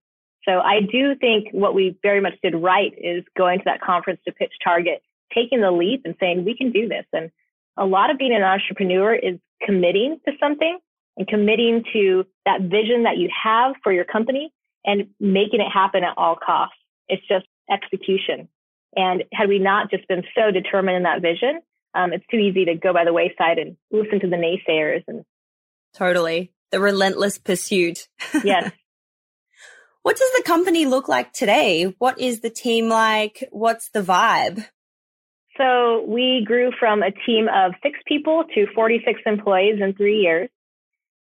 So 0.45 0.61
I 0.61 0.81
do 0.81 1.15
think 1.17 1.49
what 1.53 1.75
we 1.75 1.99
very 2.03 2.21
much 2.21 2.35
did 2.43 2.55
right 2.55 2.95
is 2.97 3.25
going 3.37 3.59
to 3.59 3.65
that 3.67 3.81
conference 3.81 4.21
to 4.27 4.33
pitch 4.33 4.53
Target, 4.63 5.03
taking 5.35 5.61
the 5.61 5.71
leap 5.71 6.03
and 6.05 6.15
saying 6.21 6.45
we 6.45 6.57
can 6.57 6.71
do 6.71 6.89
this. 6.89 7.05
And 7.13 7.31
a 7.77 7.85
lot 7.85 8.11
of 8.11 8.19
being 8.19 8.35
an 8.35 8.43
entrepreneur 8.43 9.15
is 9.15 9.39
committing 9.63 10.21
to 10.27 10.33
something 10.41 10.79
and 11.17 11.27
committing 11.27 11.85
to 11.93 12.25
that 12.47 12.63
vision 12.63 13.03
that 13.03 13.19
you 13.19 13.29
have 13.43 13.75
for 13.83 13.93
your 13.93 14.05
company 14.05 14.53
and 14.85 15.09
making 15.21 15.61
it 15.61 15.71
happen 15.71 16.05
at 16.05 16.15
all 16.17 16.37
costs. 16.37 16.78
It's 17.09 17.27
just 17.27 17.47
execution. 17.71 18.49
And 18.97 19.25
had 19.33 19.49
we 19.49 19.59
not 19.59 19.91
just 19.91 20.09
been 20.09 20.23
so 20.35 20.51
determined 20.51 20.97
in 20.99 21.03
that 21.05 21.23
vision, 21.23 21.61
um, 21.95 22.13
it's 22.13 22.27
too 22.31 22.39
easy 22.39 22.67
to 22.67 22.75
go 22.75 22.93
by 22.93 23.05
the 23.05 23.13
wayside 23.13 23.59
and 23.59 23.77
listen 23.91 24.21
to 24.21 24.29
the 24.29 24.37
naysayers 24.37 25.05
and 25.07 25.25
totally 25.95 26.53
the 26.71 26.81
relentless 26.81 27.39
pursuit. 27.39 28.09
yes. 28.45 28.73
What 30.03 30.17
does 30.17 30.31
the 30.37 30.43
company 30.45 30.87
look 30.87 31.09
like 31.09 31.33
today? 31.33 31.95
What 31.99 32.19
is 32.19 32.41
the 32.41 32.51
team 32.51 32.89
like? 32.89 33.47
What's 33.51 33.91
the 33.91 34.03
vibe? 34.03 34.65
So 35.59 36.05
we 36.07 36.45
grew 36.47 36.71
from 36.79 37.03
a 37.03 37.11
team 37.27 37.49
of 37.53 37.73
six 37.83 37.99
people 38.07 38.45
to 38.55 38.67
46 38.75 39.21
employees 39.27 39.81
in 39.83 39.93
three 39.95 40.21
years. 40.21 40.49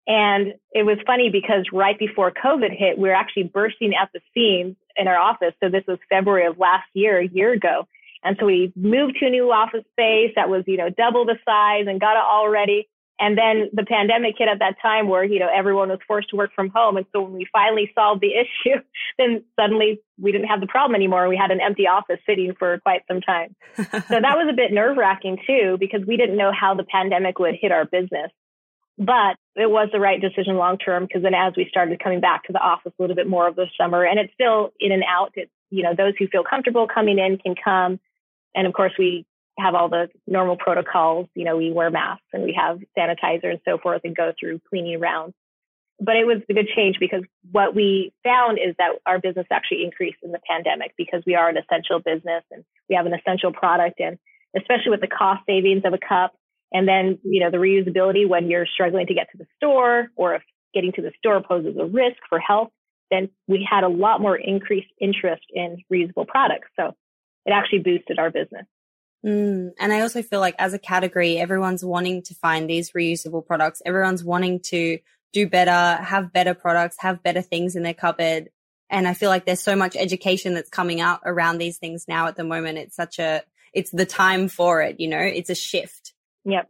And 0.06 0.54
it 0.72 0.86
was 0.86 0.97
funny 1.08 1.30
because 1.30 1.66
right 1.72 1.97
before 1.97 2.32
COVID 2.32 2.78
hit, 2.78 2.97
we 2.97 3.08
were 3.08 3.16
actually 3.16 3.43
bursting 3.43 3.93
at 3.95 4.10
the 4.14 4.20
seams 4.34 4.76
in 4.97 5.08
our 5.08 5.18
office. 5.18 5.54
So 5.64 5.70
this 5.70 5.84
was 5.88 5.97
February 6.10 6.45
of 6.45 6.58
last 6.58 6.88
year, 6.93 7.20
a 7.20 7.28
year 7.28 7.54
ago. 7.54 7.88
And 8.24 8.38
so 8.39 8.45
we 8.45 8.72
moved 8.76 9.18
to 9.20 9.28
a 9.28 9.30
new 9.30 9.51
office 9.51 9.84
space 9.91 10.32
that 10.36 10.49
was, 10.49 10.64
you 10.68 10.78
know, 10.78 10.89
double 10.89 11.26
the 11.26 11.38
size 11.45 11.86
and 11.88 11.99
got 11.99 12.16
it 12.16 12.24
all 12.24 12.49
ready. 12.49 12.89
And 13.20 13.38
then 13.38 13.70
the 13.72 13.86
pandemic 13.86 14.36
hit 14.38 14.47
at 14.47 14.60
that 14.60 14.76
time 14.82 15.08
where, 15.08 15.24
you 15.24 15.39
know, 15.39 15.49
everyone 15.54 15.89
was 15.89 15.99
forced 16.08 16.30
to 16.32 16.36
work 16.36 16.51
from 16.56 16.70
home. 16.70 16.97
And 16.97 17.06
so 17.14 17.22
when 17.22 17.34
we 17.34 17.47
finally 17.54 17.91
solved 17.93 18.22
the 18.22 18.34
issue, 18.34 18.82
then 19.18 19.43
suddenly 19.60 20.01
we 20.20 20.32
didn't 20.32 20.47
have 20.47 20.62
the 20.62 20.68
problem 20.68 20.95
anymore. 20.95 21.30
We 21.30 21.38
had 21.38 21.51
an 21.51 21.62
empty 21.62 21.88
office 21.88 22.20
sitting 22.26 22.54
for 22.58 22.80
quite 22.80 23.04
some 23.08 23.22
time. 23.22 23.56
so 23.78 23.84
that 24.20 24.38
was 24.38 24.47
a 24.49 24.56
bit 24.56 24.72
nerve 24.74 24.97
wracking 24.97 25.38
too, 25.45 25.78
because 25.80 26.01
we 26.06 26.18
didn't 26.18 26.38
know 26.38 26.51
how 26.51 26.74
the 26.74 26.84
pandemic 26.84 27.39
would 27.39 27.56
hit 27.60 27.72
our 27.72 27.86
business. 27.86 28.32
But 28.98 29.38
it 29.56 29.70
was 29.70 29.89
the 29.91 30.00
right 30.00 30.22
decision 30.22 30.58
long 30.58 30.78
term 30.78 31.06
because 31.06 31.24
then 31.24 31.34
as 31.34 31.54
we 31.58 31.68
started 31.70 32.02
coming 32.02 32.20
back 32.20 32.44
to 32.44 32.54
the 32.54 32.60
office 32.60 32.94
a 32.98 33.02
little 33.02 33.16
bit 33.16 33.28
more 33.28 33.48
of 33.48 33.56
the 33.56 33.66
summer 33.80 34.04
and 34.04 34.20
it's 34.20 34.34
still 34.34 34.72
in 34.80 34.91
and 34.91 35.04
out, 35.08 35.32
it's, 35.36 35.52
you 35.72 35.84
know, 35.84 35.96
those 35.96 36.14
who 36.18 36.28
feel 36.28 36.44
comfortable 36.44 36.88
coming 36.88 37.18
in 37.18 37.38
can 37.38 37.56
come. 37.56 38.00
And 38.56 38.68
of 38.68 38.74
course 38.74 38.94
we 38.98 39.26
have 39.58 39.74
all 39.74 39.89
the 39.89 40.10
normal 40.28 40.58
protocols. 40.58 41.28
You 41.34 41.46
know, 41.46 41.58
we 41.58 41.72
wear 41.72 41.89
masks 41.89 42.26
and 42.34 42.44
we 42.44 42.54
have 42.54 42.80
sanitizer 42.98 43.50
and 43.50 43.60
so 43.66 43.78
forth 43.78 44.02
and 44.04 44.16
go 44.16 44.32
through 44.39 44.62
cleaning 44.70 45.00
rounds. 45.00 45.34
But 46.00 46.16
it 46.16 46.26
was 46.26 46.41
a 46.50 46.54
good 46.54 46.68
change 46.76 46.98
because 47.00 47.24
what 47.52 47.74
we 47.74 48.14
found 48.24 48.60
is 48.60 48.76
that 48.78 48.94
our 49.06 49.20
business 49.20 49.48
actually 49.52 49.84
increased 49.84 50.18
in 50.22 50.32
the 50.32 50.39
pandemic 50.48 50.94
because 50.98 51.24
we 51.26 51.36
are 51.36 51.50
an 51.50 51.58
essential 51.58 52.00
business 52.00 52.44
and 52.52 52.64
we 52.89 52.96
have 52.96 53.06
an 53.06 53.14
essential 53.14 53.54
product. 53.54 54.00
And 54.00 54.18
especially 54.56 54.91
with 54.91 55.02
the 55.02 55.08
cost 55.08 55.41
savings 55.48 55.84
of 55.86 55.94
a 55.94 56.00
cup, 56.00 56.34
and 56.74 56.88
then, 56.88 57.19
you 57.24 57.39
know, 57.39 57.51
the 57.51 57.57
reusability 57.57 58.28
when 58.28 58.49
you're 58.49 58.65
struggling 58.65 59.07
to 59.07 59.13
get 59.13 59.32
to 59.32 59.38
the 59.38 59.45
store 59.55 60.07
or 60.15 60.36
if 60.36 60.41
getting 60.74 60.91
to 60.93 61.01
the 61.01 61.11
store 61.17 61.41
poses 61.41 61.78
a 61.80 61.86
risk 61.86 62.17
for 62.28 62.39
health, 62.39 62.69
then 63.11 63.30
we 63.47 63.67
had 63.69 63.84
a 63.84 63.88
lot 63.88 64.19
more 64.19 64.36
increased 64.36 64.91
interest 64.99 65.43
in 65.53 65.78
reusable 65.91 66.28
products. 66.28 66.69
So 66.76 66.95
it 67.45 67.51
actually 67.51 67.80
boosted 67.80 68.17
our 68.17 68.32
business. 68.32 68.65
Mm, 69.26 69.71
and 69.80 69.93
I 69.93 70.01
also 70.01 70.21
feel 70.21 70.39
like 70.39 70.55
as 70.57 70.74
a 70.74 70.80
category, 70.80 71.38
everyone's 71.38 71.86
wanting 71.86 72.24
to 72.24 72.36
find 72.36 72.69
these 72.69 72.91
reusable 72.91 73.45
products. 73.45 73.82
Everyone's 73.86 74.24
wanting 74.24 74.59
to 74.61 74.97
do 75.32 75.47
better, 75.47 76.01
have 76.03 76.34
better 76.34 76.53
products, 76.53 76.97
have 76.99 77.24
better 77.24 77.41
things 77.41 77.76
in 77.76 77.84
their 77.84 77.93
cupboard. 77.93 78.49
And 78.89 79.07
I 79.07 79.13
feel 79.13 79.30
like 79.30 79.45
there's 79.45 79.61
so 79.61 79.76
much 79.76 79.95
education 79.95 80.53
that's 80.53 80.69
coming 80.69 81.01
out 81.01 81.21
around 81.26 81.57
these 81.57 81.78
things 81.78 82.05
now 82.07 82.28
at 82.28 82.36
the 82.36 82.43
moment. 82.43 82.78
It's 82.80 82.95
such 82.95 83.17
a, 83.17 83.43
it's 83.74 83.91
the 83.91 84.05
time 84.05 84.49
for 84.49 84.82
it, 84.82 84.99
you 84.99 85.07
know, 85.07 85.19
it's 85.19 85.49
a 85.49 85.55
shift. 85.55 86.12
Yep. 86.46 86.70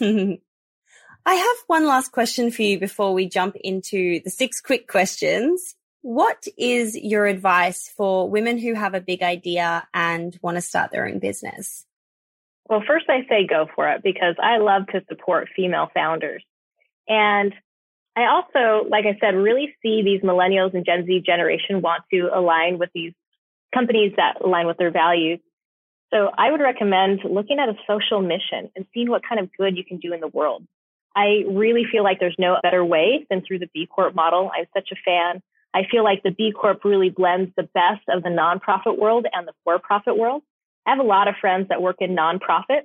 I 0.00 1.34
have 1.34 1.56
one 1.66 1.86
last 1.86 2.12
question 2.12 2.50
for 2.50 2.62
you 2.62 2.78
before 2.78 3.12
we 3.12 3.28
jump 3.28 3.56
into 3.56 4.20
the 4.24 4.30
six 4.30 4.60
quick 4.60 4.88
questions. 4.88 5.74
What 6.02 6.46
is 6.56 6.96
your 6.96 7.26
advice 7.26 7.92
for 7.96 8.30
women 8.30 8.58
who 8.58 8.74
have 8.74 8.94
a 8.94 9.00
big 9.00 9.22
idea 9.22 9.86
and 9.92 10.38
want 10.42 10.56
to 10.56 10.62
start 10.62 10.90
their 10.90 11.06
own 11.06 11.18
business? 11.18 11.84
Well, 12.68 12.82
first 12.86 13.06
I 13.08 13.26
say 13.28 13.46
go 13.46 13.66
for 13.74 13.88
it 13.90 14.02
because 14.02 14.36
I 14.42 14.58
love 14.58 14.86
to 14.88 15.02
support 15.08 15.48
female 15.54 15.90
founders. 15.92 16.44
And 17.08 17.52
I 18.14 18.26
also, 18.26 18.88
like 18.88 19.06
I 19.06 19.16
said, 19.20 19.34
really 19.34 19.74
see 19.82 20.02
these 20.02 20.22
millennials 20.22 20.74
and 20.74 20.84
Gen 20.84 21.06
Z 21.06 21.22
generation 21.24 21.80
want 21.80 22.04
to 22.12 22.30
align 22.34 22.78
with 22.78 22.90
these 22.94 23.12
companies 23.74 24.12
that 24.16 24.40
align 24.42 24.66
with 24.66 24.76
their 24.76 24.90
values. 24.90 25.40
So 26.12 26.30
I 26.36 26.50
would 26.50 26.60
recommend 26.60 27.20
looking 27.24 27.58
at 27.58 27.68
a 27.68 27.76
social 27.86 28.20
mission 28.20 28.70
and 28.74 28.86
seeing 28.94 29.10
what 29.10 29.22
kind 29.28 29.40
of 29.40 29.50
good 29.56 29.76
you 29.76 29.84
can 29.84 29.98
do 29.98 30.12
in 30.12 30.20
the 30.20 30.28
world. 30.28 30.64
I 31.14 31.44
really 31.48 31.84
feel 31.90 32.04
like 32.04 32.20
there's 32.20 32.36
no 32.38 32.56
better 32.62 32.84
way 32.84 33.26
than 33.28 33.42
through 33.42 33.58
the 33.58 33.68
B 33.74 33.86
Corp 33.86 34.14
model. 34.14 34.50
I'm 34.56 34.66
such 34.74 34.90
a 34.92 34.96
fan. 35.04 35.42
I 35.74 35.82
feel 35.90 36.04
like 36.04 36.22
the 36.22 36.30
B 36.30 36.52
Corp 36.52 36.84
really 36.84 37.10
blends 37.10 37.52
the 37.56 37.68
best 37.74 38.02
of 38.08 38.22
the 38.22 38.30
nonprofit 38.30 38.98
world 38.98 39.26
and 39.32 39.46
the 39.46 39.52
for 39.64 39.78
profit 39.78 40.16
world. 40.16 40.42
I 40.86 40.90
have 40.90 41.00
a 41.00 41.02
lot 41.02 41.28
of 41.28 41.34
friends 41.40 41.68
that 41.68 41.82
work 41.82 41.96
in 42.00 42.16
nonprofit 42.16 42.82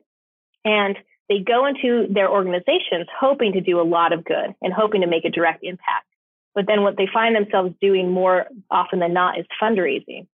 and 0.66 0.98
they 1.30 1.40
go 1.40 1.66
into 1.66 2.08
their 2.12 2.30
organizations 2.30 3.08
hoping 3.18 3.54
to 3.54 3.62
do 3.62 3.80
a 3.80 3.84
lot 3.84 4.12
of 4.12 4.26
good 4.26 4.54
and 4.62 4.74
hoping 4.74 5.02
to 5.02 5.08
make 5.08 5.24
a 5.24 5.30
direct 5.30 5.64
impact. 5.64 6.08
But 6.54 6.68
then 6.68 6.84
what 6.84 6.98
they 6.98 7.08
find 7.12 7.36
themselves 7.36 7.74
doing 7.82 8.12
more 8.12 8.48
often 8.70 9.00
than 9.00 9.14
not 9.14 9.40
is 9.40 9.46
fundraising 9.62 10.28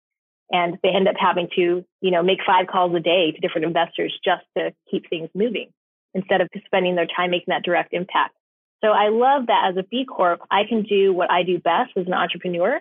and 0.51 0.77
they 0.83 0.89
end 0.89 1.07
up 1.07 1.15
having 1.19 1.47
to, 1.55 1.85
you 2.01 2.11
know, 2.11 2.23
make 2.23 2.39
five 2.45 2.67
calls 2.67 2.95
a 2.95 2.99
day 2.99 3.31
to 3.31 3.39
different 3.39 3.65
investors 3.65 4.17
just 4.23 4.43
to 4.57 4.73
keep 4.89 5.09
things 5.09 5.29
moving 5.33 5.69
instead 6.13 6.41
of 6.41 6.47
spending 6.65 6.95
their 6.95 7.07
time 7.07 7.31
making 7.31 7.51
that 7.51 7.63
direct 7.63 7.93
impact. 7.93 8.35
So 8.83 8.89
I 8.89 9.09
love 9.09 9.47
that 9.47 9.69
as 9.69 9.77
a 9.77 9.83
B 9.83 10.05
Corp, 10.05 10.41
I 10.49 10.63
can 10.67 10.83
do 10.83 11.13
what 11.13 11.29
I 11.29 11.43
do 11.43 11.59
best 11.59 11.91
as 11.97 12.07
an 12.07 12.13
entrepreneur, 12.13 12.79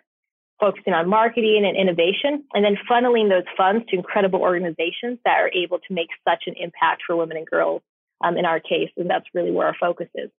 focusing 0.61 0.93
on 0.93 1.09
marketing 1.09 1.64
and 1.66 1.77
innovation, 1.77 2.45
and 2.55 2.64
then 2.64 2.77
funneling 2.91 3.29
those 3.29 3.45
funds 3.57 3.85
to 3.89 3.97
incredible 3.97 4.41
organizations 4.41 5.19
that 5.25 5.39
are 5.39 5.51
able 5.53 5.79
to 5.79 5.95
make 5.95 6.09
such 6.27 6.45
an 6.47 6.55
impact 6.59 7.03
for 7.07 7.16
women 7.16 7.37
and 7.37 7.47
girls 7.47 7.83
um, 8.25 8.37
in 8.37 8.45
our 8.45 8.61
case. 8.61 8.91
And 8.97 9.11
that's 9.11 9.27
really 9.35 9.51
where 9.51 9.66
our 9.66 9.77
focus 9.79 10.09
is. 10.14 10.31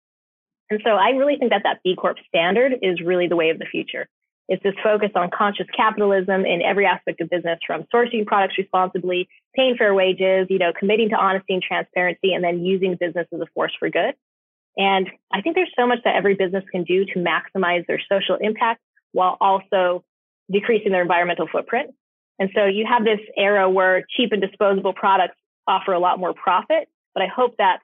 And 0.70 0.82
so 0.84 0.92
I 0.92 1.10
really 1.10 1.36
think 1.36 1.52
that 1.52 1.64
that 1.64 1.82
B 1.84 1.96
Corp 1.96 2.18
standard 2.28 2.74
is 2.82 3.02
really 3.02 3.28
the 3.28 3.36
way 3.36 3.50
of 3.50 3.60
the 3.60 3.66
future. 3.66 4.08
It's 4.50 4.64
this 4.64 4.74
focus 4.84 5.12
on 5.14 5.30
conscious 5.30 5.68
capitalism 5.78 6.44
in 6.44 6.64
every 6.64 6.88
aspect 6.88 7.22
of 7.22 7.30
business 7.30 7.60
from 7.66 7.86
sourcing 7.94 8.26
products 8.26 8.58
responsibly, 8.58 9.30
paying 9.56 9.78
fair 9.78 9.94
wages, 9.94 10.48
you 10.50 10.58
know, 10.58 10.74
committing 10.78 11.10
to 11.10 11.16
honesty 11.16 11.54
and 11.54 11.62
transparency, 11.62 12.34
and 12.34 12.44
then 12.44 12.66
using 12.66 12.98
business 13.00 13.28
as 13.32 13.40
a 13.40 13.46
force 13.54 13.72
for 13.78 13.92
good. 13.92 14.16
And 14.76 15.08
I 15.32 15.42
think 15.42 15.56
there's 15.56 15.72
so 15.78 15.86
much 15.86 16.00
that 16.04 16.16
every 16.16 16.34
business 16.34 16.64
can 16.72 16.84
do 16.84 17.06
to 17.06 17.20
maximize 17.20 17.86
their 17.86 18.02
social 18.12 18.38
impact 18.42 18.82
while 19.12 19.38
also 19.40 20.04
decreasing 20.52 20.92
their 20.92 21.04
environmental 21.04 21.48
footprint. 21.52 21.94
And 22.40 22.50
so 22.56 22.66
you 22.66 22.88
have 22.90 23.04
this 23.04 23.20
era 23.38 23.70
where 23.70 24.04
cheap 24.18 24.32
and 24.32 24.42
disposable 24.42 24.94
products 24.94 25.36
offer 25.68 25.94
a 25.94 26.00
lot 26.00 26.18
more 26.18 26.34
profit, 26.34 26.90
but 27.14 27.22
I 27.22 27.28
hope 27.28 27.58
that 27.58 27.82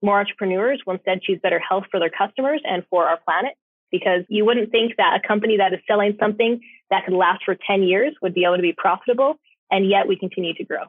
more 0.00 0.18
entrepreneurs 0.18 0.80
will 0.86 0.94
instead 0.94 1.20
choose 1.20 1.40
better 1.42 1.58
health 1.58 1.84
for 1.90 2.00
their 2.00 2.10
customers 2.10 2.62
and 2.64 2.84
for 2.88 3.04
our 3.04 3.18
planet 3.18 3.52
because 3.90 4.22
you 4.28 4.44
wouldn't 4.44 4.70
think 4.70 4.94
that 4.96 5.20
a 5.22 5.26
company 5.26 5.56
that 5.58 5.72
is 5.72 5.80
selling 5.86 6.16
something 6.20 6.60
that 6.90 7.04
could 7.04 7.14
last 7.14 7.42
for 7.44 7.56
10 7.66 7.82
years 7.82 8.14
would 8.22 8.34
be 8.34 8.44
able 8.44 8.56
to 8.56 8.62
be 8.62 8.74
profitable. 8.76 9.34
And 9.70 9.88
yet 9.88 10.06
we 10.06 10.16
continue 10.16 10.54
to 10.54 10.64
grow. 10.64 10.84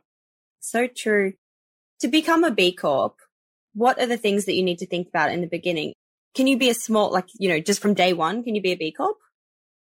So 0.60 0.88
true. 0.88 1.34
To 2.02 2.08
become 2.08 2.44
a 2.44 2.52
B 2.52 2.72
Corp, 2.72 3.16
what 3.74 4.00
are 4.00 4.06
the 4.06 4.18
things 4.18 4.46
that 4.46 4.54
you 4.54 4.64
need 4.64 4.80
to 4.80 4.88
think 4.88 5.08
about 5.08 5.32
in 5.32 5.42
the 5.42 5.48
beginning? 5.48 5.94
Can 6.36 6.46
you 6.46 6.58
be 6.58 6.70
a 6.70 6.74
small, 6.76 7.12
like, 7.12 7.26
you 7.40 7.50
know, 7.50 7.60
just 7.60 7.82
from 7.82 7.96
day 7.96 8.14
one, 8.14 8.44
can 8.44 8.54
you 8.54 8.62
be 8.62 8.72
a 8.72 8.78
B 8.78 8.92
Corp? 8.92 9.18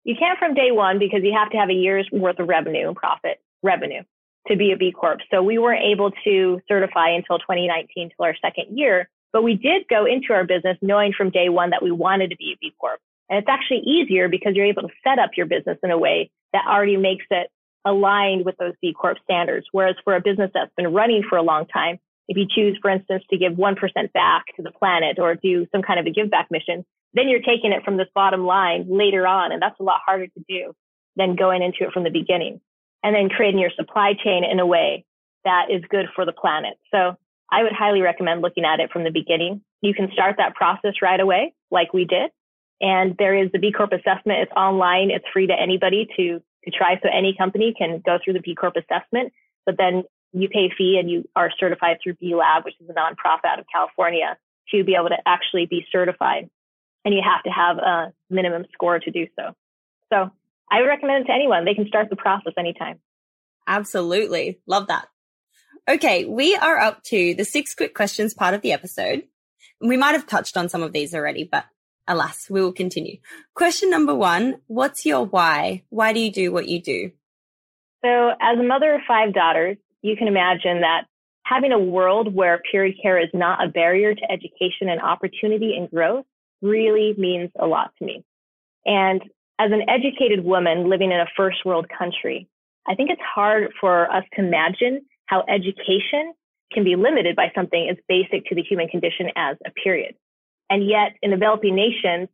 You 0.04 0.16
can't 0.18 0.40
from 0.40 0.54
day 0.54 0.72
one 0.72 1.00
because 1.00 1.20
you 1.24 1.34
have 1.38 1.52
to 1.52 1.58
have 1.58 1.70
a 1.70 1.74
year's 1.74 2.08
worth 2.12 2.40
of 2.40 2.48
revenue 2.48 2.88
and 2.88 2.96
profit 2.96 3.40
revenue 3.62 4.02
to 4.48 4.56
be 4.56 4.72
a 4.72 4.78
B 4.78 4.92
Corp. 4.92 5.20
So 5.32 5.44
we 5.44 5.58
weren't 5.58 5.84
able 5.84 6.12
to 6.24 6.62
certify 6.68 7.10
until 7.10 7.40
2019 7.40 8.12
till 8.16 8.26
our 8.26 8.36
second 8.42 8.78
year, 8.78 9.10
but 9.34 9.44
we 9.44 9.56
did 9.56 9.88
go 9.90 10.06
into 10.06 10.34
our 10.34 10.46
business 10.46 10.78
knowing 10.82 11.14
from 11.16 11.30
day 11.30 11.50
one 11.50 11.72
that 11.72 11.84
we 11.84 11.92
wanted 11.92 12.30
to 12.30 12.38
be 12.38 12.54
a 12.56 12.58
B 12.60 12.74
Corp. 12.80 13.00
And 13.30 13.40
it's 13.40 13.50
actually 13.50 13.80
easier 13.80 14.30
because 14.30 14.56
you're 14.56 14.66
able 14.66 14.84
to 14.84 14.94
set 15.04 15.20
up 15.20 15.32
your 15.36 15.46
business 15.46 15.78
in 15.84 15.92
a 15.92 15.98
way 15.98 16.32
that 16.54 16.66
already 16.68 16.98
makes 16.98 17.26
it 17.30 17.50
aligned 17.86 18.46
with 18.46 18.56
those 18.58 18.74
B 18.82 18.94
Corp 18.94 19.18
standards. 19.24 19.66
Whereas 19.72 19.96
for 20.04 20.16
a 20.16 20.22
business 20.22 20.52
that's 20.54 20.72
been 20.76 20.94
running 20.94 21.24
for 21.30 21.38
a 21.38 21.44
long 21.44 21.66
time, 21.68 22.00
if 22.28 22.38
you 22.38 22.46
choose, 22.50 22.78
for 22.82 22.90
instance, 22.90 23.24
to 23.30 23.38
give 23.38 23.54
1% 23.54 24.14
back 24.14 24.46
to 24.56 24.62
the 24.62 24.72
planet 24.72 25.20
or 25.20 25.36
do 25.36 25.66
some 25.72 25.82
kind 25.82 26.00
of 26.00 26.06
a 26.06 26.12
give 26.12 26.30
back 26.30 26.48
mission, 26.52 26.86
then 27.14 27.30
you're 27.30 27.40
taking 27.40 27.72
it 27.72 27.84
from 27.84 27.98
this 27.98 28.08
bottom 28.14 28.46
line 28.46 28.86
later 28.90 29.26
on. 29.26 29.52
And 29.52 29.62
that's 29.62 29.80
a 29.80 29.84
lot 29.84 30.02
harder 30.06 30.28
to 30.28 30.44
do 30.48 30.74
than 31.16 31.36
going 31.36 31.62
into 31.62 31.86
it 31.86 31.94
from 31.94 32.04
the 32.04 32.10
beginning 32.10 32.60
and 33.04 33.16
then 33.16 33.30
creating 33.30 33.60
your 33.60 33.72
supply 33.76 34.14
chain 34.22 34.44
in 34.44 34.60
a 34.60 34.66
way 34.66 35.06
that 35.46 35.68
is 35.72 35.82
good 35.90 36.08
for 36.16 36.26
the 36.26 36.34
planet. 36.34 36.74
So 36.92 37.16
I 37.50 37.64
would 37.64 37.72
highly 37.72 38.02
recommend 38.02 38.42
looking 38.42 38.66
at 38.66 38.80
it 38.80 38.92
from 38.92 39.04
the 39.04 39.12
beginning. 39.12 39.62
You 39.82 39.94
can 39.94 40.12
start 40.12 40.36
that 40.38 40.56
process 40.56 40.96
right 41.02 41.20
away, 41.20 41.54
like 41.72 41.94
we 41.94 42.06
did. 42.06 42.32
And 42.80 43.16
there 43.18 43.36
is 43.36 43.52
the 43.52 43.60
B 43.60 43.72
Corp 43.72 43.92
assessment. 43.92 44.40
It's 44.42 44.52
online. 44.52 45.10
It's 45.10 45.26
free 45.34 45.48
to 45.48 45.54
anybody 45.54 46.08
to, 46.18 46.40
to 46.66 46.72
try. 46.72 47.00
So 47.02 47.10
any 47.12 47.36
company 47.38 47.74
can 47.78 48.02
go 48.06 48.20
through 48.24 48.34
the 48.34 48.40
B 48.40 48.56
Corp 48.56 48.76
assessment, 48.76 49.34
but 49.66 49.78
then 49.78 50.04
you 50.34 50.50
pay 50.50 50.70
a 50.72 50.76
fee 50.78 50.98
and 51.00 51.10
you 51.10 51.28
are 51.36 51.50
certified 51.60 51.98
through 52.04 52.16
B 52.16 52.36
Lab, 52.36 52.66
which 52.66 52.76
is 52.80 52.90
a 52.90 52.94
nonprofit 52.94 53.46
out 53.46 53.60
of 53.60 53.66
California 53.72 54.38
to 54.72 54.84
be 54.84 54.96
able 54.96 55.10
to 55.10 55.18
actually 55.26 55.66
be 55.66 55.86
certified. 55.92 56.50
And 57.06 57.14
you 57.14 57.22
have 57.24 57.44
to 57.44 57.50
have 57.50 57.78
a 57.78 58.14
minimum 58.30 58.66
score 58.74 59.00
to 59.00 59.12
do 59.12 59.28
so. 59.38 59.56
So 60.12 60.30
I 60.70 60.82
would 60.82 60.88
recommend 60.88 61.24
it 61.24 61.28
to 61.28 61.34
anyone. 61.34 61.66
They 61.66 61.74
can 61.74 61.88
start 61.88 62.10
the 62.10 62.16
process 62.16 62.54
anytime. 62.58 63.00
Absolutely. 63.66 64.60
Love 64.68 64.88
that. 64.88 65.08
Okay. 65.90 66.26
We 66.26 66.56
are 66.56 66.78
up 66.78 67.04
to 67.06 67.34
the 67.34 67.46
six 67.46 67.74
quick 67.74 67.96
questions 67.96 68.34
part 68.34 68.54
of 68.54 68.62
the 68.62 68.74
episode. 68.74 69.24
We 69.80 69.96
might 69.96 70.14
have 70.14 70.28
touched 70.28 70.58
on 70.58 70.70
some 70.70 70.84
of 70.84 70.92
these 70.92 71.16
already, 71.16 71.46
but 71.50 71.66
alas, 72.08 72.48
we 72.50 72.62
will 72.62 72.74
continue. 72.74 73.18
Question 73.54 73.90
number 73.90 74.16
one. 74.16 74.56
What's 74.68 75.06
your 75.06 75.26
why? 75.26 75.84
Why 75.90 76.14
do 76.14 76.20
you 76.20 76.32
do 76.32 76.52
what 76.52 76.68
you 76.68 76.82
do? 76.82 77.12
So 78.04 78.30
as 78.42 78.60
a 78.60 78.64
mother 78.64 78.94
of 78.94 79.02
five 79.08 79.34
daughters, 79.34 79.78
you 80.02 80.16
can 80.16 80.28
imagine 80.28 80.82
that 80.82 81.06
having 81.44 81.72
a 81.72 81.80
world 81.80 82.34
where 82.34 82.62
period 82.72 82.96
care 83.02 83.20
is 83.22 83.30
not 83.34 83.64
a 83.64 83.70
barrier 83.70 84.14
to 84.14 84.32
education 84.32 84.90
and 84.90 85.02
opportunity 85.02 85.76
and 85.78 85.90
growth 85.90 86.26
really 86.62 87.14
means 87.18 87.50
a 87.60 87.66
lot 87.66 87.92
to 88.00 88.06
me. 88.06 88.24
And 88.86 89.22
as 89.60 89.72
an 89.72 89.90
educated 89.90 90.44
woman 90.44 90.90
living 90.90 91.12
in 91.12 91.20
a 91.20 91.26
first 91.36 91.66
world 91.66 91.88
country, 91.90 92.48
I 92.88 92.96
think 92.96 93.10
it's 93.10 93.22
hard 93.22 93.72
for 93.80 94.12
us 94.12 94.24
to 94.36 94.46
imagine 94.46 95.06
how 95.26 95.44
education 95.50 96.34
can 96.72 96.84
be 96.84 96.96
limited 96.96 97.36
by 97.36 97.52
something 97.56 97.88
as 97.90 97.98
basic 98.08 98.46
to 98.46 98.56
the 98.56 98.62
human 98.62 98.88
condition 98.88 99.28
as 99.36 99.58
a 99.66 99.72
period. 99.72 100.16
And 100.70 100.88
yet 100.88 101.14
in 101.22 101.32
developing 101.32 101.76
nations, 101.76 102.30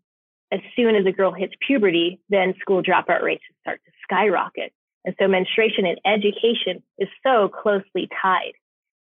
as 0.52 0.60
soon 0.76 0.96
as 0.96 1.06
a 1.06 1.12
girl 1.12 1.32
hits 1.32 1.54
puberty, 1.66 2.20
then 2.30 2.54
school 2.60 2.82
dropout 2.84 3.22
rates 3.22 3.44
start 3.62 3.82
to 3.86 3.92
skyrocket. 4.04 4.72
And 5.06 5.16
so 5.20 5.28
menstruation 5.28 5.86
and 5.86 6.00
education 6.06 6.84
is 6.98 7.10
so 7.26 7.50
closely 7.50 8.08
tied. 8.22 8.54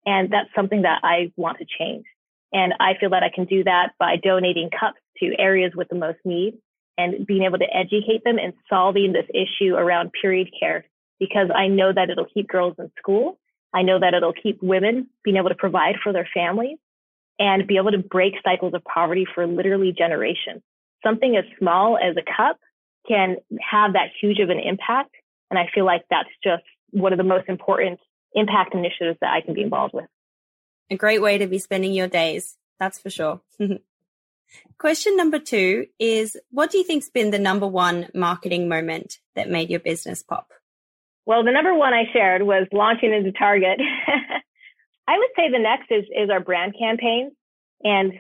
And 0.06 0.32
that's 0.32 0.50
something 0.56 0.82
that 0.82 1.02
I 1.04 1.32
want 1.36 1.60
to 1.60 1.66
change. 1.78 2.06
And 2.52 2.74
I 2.80 2.94
feel 3.00 3.10
that 3.12 3.24
I 3.24 3.30
can 3.34 3.46
do 3.46 3.64
that 3.64 3.94
by 4.00 4.16
donating 4.18 4.70
cups 4.70 5.00
to 5.18 5.34
areas 5.40 5.74
with 5.76 5.90
the 5.90 5.96
most 5.96 6.20
need 6.24 6.58
and 6.98 7.26
being 7.26 7.44
able 7.44 7.58
to 7.58 7.76
educate 7.76 8.24
them 8.24 8.38
and 8.38 8.54
solving 8.70 9.14
this 9.14 9.26
issue 9.34 9.74
around 9.76 10.12
period 10.20 10.50
care 10.60 10.86
because 11.20 11.50
I 11.54 11.68
know 11.68 11.92
that 11.92 12.10
it'll 12.10 12.28
keep 12.32 12.48
girls 12.48 12.76
in 12.78 12.92
school. 12.98 13.40
I 13.74 13.82
know 13.82 14.00
that 14.00 14.14
it'll 14.14 14.34
keep 14.34 14.62
women 14.62 15.08
being 15.24 15.38
able 15.38 15.50
to 15.50 15.56
provide 15.56 15.96
for 16.04 16.14
their 16.14 16.30
families 16.34 16.78
and 17.40 17.68
be 17.68 17.78
able 17.78 17.92
to 17.92 17.98
break 17.98 18.34
cycles 18.44 18.74
of 18.74 18.84
poverty 18.84 19.26
for 19.34 19.48
literally 19.48 19.94
generations. 19.98 20.62
Something 21.04 21.36
as 21.36 21.44
small 21.60 21.98
as 21.98 22.16
a 22.18 22.22
cup 22.22 22.60
can 23.08 23.38
have 23.60 23.94
that 23.94 24.10
huge 24.22 24.40
of 24.40 24.50
an 24.50 24.60
impact. 24.60 25.16
And 25.50 25.60
I 25.60 25.70
feel 25.74 25.86
like 25.86 26.04
that's 26.10 26.30
just 26.44 26.64
one 26.92 27.12
of 27.12 27.18
the 27.18 27.24
most 27.24 27.50
important 27.50 28.00
impact 28.34 28.74
initiatives 28.74 29.18
that 29.22 29.34
I 29.34 29.42
can 29.42 29.54
be 29.54 29.62
involved 29.62 29.94
with. 29.94 30.06
A 30.90 30.96
great 30.96 31.22
way 31.22 31.38
to 31.38 31.48
be 31.48 31.60
spending 31.60 31.94
your 31.94 32.08
days. 32.08 32.58
That's 32.80 33.00
for 33.00 33.10
sure. 33.10 33.42
Question 34.78 35.18
number 35.18 35.40
two 35.40 35.88
is 36.00 36.38
what 36.52 36.72
do 36.72 36.78
you 36.78 36.84
think's 36.84 37.10
been 37.10 37.32
the 37.32 37.40
number 37.40 37.68
one 37.68 38.10
marketing 38.14 38.68
moment 38.68 39.20
that 39.36 39.50
made 39.50 39.70
your 39.70 39.80
business 39.80 40.22
pop? 40.22 40.52
Well, 41.26 41.44
the 41.44 41.52
number 41.52 41.74
one 41.74 41.94
I 41.94 42.04
shared 42.12 42.44
was 42.44 42.68
launching 42.72 43.14
into 43.14 43.32
Target. 43.32 43.80
I 45.08 45.18
would 45.18 45.30
say 45.36 45.52
the 45.52 45.60
next 45.60 45.92
is 45.92 46.06
is 46.16 46.30
our 46.30 46.40
brand 46.40 46.76
campaigns 46.78 47.34
and 47.84 48.14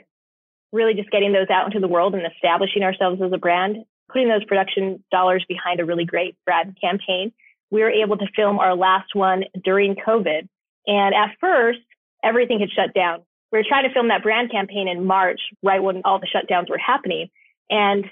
really 0.71 0.93
just 0.93 1.11
getting 1.11 1.31
those 1.31 1.49
out 1.49 1.67
into 1.67 1.79
the 1.79 1.87
world 1.87 2.15
and 2.15 2.25
establishing 2.25 2.83
ourselves 2.83 3.21
as 3.21 3.31
a 3.31 3.37
brand, 3.37 3.77
putting 4.11 4.27
those 4.27 4.43
production 4.45 5.03
dollars 5.11 5.45
behind 5.47 5.79
a 5.79 5.85
really 5.85 6.05
great 6.05 6.35
brand 6.45 6.77
campaign. 6.81 7.31
We 7.71 7.81
were 7.81 7.89
able 7.89 8.17
to 8.17 8.25
film 8.35 8.59
our 8.59 8.75
last 8.75 9.15
one 9.15 9.45
during 9.63 9.95
COVID. 9.95 10.47
And 10.85 11.15
at 11.15 11.37
first, 11.39 11.79
everything 12.23 12.59
had 12.59 12.69
shut 12.71 12.93
down 12.93 13.23
we 13.53 13.59
were 13.59 13.65
trying 13.69 13.87
to 13.87 13.93
film 13.93 14.07
that 14.07 14.23
brand 14.23 14.51
campaign 14.51 14.87
in 14.87 15.05
March, 15.05 15.39
right 15.61 15.81
when 15.81 16.01
all 16.05 16.19
the 16.19 16.27
shutdowns 16.27 16.71
were 16.71 16.79
happening. 16.79 17.29
And 17.69 18.05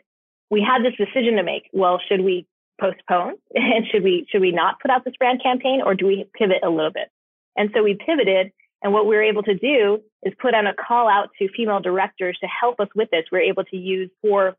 we 0.51 0.61
had 0.61 0.83
this 0.85 0.93
decision 0.97 1.35
to 1.37 1.43
make. 1.43 1.63
Well, 1.73 1.99
should 2.07 2.21
we 2.21 2.45
postpone 2.79 3.33
and 3.55 3.85
should 3.91 4.03
we, 4.03 4.27
should 4.29 4.41
we 4.41 4.51
not 4.51 4.79
put 4.79 4.91
out 4.91 5.03
this 5.03 5.15
brand 5.17 5.41
campaign 5.41 5.81
or 5.83 5.95
do 5.95 6.05
we 6.05 6.27
pivot 6.37 6.59
a 6.63 6.69
little 6.69 6.91
bit? 6.91 7.09
And 7.55 7.69
so 7.73 7.83
we 7.83 7.97
pivoted. 8.05 8.51
And 8.83 8.93
what 8.93 9.05
we 9.05 9.15
were 9.15 9.23
able 9.23 9.43
to 9.43 9.53
do 9.53 10.01
is 10.23 10.33
put 10.41 10.55
on 10.55 10.65
a 10.65 10.73
call 10.73 11.07
out 11.07 11.29
to 11.39 11.47
female 11.55 11.79
directors 11.79 12.37
to 12.41 12.47
help 12.47 12.79
us 12.79 12.87
with 12.95 13.09
this. 13.11 13.25
We 13.31 13.37
we're 13.37 13.51
able 13.51 13.63
to 13.65 13.77
use 13.77 14.09
four 14.21 14.55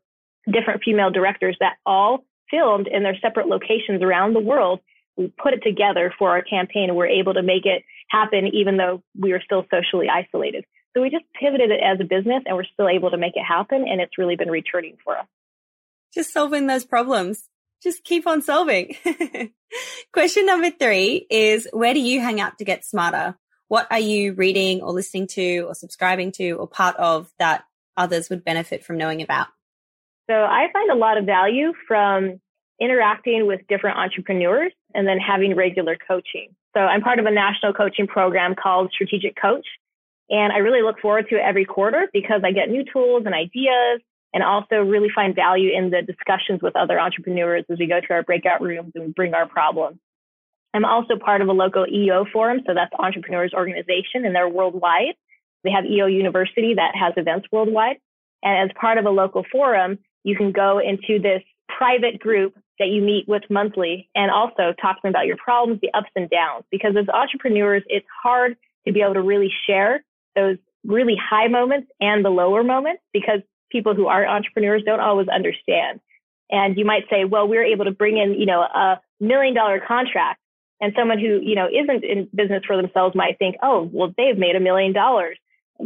different 0.51 0.81
female 0.83 1.11
directors 1.11 1.57
that 1.59 1.75
all 1.85 2.25
filmed 2.49 2.87
in 2.87 3.03
their 3.03 3.17
separate 3.21 3.47
locations 3.47 4.01
around 4.01 4.33
the 4.33 4.39
world. 4.39 4.79
We 5.17 5.31
put 5.41 5.53
it 5.53 5.61
together 5.63 6.13
for 6.17 6.29
our 6.29 6.41
campaign 6.41 6.89
and 6.89 6.95
we're 6.95 7.07
able 7.07 7.33
to 7.35 7.43
make 7.43 7.65
it 7.65 7.83
happen 8.09 8.47
even 8.53 8.77
though 8.77 9.03
we 9.19 9.31
were 9.31 9.41
still 9.43 9.65
socially 9.69 10.07
isolated. 10.09 10.65
So 10.95 11.01
we 11.01 11.09
just 11.09 11.25
pivoted 11.39 11.71
it 11.71 11.81
as 11.83 11.99
a 11.99 12.03
business 12.03 12.43
and 12.45 12.55
we're 12.55 12.65
still 12.73 12.87
able 12.87 13.11
to 13.11 13.17
make 13.17 13.35
it 13.35 13.43
happen. 13.43 13.85
And 13.87 13.99
it's 13.99 14.17
really 14.17 14.35
been 14.35 14.51
returning 14.51 14.97
for 15.03 15.17
us. 15.17 15.25
Just 16.13 16.31
solving 16.31 16.67
those 16.67 16.85
problems. 16.85 17.49
Just 17.83 18.05
keep 18.05 18.25
on 18.25 18.41
solving. 18.41 18.95
Question 20.13 20.45
number 20.45 20.71
three 20.71 21.27
is 21.29 21.67
where 21.73 21.93
do 21.93 21.99
you 21.99 22.21
hang 22.21 22.39
out 22.39 22.57
to 22.59 22.65
get 22.65 22.85
smarter? 22.85 23.35
What 23.67 23.87
are 23.91 23.99
you 23.99 24.33
reading 24.33 24.81
or 24.81 24.93
listening 24.93 25.27
to 25.27 25.61
or 25.67 25.75
subscribing 25.75 26.31
to 26.33 26.51
or 26.51 26.67
part 26.67 26.95
of 26.95 27.29
that 27.39 27.65
others 27.97 28.29
would 28.29 28.45
benefit 28.45 28.85
from 28.85 28.97
knowing 28.97 29.21
about? 29.21 29.47
So 30.29 30.35
I 30.35 30.67
find 30.71 30.91
a 30.91 30.95
lot 30.95 31.17
of 31.17 31.25
value 31.25 31.73
from 31.87 32.39
interacting 32.79 33.47
with 33.47 33.61
different 33.67 33.97
entrepreneurs 33.97 34.71
and 34.93 35.07
then 35.07 35.17
having 35.17 35.55
regular 35.55 35.97
coaching. 36.07 36.55
So 36.75 36.81
I'm 36.81 37.01
part 37.01 37.19
of 37.19 37.25
a 37.25 37.31
national 37.31 37.73
coaching 37.73 38.07
program 38.07 38.55
called 38.55 38.91
Strategic 38.93 39.35
Coach. 39.39 39.65
And 40.29 40.53
I 40.53 40.57
really 40.57 40.81
look 40.81 40.99
forward 41.01 41.27
to 41.29 41.35
it 41.35 41.41
every 41.45 41.65
quarter 41.65 42.07
because 42.13 42.41
I 42.43 42.51
get 42.51 42.69
new 42.69 42.85
tools 42.91 43.23
and 43.25 43.35
ideas 43.35 44.01
and 44.33 44.43
also 44.43 44.77
really 44.77 45.09
find 45.13 45.35
value 45.35 45.71
in 45.75 45.91
the 45.91 46.01
discussions 46.01 46.61
with 46.61 46.75
other 46.75 46.99
entrepreneurs 46.99 47.65
as 47.69 47.77
we 47.77 47.87
go 47.87 47.99
to 47.99 48.13
our 48.13 48.23
breakout 48.23 48.61
rooms 48.61 48.91
and 48.95 49.13
bring 49.13 49.33
our 49.33 49.47
problems. 49.47 49.99
I'm 50.73 50.85
also 50.85 51.17
part 51.17 51.41
of 51.41 51.47
a 51.47 51.51
local 51.51 51.85
EO 51.87 52.25
forum. 52.33 52.61
So 52.65 52.73
that's 52.73 52.91
Entrepreneurs 52.97 53.53
Organization 53.53 54.25
and 54.25 54.35
they're 54.35 54.49
worldwide. 54.49 55.15
They 55.63 55.71
have 55.71 55.85
EO 55.85 56.07
University 56.07 56.73
that 56.75 56.93
has 56.95 57.13
events 57.15 57.47
worldwide. 57.51 57.97
And 58.41 58.69
as 58.69 58.75
part 58.79 58.97
of 58.97 59.05
a 59.05 59.09
local 59.09 59.45
forum, 59.51 59.99
you 60.23 60.35
can 60.35 60.51
go 60.51 60.79
into 60.79 61.21
this 61.21 61.43
private 61.77 62.19
group 62.19 62.55
that 62.79 62.87
you 62.87 63.01
meet 63.01 63.27
with 63.27 63.43
monthly 63.49 64.09
and 64.15 64.31
also 64.31 64.73
talk 64.81 64.97
to 64.97 65.01
them 65.03 65.11
about 65.11 65.27
your 65.27 65.37
problems, 65.37 65.79
the 65.81 65.93
ups 65.93 66.09
and 66.15 66.29
downs. 66.29 66.65
Because 66.71 66.95
as 66.97 67.07
entrepreneurs, 67.07 67.83
it's 67.87 68.05
hard 68.23 68.57
to 68.87 68.93
be 68.93 69.01
able 69.01 69.13
to 69.13 69.21
really 69.21 69.51
share 69.67 70.03
those 70.35 70.57
really 70.83 71.15
high 71.15 71.47
moments 71.47 71.87
and 72.01 72.25
the 72.25 72.29
lower 72.29 72.63
moments 72.63 73.01
because 73.13 73.39
people 73.73 73.93
who 73.93 74.07
aren't 74.07 74.29
entrepreneurs 74.29 74.83
don't 74.85 75.01
always 75.01 75.27
understand. 75.27 75.99
And 76.49 76.77
you 76.77 76.85
might 76.85 77.03
say, 77.09 77.25
well, 77.25 77.47
we're 77.47 77.65
able 77.65 77.85
to 77.85 77.91
bring 77.91 78.17
in, 78.17 78.39
you 78.39 78.45
know, 78.45 78.61
a 78.61 79.01
million 79.19 79.53
dollar 79.53 79.81
contract. 79.85 80.39
And 80.79 80.93
someone 80.97 81.19
who, 81.19 81.41
you 81.41 81.55
know, 81.55 81.67
isn't 81.67 82.03
in 82.03 82.29
business 82.33 82.63
for 82.65 82.77
themselves 82.77 83.15
might 83.15 83.39
think, 83.39 83.55
oh, 83.63 83.89
well, 83.91 84.13
they've 84.15 84.37
made 84.37 84.55
a 84.55 84.59
million 84.59 84.93
dollars. 84.93 85.37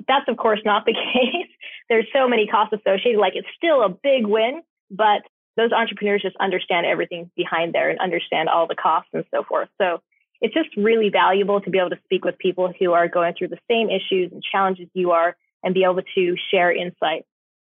That's 0.07 0.27
of 0.27 0.38
course 0.38 0.59
not 0.65 0.85
the 0.85 0.93
case. 1.13 1.49
There's 1.89 2.07
so 2.13 2.27
many 2.27 2.47
costs 2.47 2.73
associated. 2.73 3.19
Like 3.19 3.33
it's 3.35 3.47
still 3.55 3.83
a 3.83 3.89
big 3.89 4.27
win, 4.27 4.61
but 4.91 5.21
those 5.55 5.71
entrepreneurs 5.71 6.21
just 6.21 6.35
understand 6.38 6.85
everything 6.85 7.31
behind 7.35 7.73
there 7.73 7.89
and 7.89 7.99
understand 7.99 8.49
all 8.49 8.67
the 8.67 8.75
costs 8.75 9.09
and 9.13 9.25
so 9.31 9.43
forth. 9.43 9.69
So 9.79 10.01
it's 10.41 10.53
just 10.53 10.69
really 10.77 11.09
valuable 11.09 11.61
to 11.61 11.69
be 11.69 11.79
able 11.79 11.89
to 11.89 11.99
speak 12.03 12.23
with 12.23 12.38
people 12.38 12.73
who 12.79 12.93
are 12.93 13.07
going 13.07 13.33
through 13.38 13.49
the 13.49 13.59
same 13.69 13.89
issues 13.89 14.31
and 14.31 14.43
challenges 14.43 14.88
you 14.93 15.11
are 15.11 15.35
and 15.63 15.73
be 15.73 15.83
able 15.83 16.01
to 16.15 16.35
share 16.51 16.71
insights. 16.71 17.27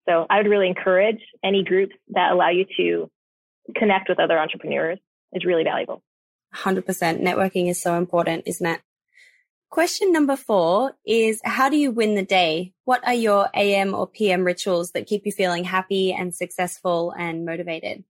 So 0.08 0.26
I 0.28 0.38
would 0.38 0.48
really 0.48 0.68
encourage 0.68 1.20
any 1.44 1.64
groups 1.64 1.94
that 2.08 2.32
allow 2.32 2.50
you 2.50 2.66
to 2.76 3.10
connect 3.76 4.08
with 4.08 4.18
other 4.18 4.38
entrepreneurs 4.38 4.98
is 5.32 5.44
really 5.44 5.64
valuable. 5.64 6.02
100% 6.54 6.84
networking 7.22 7.70
is 7.70 7.80
so 7.80 7.94
important, 7.96 8.44
isn't 8.46 8.66
it? 8.66 8.80
Question 9.70 10.12
number 10.12 10.36
four 10.36 10.92
is 11.06 11.40
How 11.44 11.70
do 11.70 11.78
you 11.78 11.90
win 11.90 12.14
the 12.14 12.22
day? 12.22 12.74
What 12.84 13.06
are 13.06 13.14
your 13.14 13.48
AM 13.54 13.94
or 13.94 14.06
PM 14.06 14.44
rituals 14.44 14.90
that 14.90 15.06
keep 15.06 15.24
you 15.24 15.32
feeling 15.32 15.64
happy 15.64 16.12
and 16.12 16.34
successful 16.34 17.14
and 17.18 17.46
motivated? 17.46 18.04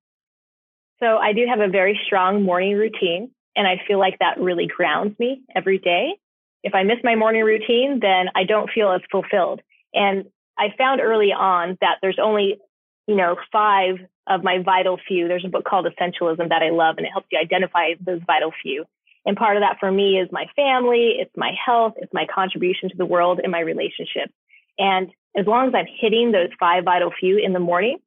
So 1.00 1.18
I 1.18 1.32
do 1.32 1.46
have 1.48 1.60
a 1.60 1.70
very 1.70 2.00
strong 2.04 2.42
morning 2.42 2.74
routine, 2.74 3.30
and 3.54 3.68
I 3.68 3.80
feel 3.86 4.00
like 4.00 4.18
that 4.18 4.40
really 4.40 4.66
grounds 4.66 5.16
me 5.20 5.42
every 5.54 5.78
day. 5.78 6.16
If 6.64 6.74
I 6.74 6.82
miss 6.82 6.98
my 7.04 7.14
morning 7.14 7.44
routine, 7.44 8.00
then 8.00 8.26
I 8.34 8.42
don't 8.42 8.68
feel 8.68 8.90
as 8.90 9.00
fulfilled. 9.10 9.60
And 9.94 10.26
I 10.58 10.68
found 10.76 11.00
early 11.00 11.32
on 11.32 11.78
that 11.80 11.98
there's 12.02 12.18
only, 12.22 12.58
you 13.06 13.16
know, 13.16 13.36
five 13.50 13.96
of 14.26 14.44
my 14.44 14.58
vital 14.62 14.98
few. 15.08 15.28
There's 15.28 15.44
a 15.44 15.48
book 15.48 15.64
called 15.64 15.86
Essentialism 15.86 16.48
that 16.48 16.62
I 16.62 16.70
love, 16.70 16.96
and 16.98 17.06
it 17.06 17.10
helps 17.10 17.28
you 17.30 17.38
identify 17.38 17.94
those 18.00 18.20
vital 18.26 18.52
few. 18.62 18.84
And 19.24 19.36
part 19.36 19.56
of 19.56 19.62
that 19.62 19.78
for 19.78 19.90
me 19.90 20.18
is 20.18 20.28
my 20.32 20.46
family, 20.56 21.16
it's 21.18 21.36
my 21.36 21.52
health, 21.64 21.94
it's 21.96 22.12
my 22.12 22.26
contribution 22.32 22.88
to 22.90 22.96
the 22.96 23.06
world, 23.06 23.40
and 23.42 23.52
my 23.52 23.60
relationships. 23.60 24.32
And 24.78 25.10
as 25.36 25.46
long 25.46 25.68
as 25.68 25.74
I'm 25.74 25.86
hitting 26.00 26.32
those 26.32 26.48
five 26.58 26.84
vital 26.84 27.12
few 27.18 27.38
in 27.38 27.52
the 27.52 27.60
morning, 27.60 27.98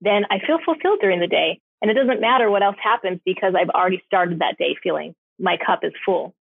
then 0.00 0.24
I 0.30 0.38
feel 0.44 0.58
fulfilled 0.64 0.98
during 1.00 1.20
the 1.20 1.26
day. 1.26 1.60
And 1.80 1.90
it 1.90 1.94
doesn't 1.94 2.20
matter 2.20 2.50
what 2.50 2.62
else 2.62 2.76
happens 2.82 3.20
because 3.24 3.54
I've 3.58 3.70
already 3.70 4.02
started 4.06 4.40
that 4.40 4.56
day 4.58 4.76
feeling 4.82 5.14
my 5.38 5.56
cup 5.64 5.80
is 5.82 5.92
full. 6.04 6.34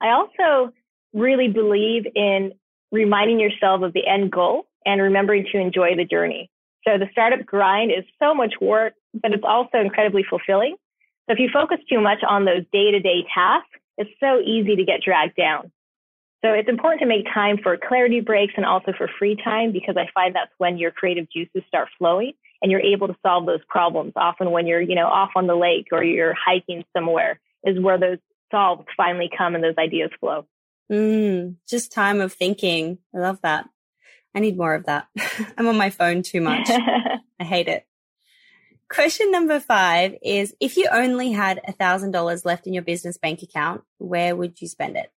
I 0.00 0.10
also 0.10 0.72
really 1.12 1.48
believe 1.48 2.06
in 2.14 2.52
reminding 2.92 3.40
yourself 3.40 3.82
of 3.82 3.92
the 3.92 4.06
end 4.06 4.30
goal 4.30 4.66
and 4.84 5.00
remembering 5.00 5.46
to 5.52 5.58
enjoy 5.58 5.96
the 5.96 6.04
journey. 6.04 6.50
So 6.86 6.98
the 6.98 7.08
startup 7.12 7.46
grind 7.46 7.90
is 7.90 8.04
so 8.22 8.34
much 8.34 8.54
work, 8.60 8.94
but 9.14 9.32
it's 9.32 9.44
also 9.44 9.78
incredibly 9.78 10.24
fulfilling. 10.28 10.76
So 11.26 11.32
if 11.32 11.38
you 11.38 11.48
focus 11.52 11.78
too 11.88 12.00
much 12.00 12.18
on 12.28 12.44
those 12.44 12.64
day 12.72 12.90
to 12.90 13.00
day 13.00 13.24
tasks, 13.34 13.68
it's 13.96 14.10
so 14.20 14.40
easy 14.40 14.76
to 14.76 14.84
get 14.84 15.00
dragged 15.02 15.36
down. 15.36 15.72
So 16.44 16.52
it's 16.52 16.68
important 16.68 17.00
to 17.00 17.06
make 17.06 17.24
time 17.32 17.56
for 17.62 17.78
clarity 17.78 18.20
breaks 18.20 18.52
and 18.56 18.66
also 18.66 18.92
for 18.96 19.08
free 19.18 19.34
time 19.42 19.72
because 19.72 19.96
I 19.96 20.08
find 20.12 20.34
that's 20.34 20.52
when 20.58 20.76
your 20.76 20.90
creative 20.90 21.26
juices 21.30 21.62
start 21.66 21.88
flowing 21.96 22.32
and 22.60 22.70
you're 22.70 22.82
able 22.82 23.08
to 23.08 23.16
solve 23.22 23.46
those 23.46 23.64
problems. 23.66 24.12
Often 24.14 24.50
when 24.50 24.66
you're, 24.66 24.82
you 24.82 24.94
know, 24.94 25.06
off 25.06 25.30
on 25.36 25.46
the 25.46 25.56
lake 25.56 25.88
or 25.90 26.04
you're 26.04 26.34
hiking 26.34 26.84
somewhere 26.94 27.40
is 27.64 27.80
where 27.80 27.98
those 27.98 28.18
solves 28.50 28.84
finally 28.94 29.30
come 29.36 29.54
and 29.54 29.64
those 29.64 29.78
ideas 29.78 30.10
flow. 30.20 30.44
Mm, 30.92 31.56
just 31.66 31.92
time 31.92 32.20
of 32.20 32.34
thinking. 32.34 32.98
I 33.14 33.18
love 33.18 33.40
that. 33.42 33.66
I 34.34 34.40
need 34.40 34.56
more 34.56 34.74
of 34.74 34.86
that. 34.86 35.06
I'm 35.58 35.68
on 35.68 35.76
my 35.76 35.90
phone 35.90 36.22
too 36.22 36.40
much. 36.40 36.68
I 37.40 37.44
hate 37.44 37.68
it. 37.68 37.86
Question 38.90 39.30
number 39.30 39.60
five 39.60 40.14
is 40.22 40.54
if 40.60 40.76
you 40.76 40.88
only 40.92 41.32
had 41.32 41.60
a 41.66 41.72
thousand 41.72 42.10
dollars 42.10 42.44
left 42.44 42.66
in 42.66 42.74
your 42.74 42.82
business 42.82 43.16
bank 43.16 43.42
account, 43.42 43.82
where 43.98 44.36
would 44.36 44.60
you 44.60 44.68
spend 44.68 44.96
it? 44.96 45.10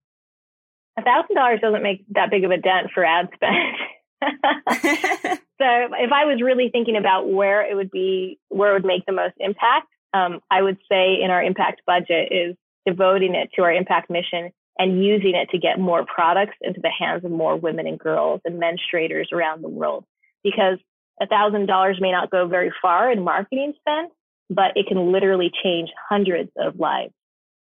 A 0.99 1.03
thousand 1.03 1.35
dollars 1.35 1.61
doesn't 1.61 1.83
make 1.83 2.05
that 2.11 2.31
big 2.31 2.45
of 2.45 2.51
a 2.51 2.59
dent 2.59 2.89
for 2.95 3.05
ad 3.05 3.29
spend. 3.35 3.77
so 4.23 5.67
if 5.67 6.13
I 6.13 6.25
was 6.25 6.41
really 6.43 6.69
thinking 6.71 6.97
about 6.97 7.29
where 7.29 7.69
it 7.69 7.75
would 7.75 7.91
be, 7.91 8.39
where 8.49 8.71
it 8.71 8.75
would 8.75 8.87
make 8.87 9.07
the 9.07 9.13
most 9.13 9.35
impact, 9.39 9.89
um, 10.13 10.41
I 10.51 10.63
would 10.63 10.79
say 10.91 11.21
in 11.21 11.31
our 11.31 11.43
impact 11.43 11.83
budget 11.87 12.29
is 12.31 12.57
devoting 12.87 13.35
it 13.35 13.51
to 13.57 13.63
our 13.63 13.73
impact 13.73 14.11
mission 14.11 14.53
and 14.79 15.05
using 15.05 15.35
it 15.35 15.51
to 15.51 15.59
get 15.59 15.79
more 15.79 16.05
products 16.05 16.57
into 16.61 16.81
the 16.81 16.91
hands 16.91 17.25
of 17.25 17.31
more 17.31 17.57
women 17.57 17.87
and 17.87 17.99
girls 17.99 18.41
and 18.45 18.61
menstruators 18.61 19.33
around 19.33 19.63
the 19.63 19.69
world. 19.69 20.05
Because 20.43 20.79
a 21.21 21.27
$1,000 21.27 22.01
may 22.01 22.11
not 22.11 22.31
go 22.31 22.49
very 22.49 22.73
far 22.83 23.11
in 23.11 23.23
marketing 23.23 23.75
spend, 23.79 24.11
but 24.51 24.73
it 24.77 24.87
can 24.87 25.13
literally 25.13 25.51
change 25.63 25.91
hundreds 26.09 26.51
of 26.59 26.79
lives. 26.79 27.13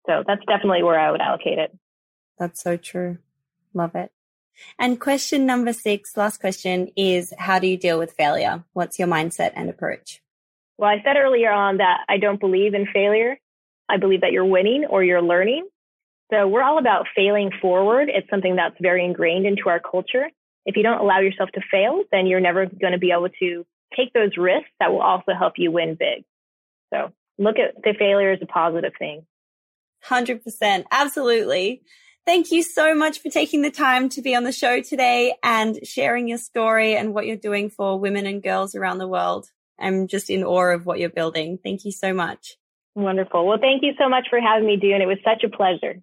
So 0.07 0.23
that's 0.27 0.45
definitely 0.47 0.83
where 0.83 0.99
I 0.99 1.11
would 1.11 1.21
allocate 1.21 1.59
it. 1.59 1.77
That's 2.39 2.63
so 2.63 2.77
true. 2.77 3.19
Love 3.75 3.95
it. 3.95 4.13
And 4.79 5.01
question 5.01 5.47
number 5.47 5.73
six, 5.73 6.17
last 6.17 6.41
question 6.41 6.91
is 6.97 7.33
how 7.39 7.59
do 7.59 7.67
you 7.67 7.77
deal 7.77 7.99
with 7.99 8.13
failure? 8.13 8.65
What's 8.73 8.99
your 8.99 9.09
mindset 9.09 9.53
and 9.55 9.71
approach? 9.71 10.21
Well, 10.77 10.91
I 10.91 11.03
said 11.05 11.17
earlier 11.17 11.51
on 11.51 11.79
that 11.79 12.05
I 12.09 12.19
don't 12.19 12.41
believe 12.41 12.75
in 12.75 12.87
failure. 12.87 13.39
I 13.89 13.97
believe 13.97 14.21
that 14.21 14.33
you're 14.33 14.45
winning 14.45 14.85
or 14.89 15.03
you're 15.03 15.23
learning. 15.23 15.67
So 16.31 16.47
we're 16.47 16.63
all 16.63 16.79
about 16.79 17.07
failing 17.17 17.51
forward. 17.61 18.11
It's 18.13 18.29
something 18.29 18.57
that's 18.57 18.77
very 18.81 19.05
ingrained 19.05 19.47
into 19.47 19.69
our 19.69 19.81
culture 19.81 20.29
if 20.69 20.77
you 20.77 20.83
don't 20.83 21.01
allow 21.01 21.21
yourself 21.21 21.49
to 21.55 21.63
fail, 21.71 22.03
then 22.13 22.27
you're 22.27 22.41
never 22.41 22.67
going 22.67 22.93
to 22.93 22.99
be 22.99 23.11
able 23.11 23.31
to 23.41 23.67
take 23.97 24.13
those 24.13 24.37
risks 24.37 24.69
that 24.79 24.93
will 24.93 25.01
also 25.01 25.33
help 25.33 25.55
you 25.57 25.73
win 25.73 25.97
big. 25.99 26.25
So 26.93 27.11
look 27.39 27.57
at 27.59 27.83
the 27.83 27.95
failure 27.99 28.33
as 28.33 28.41
a 28.43 28.47
positive 28.47 28.93
thing. 28.99 29.25
100%. 30.05 30.85
Absolutely. 30.91 31.81
Thank 32.27 32.51
you 32.51 32.63
so 32.63 32.95
much 32.95 33.21
for 33.21 33.31
taking 33.31 33.63
the 33.63 33.71
time 33.71 34.11
to 34.11 34.21
be 34.21 34.37
on 34.37 34.45
the 34.45 34.53
show 34.53 34.83
today 34.83 35.35
and 35.43 35.79
sharing 35.87 36.29
your 36.29 36.37
story 36.37 36.95
and 36.95 37.15
what 37.15 37.25
you're 37.25 37.37
doing 37.37 37.71
for 37.71 37.99
women 37.99 38.27
and 38.27 38.43
girls 38.43 38.75
around 38.75 38.99
the 38.99 39.09
world. 39.09 39.47
I'm 39.81 40.07
just 40.07 40.29
in 40.29 40.45
awe 40.45 40.75
of 40.75 40.85
what 40.85 40.99
you're 40.99 41.09
building. 41.09 41.59
Thank 41.65 41.87
you 41.87 41.93
so 41.93 42.13
much. 42.13 42.59
Wonderful. 42.95 43.47
Well, 43.47 43.59
thank 43.59 43.83
you 43.83 43.95
so 43.99 44.11
much 44.11 44.27
for 44.29 44.39
having 44.39 44.67
me, 44.67 44.77
Doone. 44.77 45.01
It 45.01 45.07
was 45.07 45.19
such 45.25 45.45
a 45.45 45.57
pleasure. 45.57 46.03